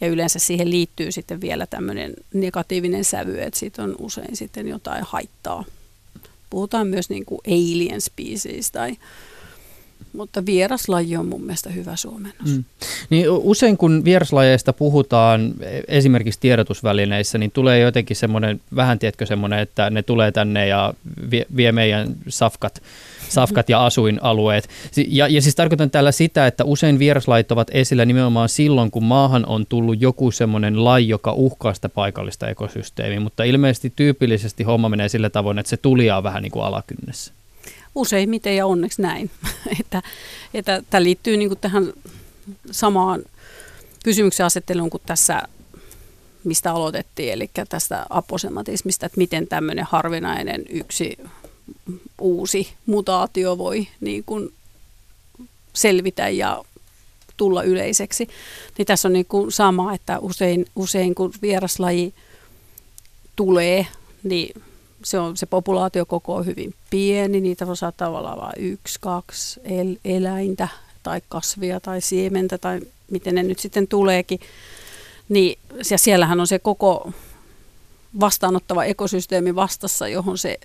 ja 0.00 0.06
yleensä 0.06 0.38
siihen 0.38 0.70
liittyy 0.70 1.12
sitten 1.12 1.40
vielä 1.40 1.66
tämmöinen 1.66 2.14
negatiivinen 2.34 3.04
sävy, 3.04 3.40
että 3.40 3.58
siitä 3.58 3.82
on 3.82 3.96
usein 3.98 4.36
sitten 4.36 4.68
jotain 4.68 5.04
haittaa. 5.04 5.64
Puhutaan 6.50 6.86
myös 6.86 7.10
niin 7.10 7.24
kuin 7.24 7.40
alien 7.46 8.00
species 8.00 8.70
tai, 8.70 8.96
mutta 10.12 10.46
vieraslaji 10.46 11.16
on 11.16 11.26
mun 11.26 11.42
mielestä 11.42 11.70
hyvä 11.70 11.96
suomennos. 11.96 12.48
Mm. 12.48 12.64
Niin 13.10 13.30
usein 13.30 13.76
kun 13.76 14.04
vieraslajeista 14.04 14.72
puhutaan 14.72 15.54
e, 15.60 15.80
esimerkiksi 15.88 16.40
tiedotusvälineissä, 16.40 17.38
niin 17.38 17.50
tulee 17.50 17.80
jotenkin 17.80 18.16
semmoinen, 18.16 18.60
vähän 18.76 18.98
tiedätkö 18.98 19.26
semmoinen, 19.26 19.58
että 19.58 19.90
ne 19.90 20.02
tulee 20.02 20.32
tänne 20.32 20.66
ja 20.66 20.94
vie, 21.30 21.46
vie 21.56 21.72
meidän 21.72 22.14
safkat 22.28 22.82
safkat 23.28 23.68
ja 23.68 23.86
asuinalueet. 23.86 24.68
Ja, 25.08 25.28
ja 25.28 25.42
siis 25.42 25.54
tarkoitan 25.54 25.90
tällä 25.90 26.12
sitä, 26.12 26.46
että 26.46 26.64
usein 26.64 26.98
vieraslajit 26.98 27.52
ovat 27.52 27.68
esillä 27.70 28.04
nimenomaan 28.04 28.48
silloin, 28.48 28.90
kun 28.90 29.04
maahan 29.04 29.46
on 29.46 29.66
tullut 29.66 30.00
joku 30.00 30.30
semmoinen 30.30 30.84
laji, 30.84 31.08
joka 31.08 31.32
uhkaa 31.32 31.74
sitä 31.74 31.88
paikallista 31.88 32.48
ekosysteemiä, 32.48 33.20
mutta 33.20 33.44
ilmeisesti 33.44 33.92
tyypillisesti 33.96 34.64
homma 34.64 34.88
menee 34.88 35.08
sillä 35.08 35.30
tavoin, 35.30 35.58
että 35.58 35.70
se 35.70 35.76
tulijaa 35.76 36.22
vähän 36.22 36.42
niin 36.42 36.52
kuin 36.52 36.64
alakynnessä. 36.64 37.32
Useimmiten 37.94 38.56
ja 38.56 38.66
onneksi 38.66 39.02
näin. 39.02 39.30
että, 39.80 40.02
että 40.54 40.82
tämä 40.90 41.02
liittyy 41.02 41.36
niin 41.36 41.48
kuin 41.48 41.58
tähän 41.60 41.92
samaan 42.70 43.22
kysymyksen 44.04 44.46
asetteluun 44.46 44.90
kuin 44.90 45.02
tässä 45.06 45.42
mistä 46.44 46.72
aloitettiin, 46.72 47.32
eli 47.32 47.50
tästä 47.68 48.06
aposematismista, 48.10 49.06
että 49.06 49.18
miten 49.18 49.46
tämmöinen 49.46 49.86
harvinainen 49.90 50.64
yksi 50.70 51.18
uusi 52.20 52.68
mutaatio 52.86 53.58
voi 53.58 53.86
niin 54.00 54.24
kuin 54.24 54.52
selvitä 55.72 56.28
ja 56.28 56.64
tulla 57.36 57.62
yleiseksi. 57.62 58.28
Niin 58.78 58.86
tässä 58.86 59.08
on 59.08 59.12
niin 59.12 59.26
kuin 59.26 59.52
sama, 59.52 59.94
että 59.94 60.18
usein, 60.18 60.66
usein 60.76 61.14
kun 61.14 61.32
vieraslaji 61.42 62.14
tulee, 63.36 63.86
niin 64.22 64.62
se, 65.04 65.18
on, 65.18 65.36
se 65.36 65.46
populaatiokoko 65.46 66.34
on 66.34 66.46
hyvin 66.46 66.74
pieni, 66.90 67.40
niitä 67.40 67.66
voi 67.66 67.76
saattaa 67.76 68.08
olla 68.08 68.36
vain 68.36 68.54
yksi, 68.58 68.98
kaksi 69.00 69.60
el, 69.64 69.96
eläintä 70.04 70.68
tai 71.02 71.20
kasvia 71.28 71.80
tai 71.80 72.00
siementä 72.00 72.58
tai 72.58 72.80
miten 73.10 73.34
ne 73.34 73.42
nyt 73.42 73.58
sitten 73.58 73.88
tuleekin. 73.88 74.40
Niin, 75.28 75.58
ja 75.90 75.98
siellähän 75.98 76.40
on 76.40 76.46
se 76.46 76.58
koko 76.58 77.12
vastaanottava 78.20 78.84
ekosysteemi 78.84 79.54
vastassa, 79.54 80.08
johon 80.08 80.38
se 80.38 80.58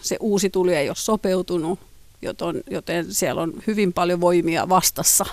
se 0.00 0.16
uusi 0.20 0.50
tuli 0.50 0.74
ei 0.74 0.88
ole 0.88 0.96
sopeutunut, 0.96 1.78
joten, 2.22 2.62
joten 2.70 3.14
siellä 3.14 3.42
on 3.42 3.52
hyvin 3.66 3.92
paljon 3.92 4.20
voimia 4.20 4.68
vastassa. 4.68 5.26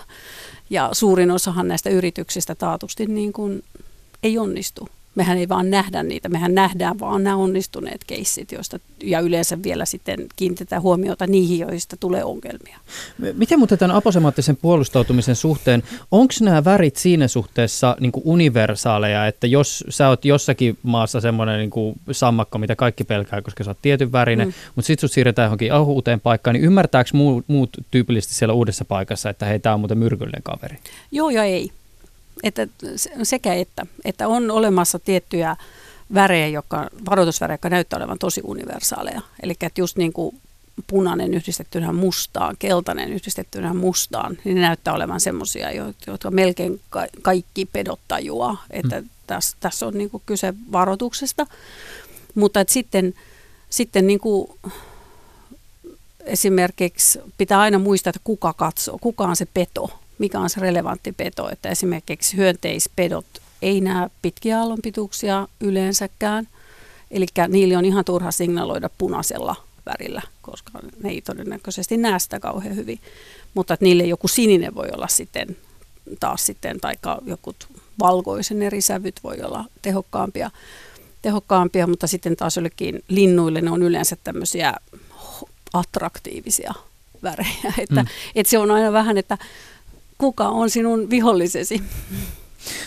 Ja 0.69 0.89
suurin 0.91 1.31
osahan 1.31 1.67
näistä 1.67 1.89
yrityksistä 1.89 2.55
taatusti 2.55 3.05
niin 3.05 3.33
kuin 3.33 3.63
ei 4.23 4.37
onnistu 4.37 4.89
mehän 5.15 5.37
ei 5.37 5.49
vaan 5.49 5.69
nähdä 5.69 6.03
niitä, 6.03 6.29
mehän 6.29 6.55
nähdään 6.55 6.99
vaan 6.99 7.23
nämä 7.23 7.35
onnistuneet 7.35 8.03
keissit, 8.07 8.51
joista, 8.51 8.79
ja 9.03 9.19
yleensä 9.19 9.63
vielä 9.63 9.85
sitten 9.85 10.19
kiinnitetään 10.35 10.81
huomiota 10.81 11.27
niihin, 11.27 11.59
joista 11.59 11.97
tulee 11.97 12.23
ongelmia. 12.23 12.77
Miten 13.33 13.59
muuten 13.59 13.77
tämän 13.77 13.95
aposemaattisen 13.95 14.57
puolustautumisen 14.57 15.35
suhteen, 15.35 15.83
onko 16.11 16.33
nämä 16.41 16.65
värit 16.65 16.95
siinä 16.95 17.27
suhteessa 17.27 17.97
niin 17.99 18.11
kuin 18.11 18.23
universaaleja, 18.25 19.27
että 19.27 19.47
jos 19.47 19.83
sä 19.89 20.09
oot 20.09 20.25
jossakin 20.25 20.77
maassa 20.83 21.21
semmoinen 21.21 21.59
niin 21.59 21.69
kuin 21.69 21.95
sammakko, 22.11 22.57
mitä 22.57 22.75
kaikki 22.75 23.03
pelkää, 23.03 23.41
koska 23.41 23.63
sä 23.63 23.69
oot 23.71 23.81
tietyn 23.81 24.11
värinen, 24.11 24.47
mm. 24.47 24.53
mutta 24.75 24.87
sitten 24.87 25.01
sut 25.01 25.11
siirretään 25.11 25.45
johonkin 25.45 25.73
uuteen 25.73 26.19
paikkaan, 26.19 26.53
niin 26.53 26.65
ymmärtääkö 26.65 27.09
muut, 27.13 27.45
muut 27.47 27.69
tyypillisesti 27.91 28.35
siellä 28.35 28.53
uudessa 28.53 28.85
paikassa, 28.85 29.29
että 29.29 29.45
hei, 29.45 29.59
tämä 29.59 29.73
on 29.73 29.79
muuten 29.79 29.97
myrkyllinen 29.97 30.43
kaveri? 30.43 30.77
Joo 31.11 31.29
ja 31.29 31.43
ei 31.43 31.71
että 32.43 32.67
sekä 33.23 33.53
että, 33.53 33.85
että 34.05 34.27
on 34.27 34.51
olemassa 34.51 34.99
tiettyjä 34.99 35.55
värejä, 36.13 36.47
jotka, 36.47 36.89
varoitusvärejä, 37.09 37.53
jotka 37.53 37.69
näyttää 37.69 37.97
olevan 37.97 38.19
tosi 38.19 38.41
universaaleja. 38.43 39.21
Eli 39.43 39.51
että 39.51 39.81
just 39.81 39.97
niin 39.97 40.13
kuin 40.13 40.41
punainen 40.87 41.33
yhdistettynä 41.33 41.93
mustaan, 41.93 42.55
keltainen 42.59 43.13
yhdistettynä 43.13 43.73
mustaan, 43.73 44.37
niin 44.43 44.55
ne 44.55 44.61
näyttää 44.61 44.93
olevan 44.93 45.19
semmoisia, 45.19 45.71
jotka 46.07 46.31
melkein 46.31 46.81
kaikki 47.21 47.65
pedot 47.65 47.99
tajuaa, 48.07 48.63
että 48.69 49.01
mm. 49.01 49.09
tässä, 49.27 49.57
tässä 49.59 49.87
on 49.87 49.93
niin 49.93 50.09
kuin 50.09 50.23
kyse 50.25 50.53
varoituksesta. 50.71 51.47
Mutta 52.35 52.59
että 52.59 52.73
sitten, 52.73 53.13
sitten 53.69 54.07
niin 54.07 54.19
kuin 54.19 54.47
esimerkiksi 56.19 57.19
pitää 57.37 57.59
aina 57.59 57.79
muistaa, 57.79 58.09
että 58.09 58.21
kuka 58.23 58.53
katsoo, 58.53 58.97
kuka 59.01 59.23
on 59.23 59.35
se 59.35 59.47
peto, 59.53 59.99
mikä 60.23 60.39
on 60.39 60.49
se 60.49 60.59
relevantti 60.59 61.11
peto, 61.11 61.49
että 61.49 61.69
esimerkiksi 61.69 62.37
hyönteispedot 62.37 63.25
ei 63.61 63.81
näe 63.81 64.09
pitkiä 64.21 64.59
aallonpituuksia 64.59 65.47
yleensäkään, 65.61 66.47
eli 67.11 67.25
niille 67.47 67.77
on 67.77 67.85
ihan 67.85 68.05
turha 68.05 68.31
signaloida 68.31 68.89
punaisella 68.97 69.55
värillä, 69.85 70.21
koska 70.41 70.71
ne 71.03 71.09
ei 71.09 71.21
todennäköisesti 71.21 71.97
näe 71.97 72.19
sitä 72.19 72.39
kauhean 72.39 72.75
hyvin, 72.75 72.99
mutta 73.53 73.73
että 73.73 73.85
niille 73.85 74.03
joku 74.03 74.27
sininen 74.27 74.75
voi 74.75 74.87
olla 74.93 75.07
sitten 75.07 75.57
taas 76.19 76.45
sitten, 76.45 76.79
tai 76.79 76.93
joku 77.25 77.55
valkoisen 77.99 78.61
eri 78.61 78.81
sävyt 78.81 79.19
voi 79.23 79.37
olla 79.41 79.65
tehokkaampia, 79.81 80.51
tehokkaampia, 81.21 81.87
mutta 81.87 82.07
sitten 82.07 82.35
taas 82.35 82.55
jollekin 82.55 83.03
linnuille 83.07 83.61
ne 83.61 83.71
on 83.71 83.83
yleensä 83.83 84.17
tämmöisiä 84.23 84.73
attraktiivisia 85.73 86.73
värejä, 87.23 87.73
että, 87.83 88.03
mm. 88.03 88.07
että 88.35 88.51
se 88.51 88.57
on 88.57 88.71
aina 88.71 88.91
vähän, 88.91 89.17
että 89.17 89.37
kuka 90.17 90.47
on 90.47 90.69
sinun 90.69 91.09
vihollisesi. 91.09 91.83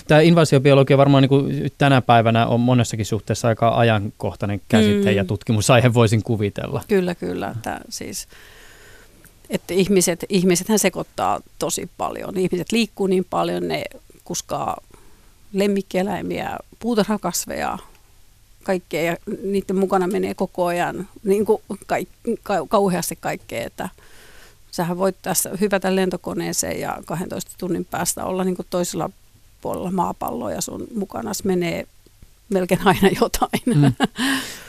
Tämä 0.08 0.20
invasiobiologia 0.20 0.98
varmaan 0.98 1.22
niin 1.22 1.28
kuin 1.28 1.72
tänä 1.78 2.02
päivänä 2.02 2.46
on 2.46 2.60
monessakin 2.60 3.06
suhteessa 3.06 3.48
aika 3.48 3.78
ajankohtainen 3.78 4.60
käsite 4.68 5.10
mm. 5.10 5.16
ja 5.16 5.24
tutkimusaihe 5.24 5.94
voisin 5.94 6.22
kuvitella. 6.22 6.82
Kyllä, 6.88 7.14
kyllä. 7.14 7.48
Että 7.56 7.80
siis, 7.88 8.28
että 9.50 9.74
ihmiset, 9.74 10.24
ihmisethän 10.28 10.78
sekoittaa 10.78 11.40
tosi 11.58 11.90
paljon. 11.96 12.36
Ihmiset 12.36 12.72
liikkuu 12.72 13.06
niin 13.06 13.26
paljon, 13.30 13.68
ne 13.68 13.84
kuskaa 14.24 14.76
lemmikkieläimiä, 15.52 16.58
puutarhakasveja, 16.78 17.78
kaikkea 18.62 19.02
ja 19.02 19.16
niiden 19.42 19.76
mukana 19.76 20.06
menee 20.06 20.34
koko 20.34 20.66
ajan 20.66 21.08
niin 21.24 21.46
kuin 21.46 21.62
ka- 22.42 22.66
kauheasti 22.68 23.18
kaikkea, 23.20 23.66
että– 23.66 23.88
sähän 24.76 24.98
voit 24.98 25.16
tässä 25.22 25.50
hypätä 25.60 25.96
lentokoneeseen 25.96 26.80
ja 26.80 26.98
12 27.06 27.50
tunnin 27.58 27.84
päästä 27.84 28.24
olla 28.24 28.44
niin 28.44 28.56
kuin 28.56 28.66
toisella 28.70 29.10
puolella 29.60 29.90
maapalloa 29.90 30.52
ja 30.52 30.60
sun 30.60 30.86
mukana 30.94 31.32
menee 31.44 31.86
melkein 32.48 32.80
aina 32.84 33.08
jotain. 33.20 33.62
Mm. 33.66 33.92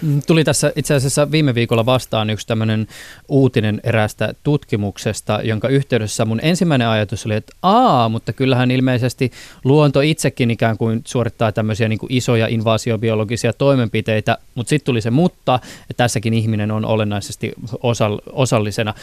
mm. 0.01 0.21
Tuli 0.27 0.43
tässä 0.43 0.71
itse 0.75 0.93
asiassa 0.93 1.31
viime 1.31 1.55
viikolla 1.55 1.85
vastaan 1.85 2.29
yksi 2.29 2.47
tämmöinen 2.47 2.87
uutinen 3.27 3.81
eräästä 3.83 4.33
tutkimuksesta, 4.43 5.39
jonka 5.43 5.67
yhteydessä 5.67 6.25
mun 6.25 6.39
ensimmäinen 6.43 6.87
ajatus 6.87 7.25
oli, 7.25 7.35
että 7.35 7.55
aa, 7.61 8.09
mutta 8.09 8.33
kyllähän 8.33 8.71
ilmeisesti 8.71 9.31
luonto 9.63 10.01
itsekin 10.01 10.51
ikään 10.51 10.77
kuin 10.77 11.01
suorittaa 11.05 11.51
tämmöisiä 11.51 11.87
niin 11.87 11.99
kuin 11.99 12.13
isoja 12.13 12.47
invasiobiologisia 12.47 13.53
toimenpiteitä, 13.53 14.37
mutta 14.55 14.69
sitten 14.69 14.85
tuli 14.85 15.01
se 15.01 15.11
mutta, 15.11 15.59
että 15.89 16.03
tässäkin 16.03 16.33
ihminen 16.33 16.71
on 16.71 16.85
olennaisesti 16.85 17.53
osall- 17.73 18.31
osallisena. 18.33 18.93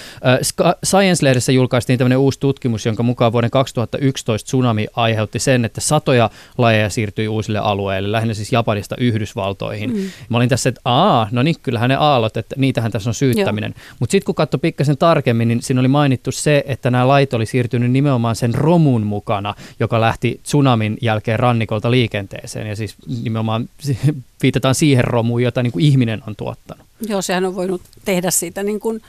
Science-lehdessä 0.86 1.52
julkaistiin 1.52 1.98
tämmöinen 1.98 2.18
uusi 2.18 2.40
tutkimus, 2.40 2.86
jonka 2.86 3.02
mukaan 3.02 3.32
vuoden 3.32 3.50
2011 3.50 4.46
tsunami 4.46 4.86
aiheutti 4.96 5.38
sen, 5.38 5.64
että 5.64 5.80
satoja 5.80 6.30
lajeja 6.58 6.90
siirtyi 6.90 7.28
uusille 7.28 7.58
alueille, 7.58 8.12
lähinnä 8.12 8.34
siis 8.34 8.52
Japanista 8.64 8.96
Yhdysvaltoihin. 8.98 9.96
Mm. 9.96 10.10
Mä 10.28 10.36
olin 10.36 10.48
tässä, 10.48 10.68
että 10.68 10.80
aa, 10.84 11.28
no 11.30 11.42
niin, 11.42 11.56
kyllähän 11.62 11.90
ne 11.90 11.96
aallot, 11.96 12.36
että 12.36 12.56
niitähän 12.58 12.92
tässä 12.92 13.10
on 13.10 13.14
syyttäminen. 13.14 13.74
Mutta 14.00 14.10
sitten 14.10 14.26
kun 14.26 14.34
katsoi 14.34 14.60
pikkasen 14.60 14.98
tarkemmin, 14.98 15.48
niin 15.48 15.62
siinä 15.62 15.80
oli 15.80 15.88
mainittu 15.88 16.32
se, 16.32 16.64
että 16.66 16.90
nämä 16.90 17.08
lait 17.08 17.34
oli 17.34 17.46
siirtynyt 17.46 17.90
nimenomaan 17.90 18.36
sen 18.36 18.54
romun 18.54 19.06
mukana, 19.06 19.54
joka 19.80 20.00
lähti 20.00 20.40
tsunamin 20.42 20.98
jälkeen 21.00 21.38
rannikolta 21.38 21.90
liikenteeseen. 21.90 22.66
Ja 22.66 22.76
siis 22.76 22.94
nimenomaan 23.22 23.68
viitataan 24.42 24.74
siihen 24.74 25.04
romuun, 25.04 25.42
jota 25.42 25.62
niin 25.62 25.72
kuin 25.72 25.84
ihminen 25.84 26.22
on 26.26 26.36
tuottanut. 26.36 26.86
Joo, 27.08 27.22
sehän 27.22 27.44
on 27.44 27.54
voinut 27.54 27.82
tehdä 28.04 28.30
siitä 28.30 28.62
niin 28.62 28.80
kuin 28.80 29.02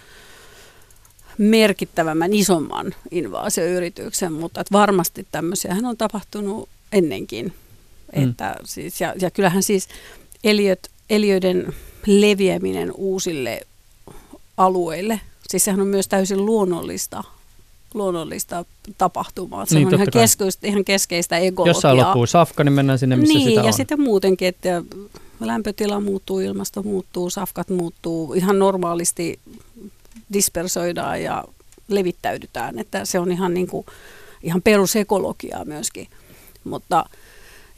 merkittävämmän, 1.37 2.33
isomman 2.33 2.95
invaasioyrityksen, 3.11 4.33
mutta 4.33 4.61
että 4.61 4.71
varmasti 4.71 5.27
tämmöisiähän 5.31 5.85
on 5.85 5.97
tapahtunut 5.97 6.69
ennenkin. 6.91 7.53
Mm. 8.15 8.29
Että 8.29 8.55
siis, 8.63 9.01
ja, 9.01 9.13
ja 9.21 9.31
kyllähän 9.31 9.63
siis 9.63 9.87
eliöt, 10.43 10.89
eliöiden 11.09 11.73
leviäminen 12.05 12.91
uusille 12.95 13.61
alueille, 14.57 15.21
siis 15.47 15.65
sehän 15.65 15.81
on 15.81 15.87
myös 15.87 16.07
täysin 16.07 16.45
luonnollista 16.45 17.23
luonnollista 17.93 18.65
tapahtumaa. 18.97 19.65
Se 19.65 19.75
niin, 19.75 19.87
on 19.87 19.93
ihan 19.93 20.07
keskeistä, 20.11 20.67
ihan 20.67 20.85
keskeistä 20.85 21.37
ekologiaa. 21.37 21.75
Jossain 21.75 21.97
loppuu 21.97 22.25
safka, 22.25 22.63
niin 22.63 22.73
mennään 22.73 22.99
sinne, 22.99 23.15
missä 23.15 23.33
niin, 23.33 23.49
sitä 23.49 23.61
ja 23.61 23.67
on. 23.67 23.73
sitten 23.73 24.01
muutenkin, 24.01 24.47
että 24.47 24.83
lämpötila 25.39 25.99
muuttuu, 25.99 26.39
ilmasto 26.39 26.83
muuttuu, 26.83 27.29
safkat 27.29 27.69
muuttuu, 27.69 28.33
ihan 28.33 28.59
normaalisti 28.59 29.39
dispersoidaan 30.33 31.23
ja 31.23 31.43
levittäydytään. 31.87 32.79
Että 32.79 33.05
se 33.05 33.19
on 33.19 33.31
ihan, 33.31 33.53
niin 33.53 33.67
kuin, 33.67 33.85
ihan 34.43 34.61
perusekologiaa 34.61 35.65
myöskin. 35.65 36.07
Mutta 36.63 37.05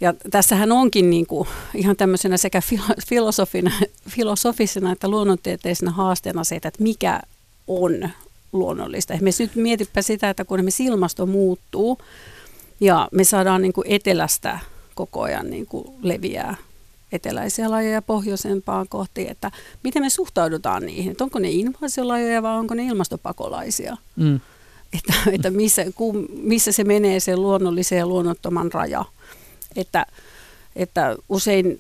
ja 0.02 0.14
tässähän 0.32 0.72
onkin 0.72 1.10
niin 1.10 1.28
kuin 1.28 1.48
ihan 1.76 1.96
tämmöisenä 1.96 2.38
sekä 2.38 2.62
filosofina, 3.08 3.72
filosofisena 4.10 4.92
että 4.92 5.08
luonnontieteisenä 5.08 5.92
haasteena 5.92 6.44
se, 6.44 6.56
että 6.56 6.72
mikä 6.80 7.20
on 7.68 8.10
luonnollista. 8.54 9.14
Esimerkiksi 9.14 9.44
nyt 9.44 9.56
mietipä 9.56 10.02
sitä, 10.02 10.30
että 10.30 10.46
kun 10.46 10.60
esimerkiksi 10.60 10.86
ilmasto 10.86 11.26
muuttuu 11.26 11.98
ja 12.80 13.08
me 13.12 13.24
saadaan 13.24 13.62
niin 13.62 13.74
kuin 13.74 13.88
etelästä 13.90 14.60
koko 14.96 15.22
ajan 15.22 15.50
niin 15.50 15.66
kuin 15.66 15.88
leviää 16.02 16.56
eteläisiä 17.12 17.72
lajeja 17.72 18.02
pohjoisempaan 18.02 18.88
kohti, 18.90 19.28
että 19.30 19.52
miten 19.84 20.02
me 20.02 20.10
suhtaudutaan 20.10 20.86
niihin, 20.86 21.12
että 21.12 21.24
onko 21.24 21.40
ne 21.40 21.50
invasiolajeja 21.50 22.44
vai 22.44 22.58
onko 22.58 22.74
ne 22.74 22.84
ilmastopakolaisia. 22.84 23.98
Mm. 24.16 24.40
Että, 24.94 25.14
että 25.32 25.50
missä, 25.50 25.86
ku, 25.96 26.14
missä 26.42 26.72
se 26.72 26.84
menee 26.84 27.20
se 27.20 27.36
luonnollisen 27.36 27.98
ja 27.98 28.08
luonnottoman 28.08 28.72
raja. 28.72 29.06
Että, 29.78 30.06
että 30.76 31.16
usein 31.30 31.80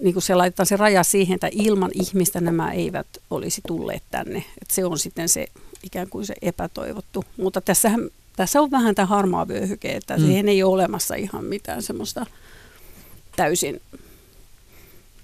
niin 0.00 0.12
kuin 0.12 0.22
se 0.22 0.34
laitetaan 0.34 0.66
se 0.66 0.76
raja 0.76 1.04
siihen, 1.04 1.34
että 1.34 1.48
ilman 1.52 1.90
ihmistä 1.94 2.40
nämä 2.40 2.72
eivät 2.72 3.06
olisi 3.30 3.60
tulleet 3.66 4.02
tänne. 4.10 4.38
Että 4.38 4.74
se 4.74 4.84
on 4.84 4.98
sitten 4.98 5.28
se 5.28 5.46
ikään 5.82 6.08
kuin 6.08 6.26
se 6.26 6.34
epätoivottu. 6.42 7.24
Mutta 7.36 7.60
tässähän, 7.60 8.00
tässä 8.36 8.60
on 8.60 8.70
vähän 8.70 8.94
tämä 8.94 9.06
harmaa 9.06 9.48
vyöhyke, 9.48 9.92
että 9.92 10.16
mm. 10.16 10.22
siihen 10.22 10.48
ei 10.48 10.62
ole 10.62 10.72
olemassa 10.72 11.14
ihan 11.14 11.44
mitään 11.44 11.82
semmoista 11.82 12.26
täysin 13.36 13.80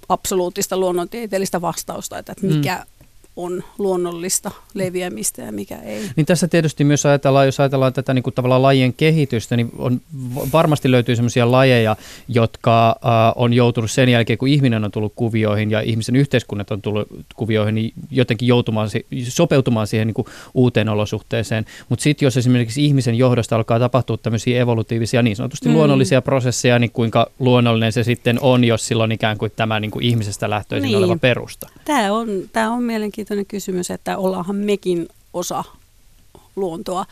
absoluuttista 0.09 0.77
luonnontieteellistä 0.79 1.61
vastausta, 1.61 2.19
että 2.19 2.35
mikä 2.41 2.77
mm. 2.77 2.96
On 3.37 3.65
luonnollista 3.79 4.51
leviämistä 4.75 5.43
ja 5.43 5.53
mikä 5.53 5.77
ei. 5.77 6.11
Niin 6.17 6.27
tässä 6.27 6.49
tietysti 6.49 6.85
myös 6.85 7.07
ajatellaan, 7.07 7.47
jos 7.47 7.61
ajatellaan 7.61 7.93
tätä 7.93 8.15
niin 8.15 8.23
kuin 8.23 8.35
tavallaan 8.35 8.63
lajien 8.63 8.93
kehitystä, 8.93 9.57
niin 9.57 9.71
on, 9.79 10.01
varmasti 10.53 10.91
löytyy 10.91 11.17
sellaisia 11.17 11.51
lajeja, 11.53 11.97
jotka 12.29 12.89
äh, 12.89 13.33
on 13.37 13.53
joutunut 13.53 13.91
sen 13.91 14.09
jälkeen, 14.09 14.39
kun 14.39 14.49
ihminen 14.49 14.85
on 14.85 14.91
tullut 14.91 15.13
kuvioihin 15.17 15.71
ja 15.71 15.81
ihmisen 15.81 16.17
yhteiskunnat 16.17 16.71
on 16.71 16.83
tullut 16.83 17.09
kuvioihin, 17.37 17.75
niin 17.75 17.93
jotenkin 18.11 18.49
joutumaan, 18.49 18.89
sopeutumaan 19.29 19.87
siihen 19.87 20.07
niin 20.07 20.15
kuin 20.15 20.27
uuteen 20.55 20.89
olosuhteeseen. 20.89 21.65
Mutta 21.89 22.03
sitten 22.03 22.27
jos 22.27 22.37
esimerkiksi 22.37 22.85
ihmisen 22.85 23.15
johdosta 23.15 23.57
alkaa 23.57 23.79
tapahtua 23.79 24.17
tämmöisiä 24.17 24.61
evolutiivisia, 24.61 25.23
niin 25.23 25.37
sanotusti 25.37 25.69
mm. 25.69 25.75
luonnollisia 25.75 26.23
prosesseja, 26.23 26.79
niin 26.79 26.91
kuinka 26.91 27.31
luonnollinen 27.39 27.93
se 27.93 28.05
sitten 28.05 28.39
on, 28.41 28.65
jos 28.65 28.87
silloin 28.87 29.13
ikään 29.13 29.39
kuin 29.39 29.53
tämä 29.57 29.81
niin 29.81 29.91
kuin 29.91 30.05
ihmisestä 30.05 30.51
lähtöisin 30.51 30.87
niin. 30.87 30.99
oleva 30.99 31.17
perusta? 31.17 31.69
Tämä 31.85 32.13
on, 32.13 32.29
tämä 32.53 32.73
on 32.73 32.83
mielenkiintoinen 33.27 33.47
kysymys, 33.47 33.91
että 33.91 34.19
ollaanhan 34.19 34.57
mekin 34.57 35.09
osa 35.33 35.65
luontoa. 36.57 37.07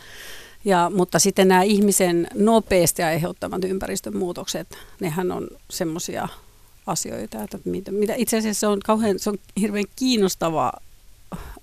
Ja, 0.64 0.90
mutta 0.94 1.18
sitten 1.18 1.48
nämä 1.48 1.62
ihmisen 1.62 2.26
nopeasti 2.34 3.02
aiheuttamat 3.02 3.64
ympäristön 3.64 4.16
muutokset, 4.16 4.66
nehän 5.00 5.32
on 5.32 5.48
semmoisia 5.70 6.28
asioita, 6.86 7.42
että 7.42 7.58
mitä, 7.64 7.92
mitä 7.92 8.14
itse 8.16 8.36
asiassa 8.36 8.60
se 8.60 8.66
on, 8.66 8.80
kauhean, 8.84 9.18
se 9.18 9.30
on 9.30 9.38
hirveän 9.60 9.84
kiinnostava 9.96 10.72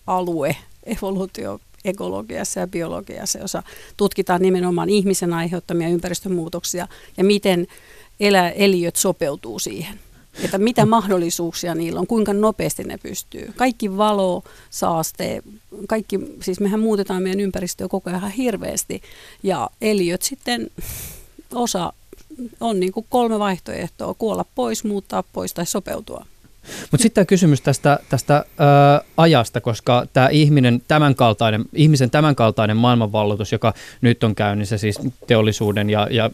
alue 0.07 0.55
evoluutio 0.85 1.59
ekologiassa 1.85 2.59
ja 2.59 2.67
biologiassa, 2.67 3.39
jossa 3.39 3.63
tutkitaan 3.97 4.41
nimenomaan 4.41 4.89
ihmisen 4.89 5.33
aiheuttamia 5.33 5.89
ympäristömuutoksia 5.89 6.87
ja 7.17 7.23
miten 7.23 7.67
elä, 8.19 8.49
eliöt 8.49 8.95
sopeutuu 8.95 9.59
siihen 9.59 9.99
että 10.43 10.57
mitä 10.57 10.85
mahdollisuuksia 10.85 11.75
niillä 11.75 11.99
on, 11.99 12.07
kuinka 12.07 12.33
nopeasti 12.33 12.83
ne 12.83 12.97
pystyy. 12.97 13.53
Kaikki 13.55 13.97
valo, 13.97 14.43
saaste, 14.69 15.41
kaikki, 15.87 16.19
siis 16.41 16.59
mehän 16.59 16.79
muutetaan 16.79 17.23
meidän 17.23 17.39
ympäristöä 17.39 17.87
koko 17.87 18.09
ajan 18.09 18.31
hirveästi 18.31 19.01
ja 19.43 19.69
eliöt 19.81 20.21
sitten 20.21 20.71
osa 21.53 21.93
on 22.59 22.79
niin 22.79 22.91
kuin 22.91 23.05
kolme 23.09 23.39
vaihtoehtoa, 23.39 24.13
kuolla 24.13 24.45
pois, 24.55 24.83
muuttaa 24.83 25.23
pois 25.23 25.53
tai 25.53 25.65
sopeutua. 25.65 26.25
Mutta 26.91 27.01
sitten 27.01 27.27
kysymys 27.27 27.61
tästä, 27.61 27.99
tästä 28.09 28.35
ö, 28.35 29.05
ajasta, 29.17 29.61
koska 29.61 30.05
tämä 30.13 30.29
ihminen, 30.29 30.81
tämänkaltainen, 30.87 31.65
ihmisen 31.73 32.09
tämänkaltainen 32.09 32.77
maailmanvalloitus, 32.77 33.51
joka 33.51 33.73
nyt 34.01 34.23
on 34.23 34.35
käynnissä, 34.35 34.77
siis 34.77 34.99
teollisuuden 35.27 35.89
ja, 35.89 36.07
ja 36.11 36.29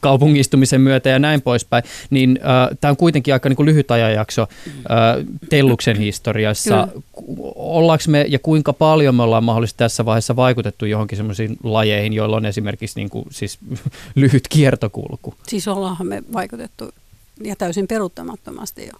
kaupungistumisen 0.00 0.80
myötä 0.80 1.08
ja 1.08 1.18
näin 1.18 1.42
poispäin, 1.42 1.84
niin 2.10 2.40
äh, 2.42 2.78
tämä 2.80 2.90
on 2.90 2.96
kuitenkin 2.96 3.34
aika 3.34 3.48
niin 3.48 3.56
kuin 3.56 3.66
lyhyt 3.66 3.90
ajanjakso 3.90 4.42
äh, 4.42 5.26
Telluksen 5.48 5.96
historiassa. 5.96 6.88
Kyllä. 6.88 7.02
Ollaanko 7.54 8.04
me 8.08 8.26
ja 8.28 8.38
kuinka 8.38 8.72
paljon 8.72 9.14
me 9.14 9.22
ollaan 9.22 9.44
mahdollisesti 9.44 9.78
tässä 9.78 10.04
vaiheessa 10.04 10.36
vaikutettu 10.36 10.86
johonkin 10.86 11.18
sellaisiin 11.18 11.56
lajeihin, 11.62 12.12
joilla 12.12 12.36
on 12.36 12.46
esimerkiksi 12.46 13.00
niin 13.00 13.10
kuin, 13.10 13.24
siis 13.30 13.58
lyhyt 14.14 14.48
kiertokulku? 14.48 15.34
Siis 15.48 15.68
ollaanhan 15.68 16.06
me 16.06 16.22
vaikutettu 16.32 16.90
ja 17.44 17.56
täysin 17.56 17.88
peruuttamattomasti 17.88 18.86
jo. 18.86 18.92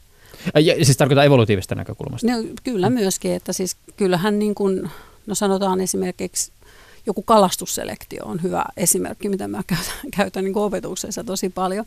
Ja, 0.61 0.85
siis 0.85 0.97
tarkoittaa 0.97 1.25
evolutiivista 1.25 1.75
näkökulmasta? 1.75 2.27
No, 2.27 2.45
kyllä 2.63 2.91
myöskin, 2.91 3.33
että 3.33 3.53
siis 3.53 3.77
kyllähän 3.97 4.39
niin 4.39 4.55
kuin, 4.55 4.91
no 5.27 5.35
sanotaan 5.35 5.81
esimerkiksi 5.81 6.53
joku 7.07 7.23
kalastusselektio 7.23 8.25
on 8.25 8.43
hyvä 8.43 8.65
esimerkki, 8.77 9.29
mitä 9.29 9.49
mä 9.49 9.63
käytän, 9.67 10.11
käytän 10.17 10.45
niin 10.45 10.57
opetuksessa 10.57 11.25
tosi 11.25 11.49
paljon. 11.49 11.85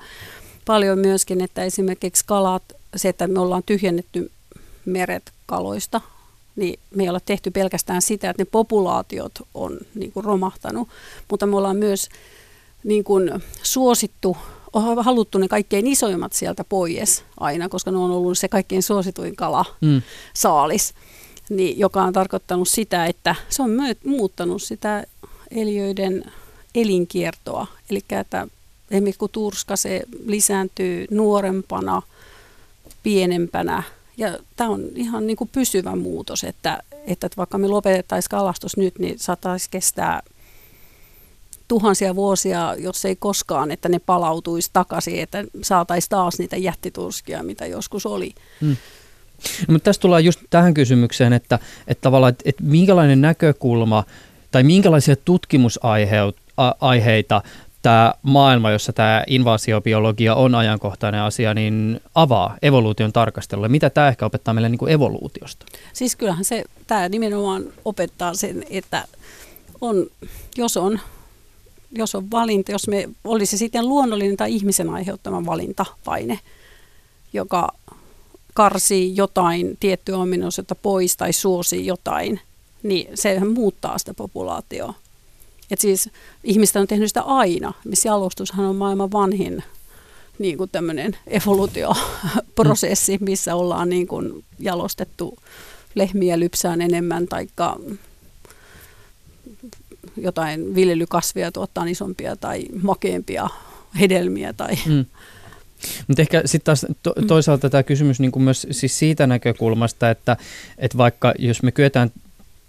Paljon 0.65 0.99
myöskin, 0.99 1.41
että 1.41 1.63
esimerkiksi 1.63 2.23
kalat, 2.25 2.63
se, 2.95 3.09
että 3.09 3.27
me 3.27 3.39
ollaan 3.39 3.63
tyhjennetty 3.65 4.31
meret 4.85 5.31
kaloista, 5.45 6.01
niin 6.55 6.79
me 6.95 7.03
ei 7.03 7.09
olla 7.09 7.19
tehty 7.19 7.51
pelkästään 7.51 8.01
sitä, 8.01 8.29
että 8.29 8.41
ne 8.41 8.47
populaatiot 8.51 9.31
on 9.53 9.77
niin 9.95 10.11
kuin 10.11 10.23
romahtanut, 10.23 10.89
mutta 11.31 11.45
me 11.45 11.55
ollaan 11.57 11.77
myös 11.77 12.09
niin 12.83 13.03
kuin 13.03 13.31
suosittu, 13.63 14.37
on 14.73 15.03
haluttu 15.03 15.37
ne 15.37 15.47
kaikkein 15.47 15.87
isoimmat 15.87 16.33
sieltä 16.33 16.63
pois 16.63 17.23
aina, 17.39 17.69
koska 17.69 17.91
ne 17.91 17.97
on 17.97 18.11
ollut 18.11 18.37
se 18.37 18.47
kaikkein 18.47 18.83
suosituin 18.83 19.35
kala, 19.35 19.65
mm. 19.81 20.01
saalis 20.33 20.93
niin, 21.49 21.79
joka 21.79 22.03
on 22.03 22.13
tarkoittanut 22.13 22.69
sitä, 22.69 23.05
että 23.05 23.35
se 23.49 23.63
on 23.63 23.69
muuttanut 24.05 24.61
sitä 24.61 25.03
eliöiden 25.51 26.31
elinkiertoa. 26.75 27.67
Eli 27.89 28.01
että 28.09 28.47
esimerkiksi 28.91 29.19
kun 29.19 29.29
turska 29.29 29.75
se 29.75 30.01
lisääntyy 30.25 31.05
nuorempana, 31.11 32.01
pienempänä. 33.03 33.83
Ja 34.17 34.39
tämä 34.55 34.69
on 34.69 34.83
ihan 34.95 35.27
niin 35.27 35.37
kuin 35.37 35.49
pysyvä 35.53 35.95
muutos, 35.95 36.43
että, 36.43 36.83
että 37.07 37.29
vaikka 37.37 37.57
me 37.57 37.67
lopetettaisiin 37.67 38.29
kalastus 38.29 38.77
nyt, 38.77 38.99
niin 38.99 39.19
saataisiin 39.19 39.71
kestää 39.71 40.23
tuhansia 41.67 42.15
vuosia, 42.15 42.75
jos 42.77 43.05
ei 43.05 43.15
koskaan, 43.15 43.71
että 43.71 43.89
ne 43.89 43.99
palautuisi 43.99 44.69
takaisin, 44.73 45.19
että 45.19 45.43
saataisiin 45.61 46.09
taas 46.09 46.39
niitä 46.39 46.57
jättiturskia, 46.57 47.43
mitä 47.43 47.65
joskus 47.65 48.05
oli. 48.05 48.35
Hmm. 48.61 48.77
Mutta 49.67 49.85
tässä 49.85 50.01
tullaan 50.01 50.25
just 50.25 50.39
tähän 50.49 50.73
kysymykseen, 50.73 51.33
että, 51.33 51.59
että 51.87 52.01
tavallaan, 52.01 52.29
että, 52.29 52.43
että 52.45 52.63
minkälainen 52.63 53.21
näkökulma 53.21 54.03
tai 54.51 54.63
minkälaisia 54.63 55.15
tutkimusaiheita 55.15 57.41
tämä 57.81 58.13
maailma, 58.21 58.71
jossa 58.71 58.93
tämä 58.93 59.23
invaasiobiologia 59.27 60.35
on 60.35 60.55
ajankohtainen 60.55 61.21
asia, 61.21 61.53
niin 61.53 62.01
avaa 62.15 62.57
evoluution 62.61 63.13
tarkastelulle. 63.13 63.69
Mitä 63.69 63.89
tämä 63.89 64.07
ehkä 64.07 64.25
opettaa 64.25 64.53
meille 64.53 64.69
niin 64.69 64.79
kuin 64.79 64.91
evoluutiosta? 64.91 65.65
Siis 65.93 66.15
kyllähän 66.15 66.45
se, 66.45 66.63
tämä 66.87 67.09
nimenomaan 67.09 67.63
opettaa 67.85 68.33
sen, 68.33 68.63
että 68.69 69.05
on, 69.81 70.05
jos 70.57 70.77
on 70.77 70.99
jos 71.97 72.15
on 72.15 72.31
valinta, 72.31 72.71
jos 72.71 72.87
me 72.87 73.09
olisi 73.23 73.57
sitten 73.57 73.89
luonnollinen 73.89 74.37
tai 74.37 74.53
ihmisen 74.53 74.89
aiheuttama 74.89 75.45
valintapaine, 75.45 76.39
joka 77.33 77.73
karsii 78.55 79.15
jotain 79.15 79.77
tiettyä 79.79 80.17
ominaisuutta 80.17 80.75
pois 80.75 81.17
tai 81.17 81.33
suosii 81.33 81.85
jotain, 81.85 82.39
niin 82.83 83.07
sehän 83.13 83.51
muuttaa 83.51 83.97
sitä 83.97 84.13
populaatioa. 84.13 84.93
Et 85.71 85.79
siis 85.79 86.09
ihmistä 86.43 86.79
on 86.79 86.87
tehnyt 86.87 87.07
sitä 87.07 87.21
aina. 87.21 87.73
Missä 87.85 88.09
jalostushan 88.09 88.65
on 88.65 88.75
maailman 88.75 89.11
vanhin 89.11 89.63
niin 90.39 90.57
kuin 90.57 90.69
tämmöinen 90.69 91.17
evoluutioprosessi, 91.27 93.17
missä 93.21 93.55
ollaan 93.55 93.89
niin 93.89 94.07
kuin 94.07 94.43
jalostettu 94.59 95.37
lehmiä 95.95 96.39
lypsään 96.39 96.81
enemmän 96.81 97.27
tai 97.27 97.47
jotain 100.17 100.75
viljelykasvia 100.75 101.51
tuottaa 101.51 101.85
isompia 101.85 102.35
tai 102.35 102.65
makeampia 102.83 103.49
hedelmiä 103.99 104.53
tai 104.53 104.75
mm. 104.85 105.05
Mutta 106.07 106.21
ehkä 106.21 106.41
sitten 106.45 106.65
taas 106.65 106.85
to, 107.03 107.13
mm. 107.21 107.27
toisaalta 107.27 107.69
tämä 107.69 107.83
kysymys 107.83 108.19
niin 108.19 108.31
kuin 108.31 108.43
myös 108.43 108.67
siis 108.71 108.99
siitä 108.99 109.27
näkökulmasta, 109.27 110.09
että, 110.09 110.37
että 110.77 110.97
vaikka 110.97 111.33
jos 111.39 111.63
me 111.63 111.71
kyetään 111.71 112.11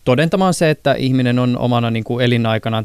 todentamaan 0.05 0.55
se, 0.55 0.71
että 0.71 0.95
ihminen 0.95 1.39
on 1.39 1.59
omana 1.59 1.91
niin 1.91 2.05
kuin 2.05 2.25
elinaikana 2.25 2.85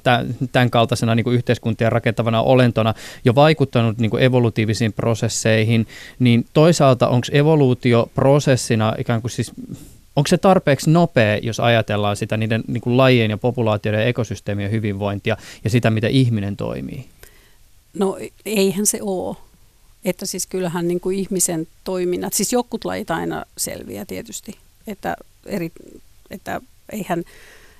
tämän 0.51 0.69
kaltaisena 0.69 1.15
niin 1.15 1.23
kuin 1.23 1.35
yhteiskuntia 1.35 1.89
rakentavana 1.89 2.41
olentona 2.41 2.93
jo 3.25 3.35
vaikuttanut 3.35 3.97
niin 3.97 4.11
kuin 4.11 4.23
evolutiivisiin 4.23 4.93
prosesseihin, 4.93 5.87
niin 6.19 6.45
toisaalta 6.53 7.07
onko 7.07 7.27
evoluutio 7.31 8.11
prosessina 8.15 8.95
ikään 8.97 9.21
kuin 9.21 9.31
siis 9.31 9.51
Onko 10.15 10.27
se 10.27 10.37
tarpeeksi 10.37 10.89
nopea, 10.89 11.37
jos 11.37 11.59
ajatellaan 11.59 12.15
sitä 12.15 12.37
niiden 12.37 12.63
niin 12.67 12.81
kuin 12.81 12.97
lajien 12.97 13.31
ja 13.31 13.37
populaatioiden 13.37 14.01
ja 14.01 14.07
ekosysteemien 14.07 14.71
hyvinvointia 14.71 15.37
ja 15.63 15.69
sitä, 15.69 15.89
miten 15.89 16.11
ihminen 16.11 16.57
toimii? 16.57 17.05
No 17.93 18.17
eihän 18.45 18.85
se 18.85 18.99
ole. 19.01 19.35
Että 20.05 20.25
siis 20.25 20.47
kyllähän 20.47 20.87
niin 20.87 20.99
kuin 20.99 21.17
ihmisen 21.17 21.67
toiminnat, 21.83 22.33
siis 22.33 22.53
jotkut 22.53 22.85
lajit 22.85 23.11
aina 23.11 23.45
selviää 23.57 24.05
tietysti, 24.05 24.57
että, 24.87 25.15
eri, 25.45 25.71
että 26.29 26.61
eihän, 26.91 27.23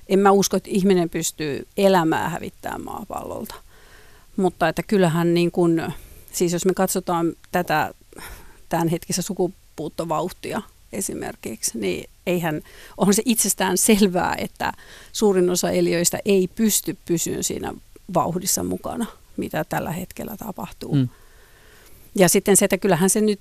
en 0.07 0.19
mä 0.19 0.31
usko, 0.31 0.57
että 0.57 0.69
ihminen 0.69 1.09
pystyy 1.09 1.67
elämää 1.77 2.29
hävittämään 2.29 2.83
maapallolta. 2.83 3.55
Mutta 4.37 4.69
että 4.69 4.83
kyllähän 4.83 5.33
niin 5.33 5.51
kun, 5.51 5.91
siis 6.31 6.53
jos 6.53 6.65
me 6.65 6.73
katsotaan 6.73 7.33
tätä 7.51 7.93
tämän 8.69 8.87
hetkistä 8.87 9.21
sukupuuttovauhtia 9.21 10.61
esimerkiksi, 10.93 11.79
niin 11.79 12.09
eihän, 12.27 12.61
on 12.97 13.13
se 13.13 13.21
itsestään 13.25 13.77
selvää, 13.77 14.35
että 14.37 14.73
suurin 15.13 15.49
osa 15.49 15.69
eliöistä 15.69 16.19
ei 16.25 16.47
pysty 16.55 16.97
pysyä 17.05 17.41
siinä 17.41 17.73
vauhdissa 18.13 18.63
mukana, 18.63 19.05
mitä 19.37 19.63
tällä 19.63 19.91
hetkellä 19.91 20.37
tapahtuu. 20.37 20.95
Mm. 20.95 21.09
Ja 22.15 22.29
sitten 22.29 22.57
se, 22.57 22.65
että 22.65 22.77
kyllähän 22.77 23.09
se 23.09 23.21
nyt 23.21 23.39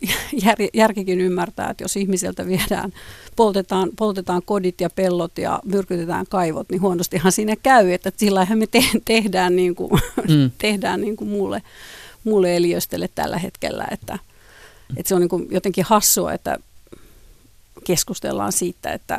jär, 0.44 0.56
järkikin 0.74 1.20
ymmärtää, 1.20 1.70
että 1.70 1.84
jos 1.84 1.96
ihmiseltä 1.96 2.46
viedään, 2.46 2.92
poltetaan, 3.36 3.90
poltetaan 3.98 4.42
kodit 4.44 4.80
ja 4.80 4.90
pellot 4.90 5.38
ja 5.38 5.60
myrkytetään 5.64 6.26
kaivot, 6.28 6.70
niin 6.70 6.80
huonostihan 6.80 7.32
siinä 7.32 7.56
käy, 7.56 7.92
että 7.92 8.12
sillä 8.16 8.46
me 8.54 8.66
te, 8.66 8.84
tehdään, 9.04 9.56
niin 9.56 9.74
kuin, 9.74 9.90
mm. 10.28 10.50
tehdään 10.58 11.00
niin 11.00 11.16
kuin 11.16 11.28
muulle, 11.28 11.62
muulle 12.24 12.56
eliöstölle 12.56 13.08
tällä 13.14 13.38
hetkellä, 13.38 13.86
että, 13.90 14.18
että 14.96 15.08
se 15.08 15.14
on 15.14 15.20
niin 15.20 15.28
kuin 15.28 15.48
jotenkin 15.50 15.84
hassua, 15.84 16.32
että 16.32 16.58
keskustellaan 17.84 18.52
siitä, 18.52 18.92
että 18.92 19.18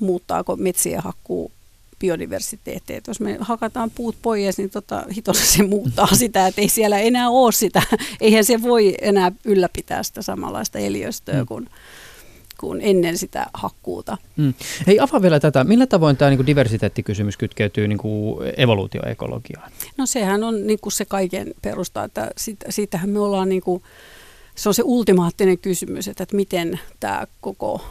muuttaako 0.00 0.56
metsien 0.56 1.02
hakkuu 1.02 1.52
biodiversiteettiä. 2.00 2.96
Että 2.96 3.10
jos 3.10 3.20
me 3.20 3.36
hakataan 3.40 3.90
puut 3.90 4.16
pois, 4.22 4.58
niin 4.58 4.70
tota, 4.70 5.04
hitossa 5.16 5.56
se 5.56 5.62
muuttaa 5.62 6.06
sitä, 6.06 6.46
että 6.46 6.60
ei 6.60 6.68
siellä 6.68 6.98
enää 6.98 7.28
ole 7.28 7.52
sitä. 7.52 7.82
Eihän 8.20 8.44
se 8.44 8.62
voi 8.62 8.94
enää 9.00 9.32
ylläpitää 9.44 10.02
sitä 10.02 10.22
samanlaista 10.22 10.78
eliöstöä 10.78 11.40
mm. 11.40 11.46
kuin, 11.46 11.68
kuin 12.60 12.80
ennen 12.82 13.18
sitä 13.18 13.46
hakkuuta. 13.54 14.18
Mm. 14.36 14.54
Hei, 14.86 15.00
avaa 15.00 15.22
vielä 15.22 15.40
tätä. 15.40 15.64
Millä 15.64 15.86
tavoin 15.86 16.16
tämä 16.16 16.30
niin 16.30 16.46
diversiteettikysymys 16.46 17.36
kytkeytyy 17.36 17.88
niin 17.88 17.98
kuin 17.98 18.38
evoluutioekologiaan? 18.56 19.72
No 19.96 20.06
sehän 20.06 20.44
on 20.44 20.66
niin 20.66 20.78
kuin 20.80 20.92
se 20.92 21.04
kaiken 21.04 21.54
perusta, 21.62 22.04
että 22.04 22.30
siitä, 22.36 22.66
siitähän 22.68 23.10
me 23.10 23.18
ollaan, 23.18 23.48
niin 23.48 23.62
kuin, 23.62 23.82
se 24.54 24.68
on 24.68 24.74
se 24.74 24.82
ultimaattinen 24.84 25.58
kysymys, 25.58 26.08
että, 26.08 26.22
että 26.22 26.36
miten 26.36 26.80
tämä 27.00 27.26
koko 27.40 27.84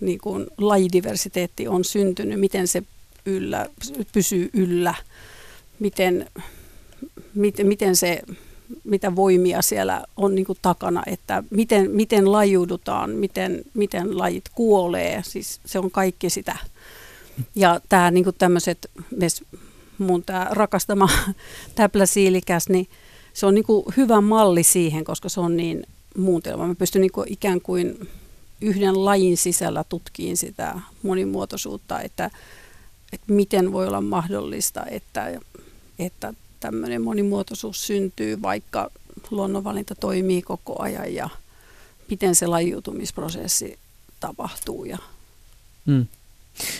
niin 0.00 0.18
kuin 0.18 0.46
lajidiversiteetti 0.58 1.68
on 1.68 1.84
syntynyt, 1.84 2.40
miten 2.40 2.68
se 2.68 2.82
yllä, 3.26 3.66
pysyy 4.12 4.50
yllä, 4.52 4.94
miten, 5.78 6.26
miten, 7.34 7.66
miten 7.66 7.96
se, 7.96 8.22
mitä 8.84 9.16
voimia 9.16 9.62
siellä 9.62 10.04
on 10.16 10.34
niin 10.34 10.46
kuin 10.46 10.58
takana, 10.62 11.02
että 11.06 11.44
miten, 11.50 11.90
miten 11.90 12.32
lajuudutaan, 12.32 13.10
miten, 13.10 13.64
miten 13.74 14.18
lajit 14.18 14.44
kuolee, 14.54 15.22
siis 15.24 15.60
se 15.64 15.78
on 15.78 15.90
kaikki 15.90 16.30
sitä. 16.30 16.56
Ja 17.54 17.80
tämä 17.88 18.10
niin 18.10 18.24
tämmöiset, 18.38 18.90
mun 19.98 20.22
tämä 20.22 20.46
rakastama 20.50 21.08
täpläsiilikäs, 21.74 22.68
niin 22.68 22.88
se 23.32 23.46
on 23.46 23.54
niin 23.54 23.64
kuin 23.64 23.84
hyvä 23.96 24.20
malli 24.20 24.62
siihen, 24.62 25.04
koska 25.04 25.28
se 25.28 25.40
on 25.40 25.56
niin 25.56 25.86
muuntelma. 26.16 26.66
Mä 26.66 26.74
pystyn 26.74 27.02
niin 27.02 27.12
kuin 27.12 27.32
ikään 27.32 27.60
kuin 27.60 28.08
yhden 28.60 29.04
lajin 29.04 29.36
sisällä 29.36 29.84
tutkiin 29.84 30.36
sitä 30.36 30.80
monimuotoisuutta, 31.02 32.00
että, 32.00 32.30
että 33.12 33.32
miten 33.32 33.72
voi 33.72 33.86
olla 33.86 34.00
mahdollista, 34.00 34.86
että, 34.86 35.40
että 35.98 36.34
tämmöinen 36.60 37.02
monimuotoisuus 37.02 37.86
syntyy, 37.86 38.42
vaikka 38.42 38.90
luonnonvalinta 39.30 39.94
toimii 39.94 40.42
koko 40.42 40.82
ajan 40.82 41.14
ja 41.14 41.28
miten 42.10 42.34
se 42.34 42.46
lajiutumisprosessi 42.46 43.78
tapahtuu. 44.20 44.84
Ja. 44.84 44.98
Hmm. 45.86 46.06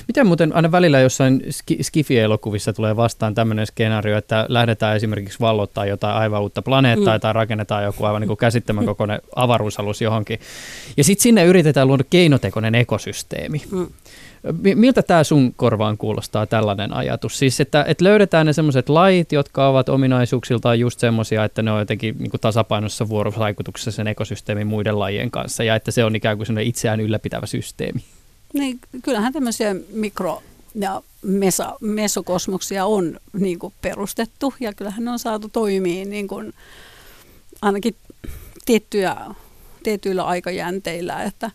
Miten 0.08 0.26
muuten 0.26 0.56
aina 0.56 0.72
välillä 0.72 1.00
jossain 1.00 1.42
Skifi-elokuvissa 1.82 2.72
tulee 2.72 2.96
vastaan 2.96 3.34
tämmöinen 3.34 3.66
skenaario, 3.66 4.18
että 4.18 4.46
lähdetään 4.48 4.96
esimerkiksi 4.96 5.40
vallottaa 5.40 5.86
jotain 5.86 6.16
aivan 6.16 6.42
uutta 6.42 6.62
planeettaa 6.62 7.16
mm. 7.16 7.20
tai 7.20 7.32
rakennetaan 7.32 7.84
joku 7.84 8.04
aivan 8.04 8.22
niin 8.22 8.36
käsittämän 8.36 8.86
kokoinen 8.86 9.20
avaruusalus 9.36 10.00
johonkin. 10.00 10.40
Ja 10.96 11.04
sitten 11.04 11.22
sinne 11.22 11.44
yritetään 11.44 11.88
luoda 11.88 12.04
keinotekoinen 12.10 12.74
ekosysteemi. 12.74 13.62
Mm. 13.70 13.86
Miltä 14.74 15.02
tämä 15.02 15.24
sun 15.24 15.54
korvaan 15.56 15.98
kuulostaa 15.98 16.46
tällainen 16.46 16.92
ajatus? 16.92 17.38
Siis, 17.38 17.60
että, 17.60 17.84
että 17.88 18.04
löydetään 18.04 18.46
ne 18.46 18.52
semmoiset 18.52 18.88
lait, 18.88 19.32
jotka 19.32 19.68
ovat 19.68 19.88
ominaisuuksiltaan 19.88 20.80
just 20.80 21.00
semmoisia, 21.00 21.44
että 21.44 21.62
ne 21.62 21.72
on 21.72 21.78
jotenkin 21.78 22.16
niin 22.18 22.30
kuin 22.30 22.40
tasapainossa 22.40 23.08
vuorovaikutuksessa 23.08 23.90
sen 23.90 24.06
ekosysteemin 24.06 24.66
muiden 24.66 24.98
lajien 24.98 25.30
kanssa 25.30 25.64
ja 25.64 25.74
että 25.74 25.90
se 25.90 26.04
on 26.04 26.16
ikään 26.16 26.36
kuin 26.36 26.58
itseään 26.58 27.00
ylläpitävä 27.00 27.46
systeemi. 27.46 28.00
Niin, 28.52 28.80
kyllähän 29.02 29.32
tämmöisiä 29.32 29.74
mikro- 29.92 30.42
ja 30.74 31.02
mesa, 31.22 31.76
mesokosmoksia 31.80 32.86
on 32.86 33.20
niin 33.32 33.58
kuin 33.58 33.74
perustettu 33.82 34.54
ja 34.60 34.72
kyllähän 34.72 35.04
ne 35.04 35.10
on 35.10 35.18
saatu 35.18 35.48
toimia 35.48 36.04
niin 36.04 36.28
kuin 36.28 36.54
ainakin 37.62 37.96
tiettyjä, 38.66 39.16
tietyillä 39.82 40.24
aikajänteillä, 40.24 41.22
että, 41.22 41.50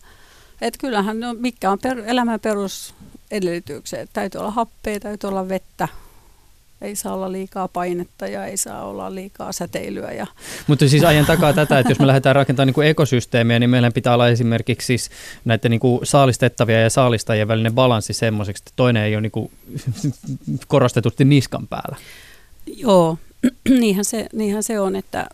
että 0.60 0.78
kyllähän 0.78 1.20
no, 1.20 1.34
mikä 1.34 1.70
on 1.70 1.78
per, 1.78 2.02
elämän 2.06 2.40
perusedellytyksiä, 2.40 4.06
täytyy 4.12 4.38
olla 4.38 4.50
happea, 4.50 5.00
täytyy 5.00 5.28
olla 5.28 5.48
vettä, 5.48 5.88
ei 6.80 6.96
saa 6.96 7.14
olla 7.14 7.32
liikaa 7.32 7.68
painetta 7.68 8.26
ja 8.26 8.46
ei 8.46 8.56
saa 8.56 8.84
olla 8.84 9.14
liikaa 9.14 9.52
säteilyä. 9.52 10.12
Ja. 10.12 10.26
Mutta 10.66 10.88
siis 10.88 11.04
ajan 11.04 11.26
takaa 11.26 11.52
tätä, 11.52 11.78
että 11.78 11.90
jos 11.90 11.98
me 11.98 12.06
lähdetään 12.06 12.36
rakentamaan 12.36 12.66
niin 12.66 12.74
kuin 12.74 12.88
ekosysteemiä, 12.88 13.58
niin 13.58 13.70
meillä 13.70 13.90
pitää 13.90 14.14
olla 14.14 14.28
esimerkiksi 14.28 14.86
siis 14.86 15.10
näiden 15.44 15.70
niin 15.70 15.80
kuin 15.80 16.06
saalistettavia 16.06 16.80
ja 16.80 16.90
saalistajien 16.90 17.48
välinen 17.48 17.74
balanssi 17.74 18.12
semmoiseksi, 18.12 18.60
että 18.60 18.72
toinen 18.76 19.02
ei 19.02 19.14
ole 19.14 19.20
niin 19.20 19.32
kuin 19.32 19.50
korostetusti 20.68 21.24
niskan 21.24 21.66
päällä. 21.66 21.96
Joo, 22.66 23.18
niinhän 23.80 24.04
se, 24.04 24.26
niinhän 24.32 24.62
se 24.62 24.80
on, 24.80 24.96
että, 24.96 25.26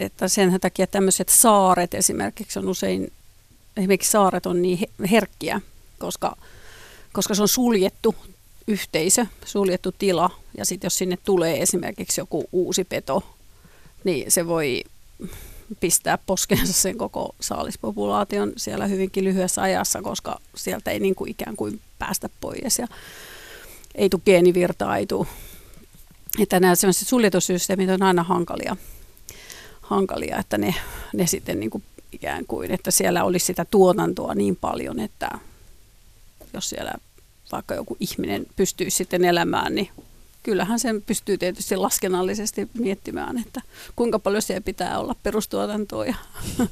että 0.00 0.28
sen 0.28 0.60
takia 0.60 0.86
tämmöiset 0.86 1.28
saaret 1.28 1.94
esimerkiksi 1.94 2.58
on 2.58 2.68
usein, 2.68 3.12
esimerkiksi 3.76 4.10
saaret 4.10 4.46
on 4.46 4.62
niin 4.62 4.78
herkkiä, 5.10 5.60
koska, 5.98 6.36
koska 7.12 7.34
se 7.34 7.42
on 7.42 7.48
suljettu 7.48 8.14
yhteisö, 8.70 9.26
suljettu 9.44 9.92
tila, 9.92 10.30
ja 10.58 10.64
sitten 10.64 10.86
jos 10.86 10.98
sinne 10.98 11.18
tulee 11.24 11.62
esimerkiksi 11.62 12.20
joku 12.20 12.44
uusi 12.52 12.84
peto, 12.84 13.22
niin 14.04 14.30
se 14.30 14.46
voi 14.46 14.82
pistää 15.80 16.18
poskeensa 16.26 16.72
sen 16.72 16.98
koko 16.98 17.34
saalispopulaation 17.40 18.52
siellä 18.56 18.86
hyvinkin 18.86 19.24
lyhyessä 19.24 19.62
ajassa, 19.62 20.02
koska 20.02 20.40
sieltä 20.56 20.90
ei 20.90 21.00
niin 21.00 21.14
kuin 21.14 21.30
ikään 21.30 21.56
kuin 21.56 21.80
päästä 21.98 22.28
pois 22.40 22.78
ja 22.78 22.86
ei 23.94 24.08
tule 24.08 24.22
geenivirtaa, 24.24 24.96
ei 24.96 25.06
tule. 25.06 25.26
Että 26.38 26.60
nämä 26.60 26.74
sellaiset 26.74 27.08
suljetusysteemit 27.08 27.90
on 27.90 28.02
aina 28.02 28.22
hankalia, 28.22 28.76
hankalia 29.80 30.38
että 30.38 30.58
ne, 30.58 30.74
ne 31.14 31.26
sitten 31.26 31.60
niin 31.60 31.70
kuin 31.70 31.84
ikään 32.12 32.46
kuin, 32.46 32.70
että 32.70 32.90
siellä 32.90 33.24
olisi 33.24 33.46
sitä 33.46 33.64
tuotantoa 33.64 34.34
niin 34.34 34.56
paljon, 34.56 35.00
että 35.00 35.30
jos 36.52 36.68
siellä 36.68 36.92
vaikka 37.52 37.74
joku 37.74 37.96
ihminen 38.00 38.46
pystyisi 38.56 38.96
sitten 38.96 39.24
elämään, 39.24 39.74
niin 39.74 39.88
kyllähän 40.42 40.78
sen 40.78 41.02
pystyy 41.02 41.38
tietysti 41.38 41.76
laskennallisesti 41.76 42.68
miettimään, 42.78 43.38
että 43.38 43.60
kuinka 43.96 44.18
paljon 44.18 44.42
siellä 44.42 44.60
pitää 44.60 44.98
olla 44.98 45.14
perustuotantoa. 45.22 46.06
Ja 46.06 46.14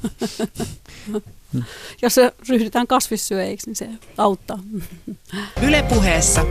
jos 2.02 2.14
se 2.14 2.32
ryhdytään 2.48 2.86
kasvissyöjiksi, 2.86 3.66
niin 3.66 3.76
se 3.76 3.88
auttaa. 4.18 4.58
Ylepuheessa 5.62 6.46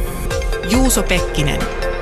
Juuso 0.71 1.03
Pekkinen. 1.03 1.96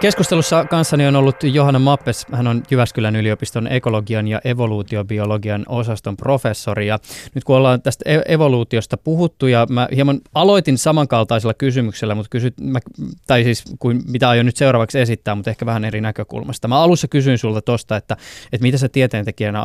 Keskustelussa 0.00 0.64
kanssani 0.64 1.06
on 1.06 1.16
ollut 1.16 1.36
Johanna 1.42 1.78
Mappes. 1.78 2.26
Hän 2.32 2.46
on 2.46 2.62
Jyväskylän 2.70 3.16
yliopiston 3.16 3.66
ekologian 3.66 4.28
ja 4.28 4.40
evoluutiobiologian 4.44 5.64
osaston 5.68 6.16
professori. 6.16 6.86
Ja 6.86 6.98
nyt 7.34 7.44
kun 7.44 7.56
ollaan 7.56 7.82
tästä 7.82 8.10
e- 8.10 8.34
evoluutiosta 8.34 8.96
puhuttu 8.96 9.46
ja 9.46 9.66
mä 9.70 9.88
hieman 9.94 10.20
aloitin 10.34 10.78
samankaltaisella 10.78 11.54
kysymyksellä, 11.54 12.14
mutta 12.14 12.30
kysyt, 12.30 12.54
mä, 12.60 12.78
tai 13.26 13.44
siis 13.44 13.64
kuin 13.78 14.02
mitä 14.08 14.28
aion 14.28 14.46
nyt 14.46 14.56
seuraavaksi 14.56 15.00
esittää, 15.00 15.34
mutta 15.34 15.50
ehkä 15.50 15.66
vähän 15.66 15.84
eri 15.84 16.00
näkökulmasta. 16.00 16.68
Mä 16.68 16.80
alussa 16.80 17.08
kysyin 17.08 17.38
sulta 17.38 17.62
tosta, 17.62 17.96
että, 17.96 18.16
että 18.52 18.62
mitä 18.62 18.78
sä 18.78 18.88
tieteentekijänä 18.88 19.62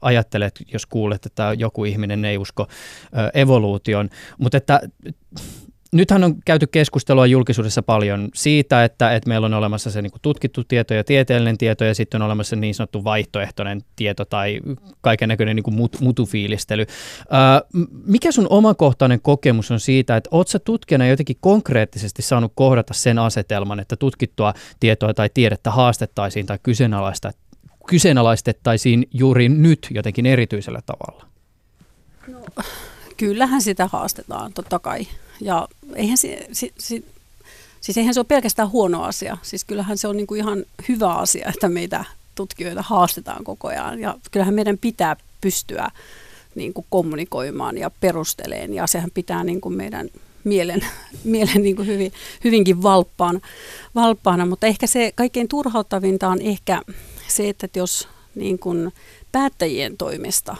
ajattelet, 0.00 0.62
jos 0.72 0.86
kuulet, 0.86 1.26
että 1.26 1.52
joku 1.58 1.84
ihminen 1.84 2.24
ei 2.24 2.38
usko 2.38 2.66
evoluution, 3.34 4.10
mutta 4.38 4.56
että 4.56 4.80
nythän 5.92 6.24
on 6.24 6.34
käyty 6.44 6.66
keskustelua 6.66 7.26
julkisuudessa 7.26 7.82
paljon 7.82 8.28
siitä, 8.34 8.84
että, 8.84 9.14
että 9.14 9.28
meillä 9.28 9.44
on 9.44 9.54
olemassa 9.54 9.90
se 9.90 10.02
niin 10.02 10.12
tutkittu 10.22 10.64
tieto 10.64 10.94
ja 10.94 11.04
tieteellinen 11.04 11.58
tieto 11.58 11.84
ja 11.84 11.94
sitten 11.94 12.22
on 12.22 12.26
olemassa 12.26 12.56
niin 12.56 12.74
sanottu 12.74 13.04
vaihtoehtoinen 13.04 13.82
tieto 13.96 14.24
tai 14.24 14.60
kaiken 15.00 15.28
näköinen 15.28 15.56
niin 15.56 15.74
mut, 15.74 16.00
mutufiilistely. 16.00 16.86
Ää, 17.30 17.62
mikä 18.06 18.32
sun 18.32 18.46
omakohtainen 18.50 19.20
kokemus 19.20 19.70
on 19.70 19.80
siitä, 19.80 20.16
että 20.16 20.28
oot 20.32 20.48
sä 20.48 20.58
tutkijana 20.58 21.06
jotenkin 21.06 21.36
konkreettisesti 21.40 22.22
saanut 22.22 22.52
kohdata 22.54 22.94
sen 22.94 23.18
asetelman, 23.18 23.80
että 23.80 23.96
tutkittua 23.96 24.54
tietoa 24.80 25.14
tai 25.14 25.30
tiedettä 25.34 25.70
haastettaisiin 25.70 26.46
tai 26.46 26.58
kyseenalaista, 26.62 27.32
kyseenalaistettaisiin 27.86 29.08
juuri 29.12 29.48
nyt 29.48 29.88
jotenkin 29.90 30.26
erityisellä 30.26 30.80
tavalla? 30.86 31.26
Kyllähän 33.16 33.62
sitä 33.62 33.88
haastetaan, 33.92 34.52
totta 34.52 34.78
kai. 34.78 35.06
Ja 35.40 35.68
eihän 35.94 36.16
se, 36.16 36.46
se, 36.52 36.72
se, 36.78 37.02
siis 37.80 37.98
eihän 37.98 38.14
se 38.14 38.20
ole 38.20 38.26
pelkästään 38.28 38.70
huono 38.70 39.02
asia. 39.02 39.38
Siis 39.42 39.64
kyllähän 39.64 39.98
se 39.98 40.08
on 40.08 40.16
niin 40.16 40.26
kuin 40.26 40.40
ihan 40.40 40.64
hyvä 40.88 41.14
asia, 41.14 41.48
että 41.54 41.68
meitä 41.68 42.04
tutkijoita 42.34 42.82
haastetaan 42.82 43.44
koko 43.44 43.68
ajan. 43.68 44.00
Ja 44.00 44.18
kyllähän 44.30 44.54
meidän 44.54 44.78
pitää 44.78 45.16
pystyä 45.40 45.90
niin 46.54 46.74
kuin 46.74 46.86
kommunikoimaan 46.90 47.78
ja 47.78 47.90
perusteleen. 47.90 48.74
Ja 48.74 48.86
sehän 48.86 49.10
pitää 49.14 49.44
niin 49.44 49.60
kuin 49.60 49.74
meidän 49.74 50.08
mielen, 50.44 50.80
mielen 51.24 51.62
niin 51.62 51.76
kuin 51.76 51.88
hyvin, 51.88 52.12
hyvinkin 52.44 52.82
valppaana, 52.82 53.40
valppaana. 53.94 54.46
Mutta 54.46 54.66
ehkä 54.66 54.86
se 54.86 55.12
kaikkein 55.14 55.48
turhauttavinta 55.48 56.28
on 56.28 56.42
ehkä 56.42 56.82
se, 57.28 57.48
että 57.48 57.68
jos 57.74 58.08
niin 58.34 58.58
kuin 58.58 58.92
päättäjien 59.32 59.96
toimesta 59.96 60.56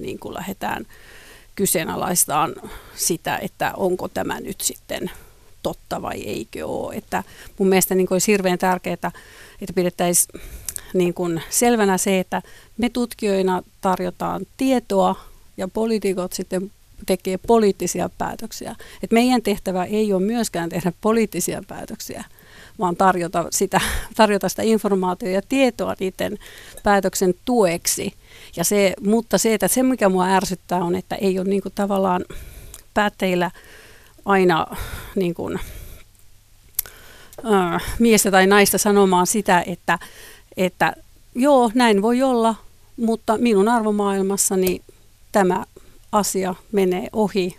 niin 0.00 0.18
kuin 0.18 0.34
lähdetään 0.34 0.86
kyseenalaistaan 1.60 2.54
sitä, 2.96 3.38
että 3.38 3.72
onko 3.76 4.08
tämä 4.08 4.40
nyt 4.40 4.60
sitten 4.60 5.10
totta 5.62 6.02
vai 6.02 6.20
eikö 6.22 6.66
ole. 6.66 6.94
Että 6.94 7.24
mun 7.58 7.68
mielestä 7.68 7.94
niin 7.94 8.06
olisi 8.10 8.32
hirveän 8.32 8.58
tärkeää, 8.58 8.94
että 8.94 9.72
pidettäisiin 9.74 10.40
niin 10.94 11.14
kuin 11.14 11.42
selvänä 11.50 11.98
se, 11.98 12.20
että 12.20 12.42
me 12.78 12.88
tutkijoina 12.88 13.62
tarjotaan 13.80 14.46
tietoa 14.56 15.16
ja 15.56 15.68
poliitikot 15.68 16.32
sitten 16.32 16.72
tekee 17.06 17.38
poliittisia 17.46 18.10
päätöksiä. 18.18 18.76
Et 19.02 19.10
meidän 19.10 19.42
tehtävä 19.42 19.84
ei 19.84 20.12
ole 20.12 20.22
myöskään 20.22 20.68
tehdä 20.68 20.92
poliittisia 21.00 21.62
päätöksiä, 21.68 22.24
vaan 22.80 22.96
tarjota 22.96 23.46
sitä, 23.50 23.80
tarjota 24.16 24.48
sitä 24.48 24.62
informaatiota 24.62 25.34
ja 25.34 25.42
tietoa 25.48 25.94
niiden 26.00 26.38
päätöksen 26.82 27.34
tueksi. 27.44 28.12
Ja 28.56 28.64
se, 28.64 28.94
mutta 29.00 29.38
se, 29.38 29.54
että 29.54 29.68
se 29.68 29.82
mikä 29.82 30.08
mua 30.08 30.26
ärsyttää 30.26 30.78
on, 30.78 30.94
että 30.94 31.14
ei 31.14 31.38
ole 31.38 31.48
niin 31.48 31.62
kuin 31.62 31.72
tavallaan 31.74 32.24
päättäjillä 32.94 33.50
aina 34.24 34.66
niin 35.14 35.34
kuin, 35.34 35.60
äh, 37.52 37.82
miestä 37.98 38.30
tai 38.30 38.46
naista 38.46 38.78
sanomaan 38.78 39.26
sitä, 39.26 39.64
että, 39.66 39.98
että 40.56 40.92
joo, 41.34 41.70
näin 41.74 42.02
voi 42.02 42.22
olla, 42.22 42.54
mutta 42.96 43.38
minun 43.38 43.68
arvomaailmassani 43.68 44.80
tämä 45.32 45.64
asia 46.12 46.54
menee 46.72 47.08
ohi 47.12 47.56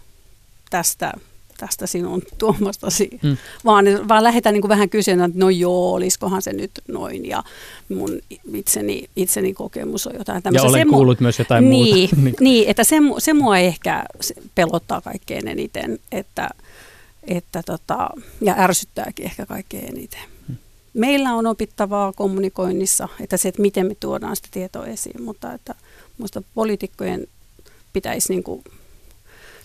tästä, 0.70 1.14
tästä 1.62 1.88
sinun 1.88 2.22
tuomastasi, 2.38 3.10
hmm. 3.24 3.38
vaan, 3.66 3.86
vaan 4.08 4.24
lähdetään 4.24 4.54
niin 4.54 4.62
kuin 4.62 4.70
vähän 4.70 4.90
kysymään, 4.90 5.30
että 5.30 5.40
no 5.40 5.50
joo, 5.50 5.94
olisikohan 5.94 6.42
se 6.42 6.54
nyt 6.54 6.72
noin 6.88 7.26
ja 7.26 7.44
mun 7.90 8.20
itseni, 8.54 9.10
itseni 9.16 9.54
kokemus 9.54 10.08
on 10.08 10.14
jotain 10.18 10.44
tämmöistä. 10.44 10.68
Ja 10.68 10.70
olen 10.70 10.88
se 10.88 10.90
kuullut 10.90 11.20
mu- 11.20 11.22
myös 11.22 11.40
jotain 11.40 11.70
niin, 11.70 12.00
muuta. 12.00 12.16
niin, 12.22 12.36
niin, 12.40 12.70
että 12.70 12.84
se, 12.84 12.96
se 13.18 13.34
mua 13.34 13.58
ehkä 13.58 14.06
pelottaa 14.56 15.02
kaikkein 15.02 15.48
eniten, 15.48 16.00
että, 16.12 16.50
että 17.24 17.64
tota, 17.66 18.10
ja 18.42 18.56
ärsyttääkin 18.58 19.26
ehkä 19.26 19.46
kaikkein 19.46 19.90
eniten. 19.90 20.22
Hmm. 20.48 20.56
Meillä 20.94 21.34
on 21.34 21.46
opittavaa 21.46 22.14
kommunikoinnissa, 22.14 23.08
että 23.20 23.38
se, 23.38 23.50
että 23.50 23.62
miten 23.62 23.88
me 23.88 23.96
tuodaan 24.00 24.36
sitä 24.36 24.48
tietoa 24.52 24.86
esiin, 24.86 25.24
mutta 25.24 25.54
että 25.54 25.76
minusta 26.18 26.44
poliitikkojen 26.54 27.28
pitäisi 27.94 28.34
niin 28.34 28.44
kuin 28.44 28.64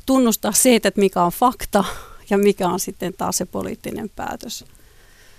tunnustaa 0.06 0.52
se, 0.52 0.74
että 0.74 0.92
mikä 0.96 1.22
on 1.22 1.32
fakta 1.32 1.84
ja 2.30 2.38
mikä 2.38 2.68
on 2.68 2.80
sitten 2.80 3.12
taas 3.12 3.36
se 3.36 3.44
poliittinen 3.44 4.10
päätös. 4.16 4.64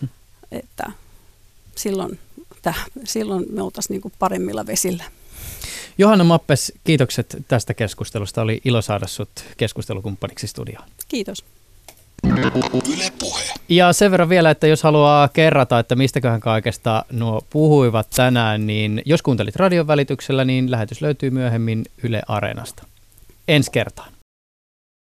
Hmm. 0.01 0.09
Että 0.51 0.91
silloin, 1.76 2.20
täh, 2.61 2.86
silloin 3.03 3.45
me 3.49 3.61
oltaisiin 3.61 3.95
niin 3.95 4.01
kuin 4.01 4.13
paremmilla 4.20 4.65
vesillä. 4.65 5.03
Johanna 5.97 6.24
Mappes, 6.24 6.74
kiitokset 6.84 7.38
tästä 7.47 7.74
keskustelusta. 7.74 8.41
Oli 8.41 8.61
ilo 8.65 8.82
saada 8.82 9.07
sinut 9.07 9.30
keskustelukumppaniksi 9.57 10.47
studioon. 10.47 10.86
Kiitos. 11.07 11.43
Ja 13.70 13.93
sen 13.93 14.11
verran 14.11 14.30
vielä, 14.30 14.49
että 14.49 14.68
jos 14.68 14.84
haluaa 14.84 15.28
kerrata, 15.28 15.80
että 15.80 15.95
mistäköhän 15.95 16.39
kaikesta 16.39 17.05
nuo 17.11 17.41
puhuivat 17.49 18.07
tänään, 18.15 18.68
niin 18.68 19.01
jos 19.05 19.22
kuuntelit 19.22 19.55
radion 19.55 19.88
välityksellä, 19.88 20.45
niin 20.45 20.72
lähetys 20.72 21.01
löytyy 21.01 21.30
myöhemmin 21.30 21.86
Yle 22.03 22.22
Areenasta. 22.28 22.84
Ensi 23.47 23.72
kertaan. 23.72 24.16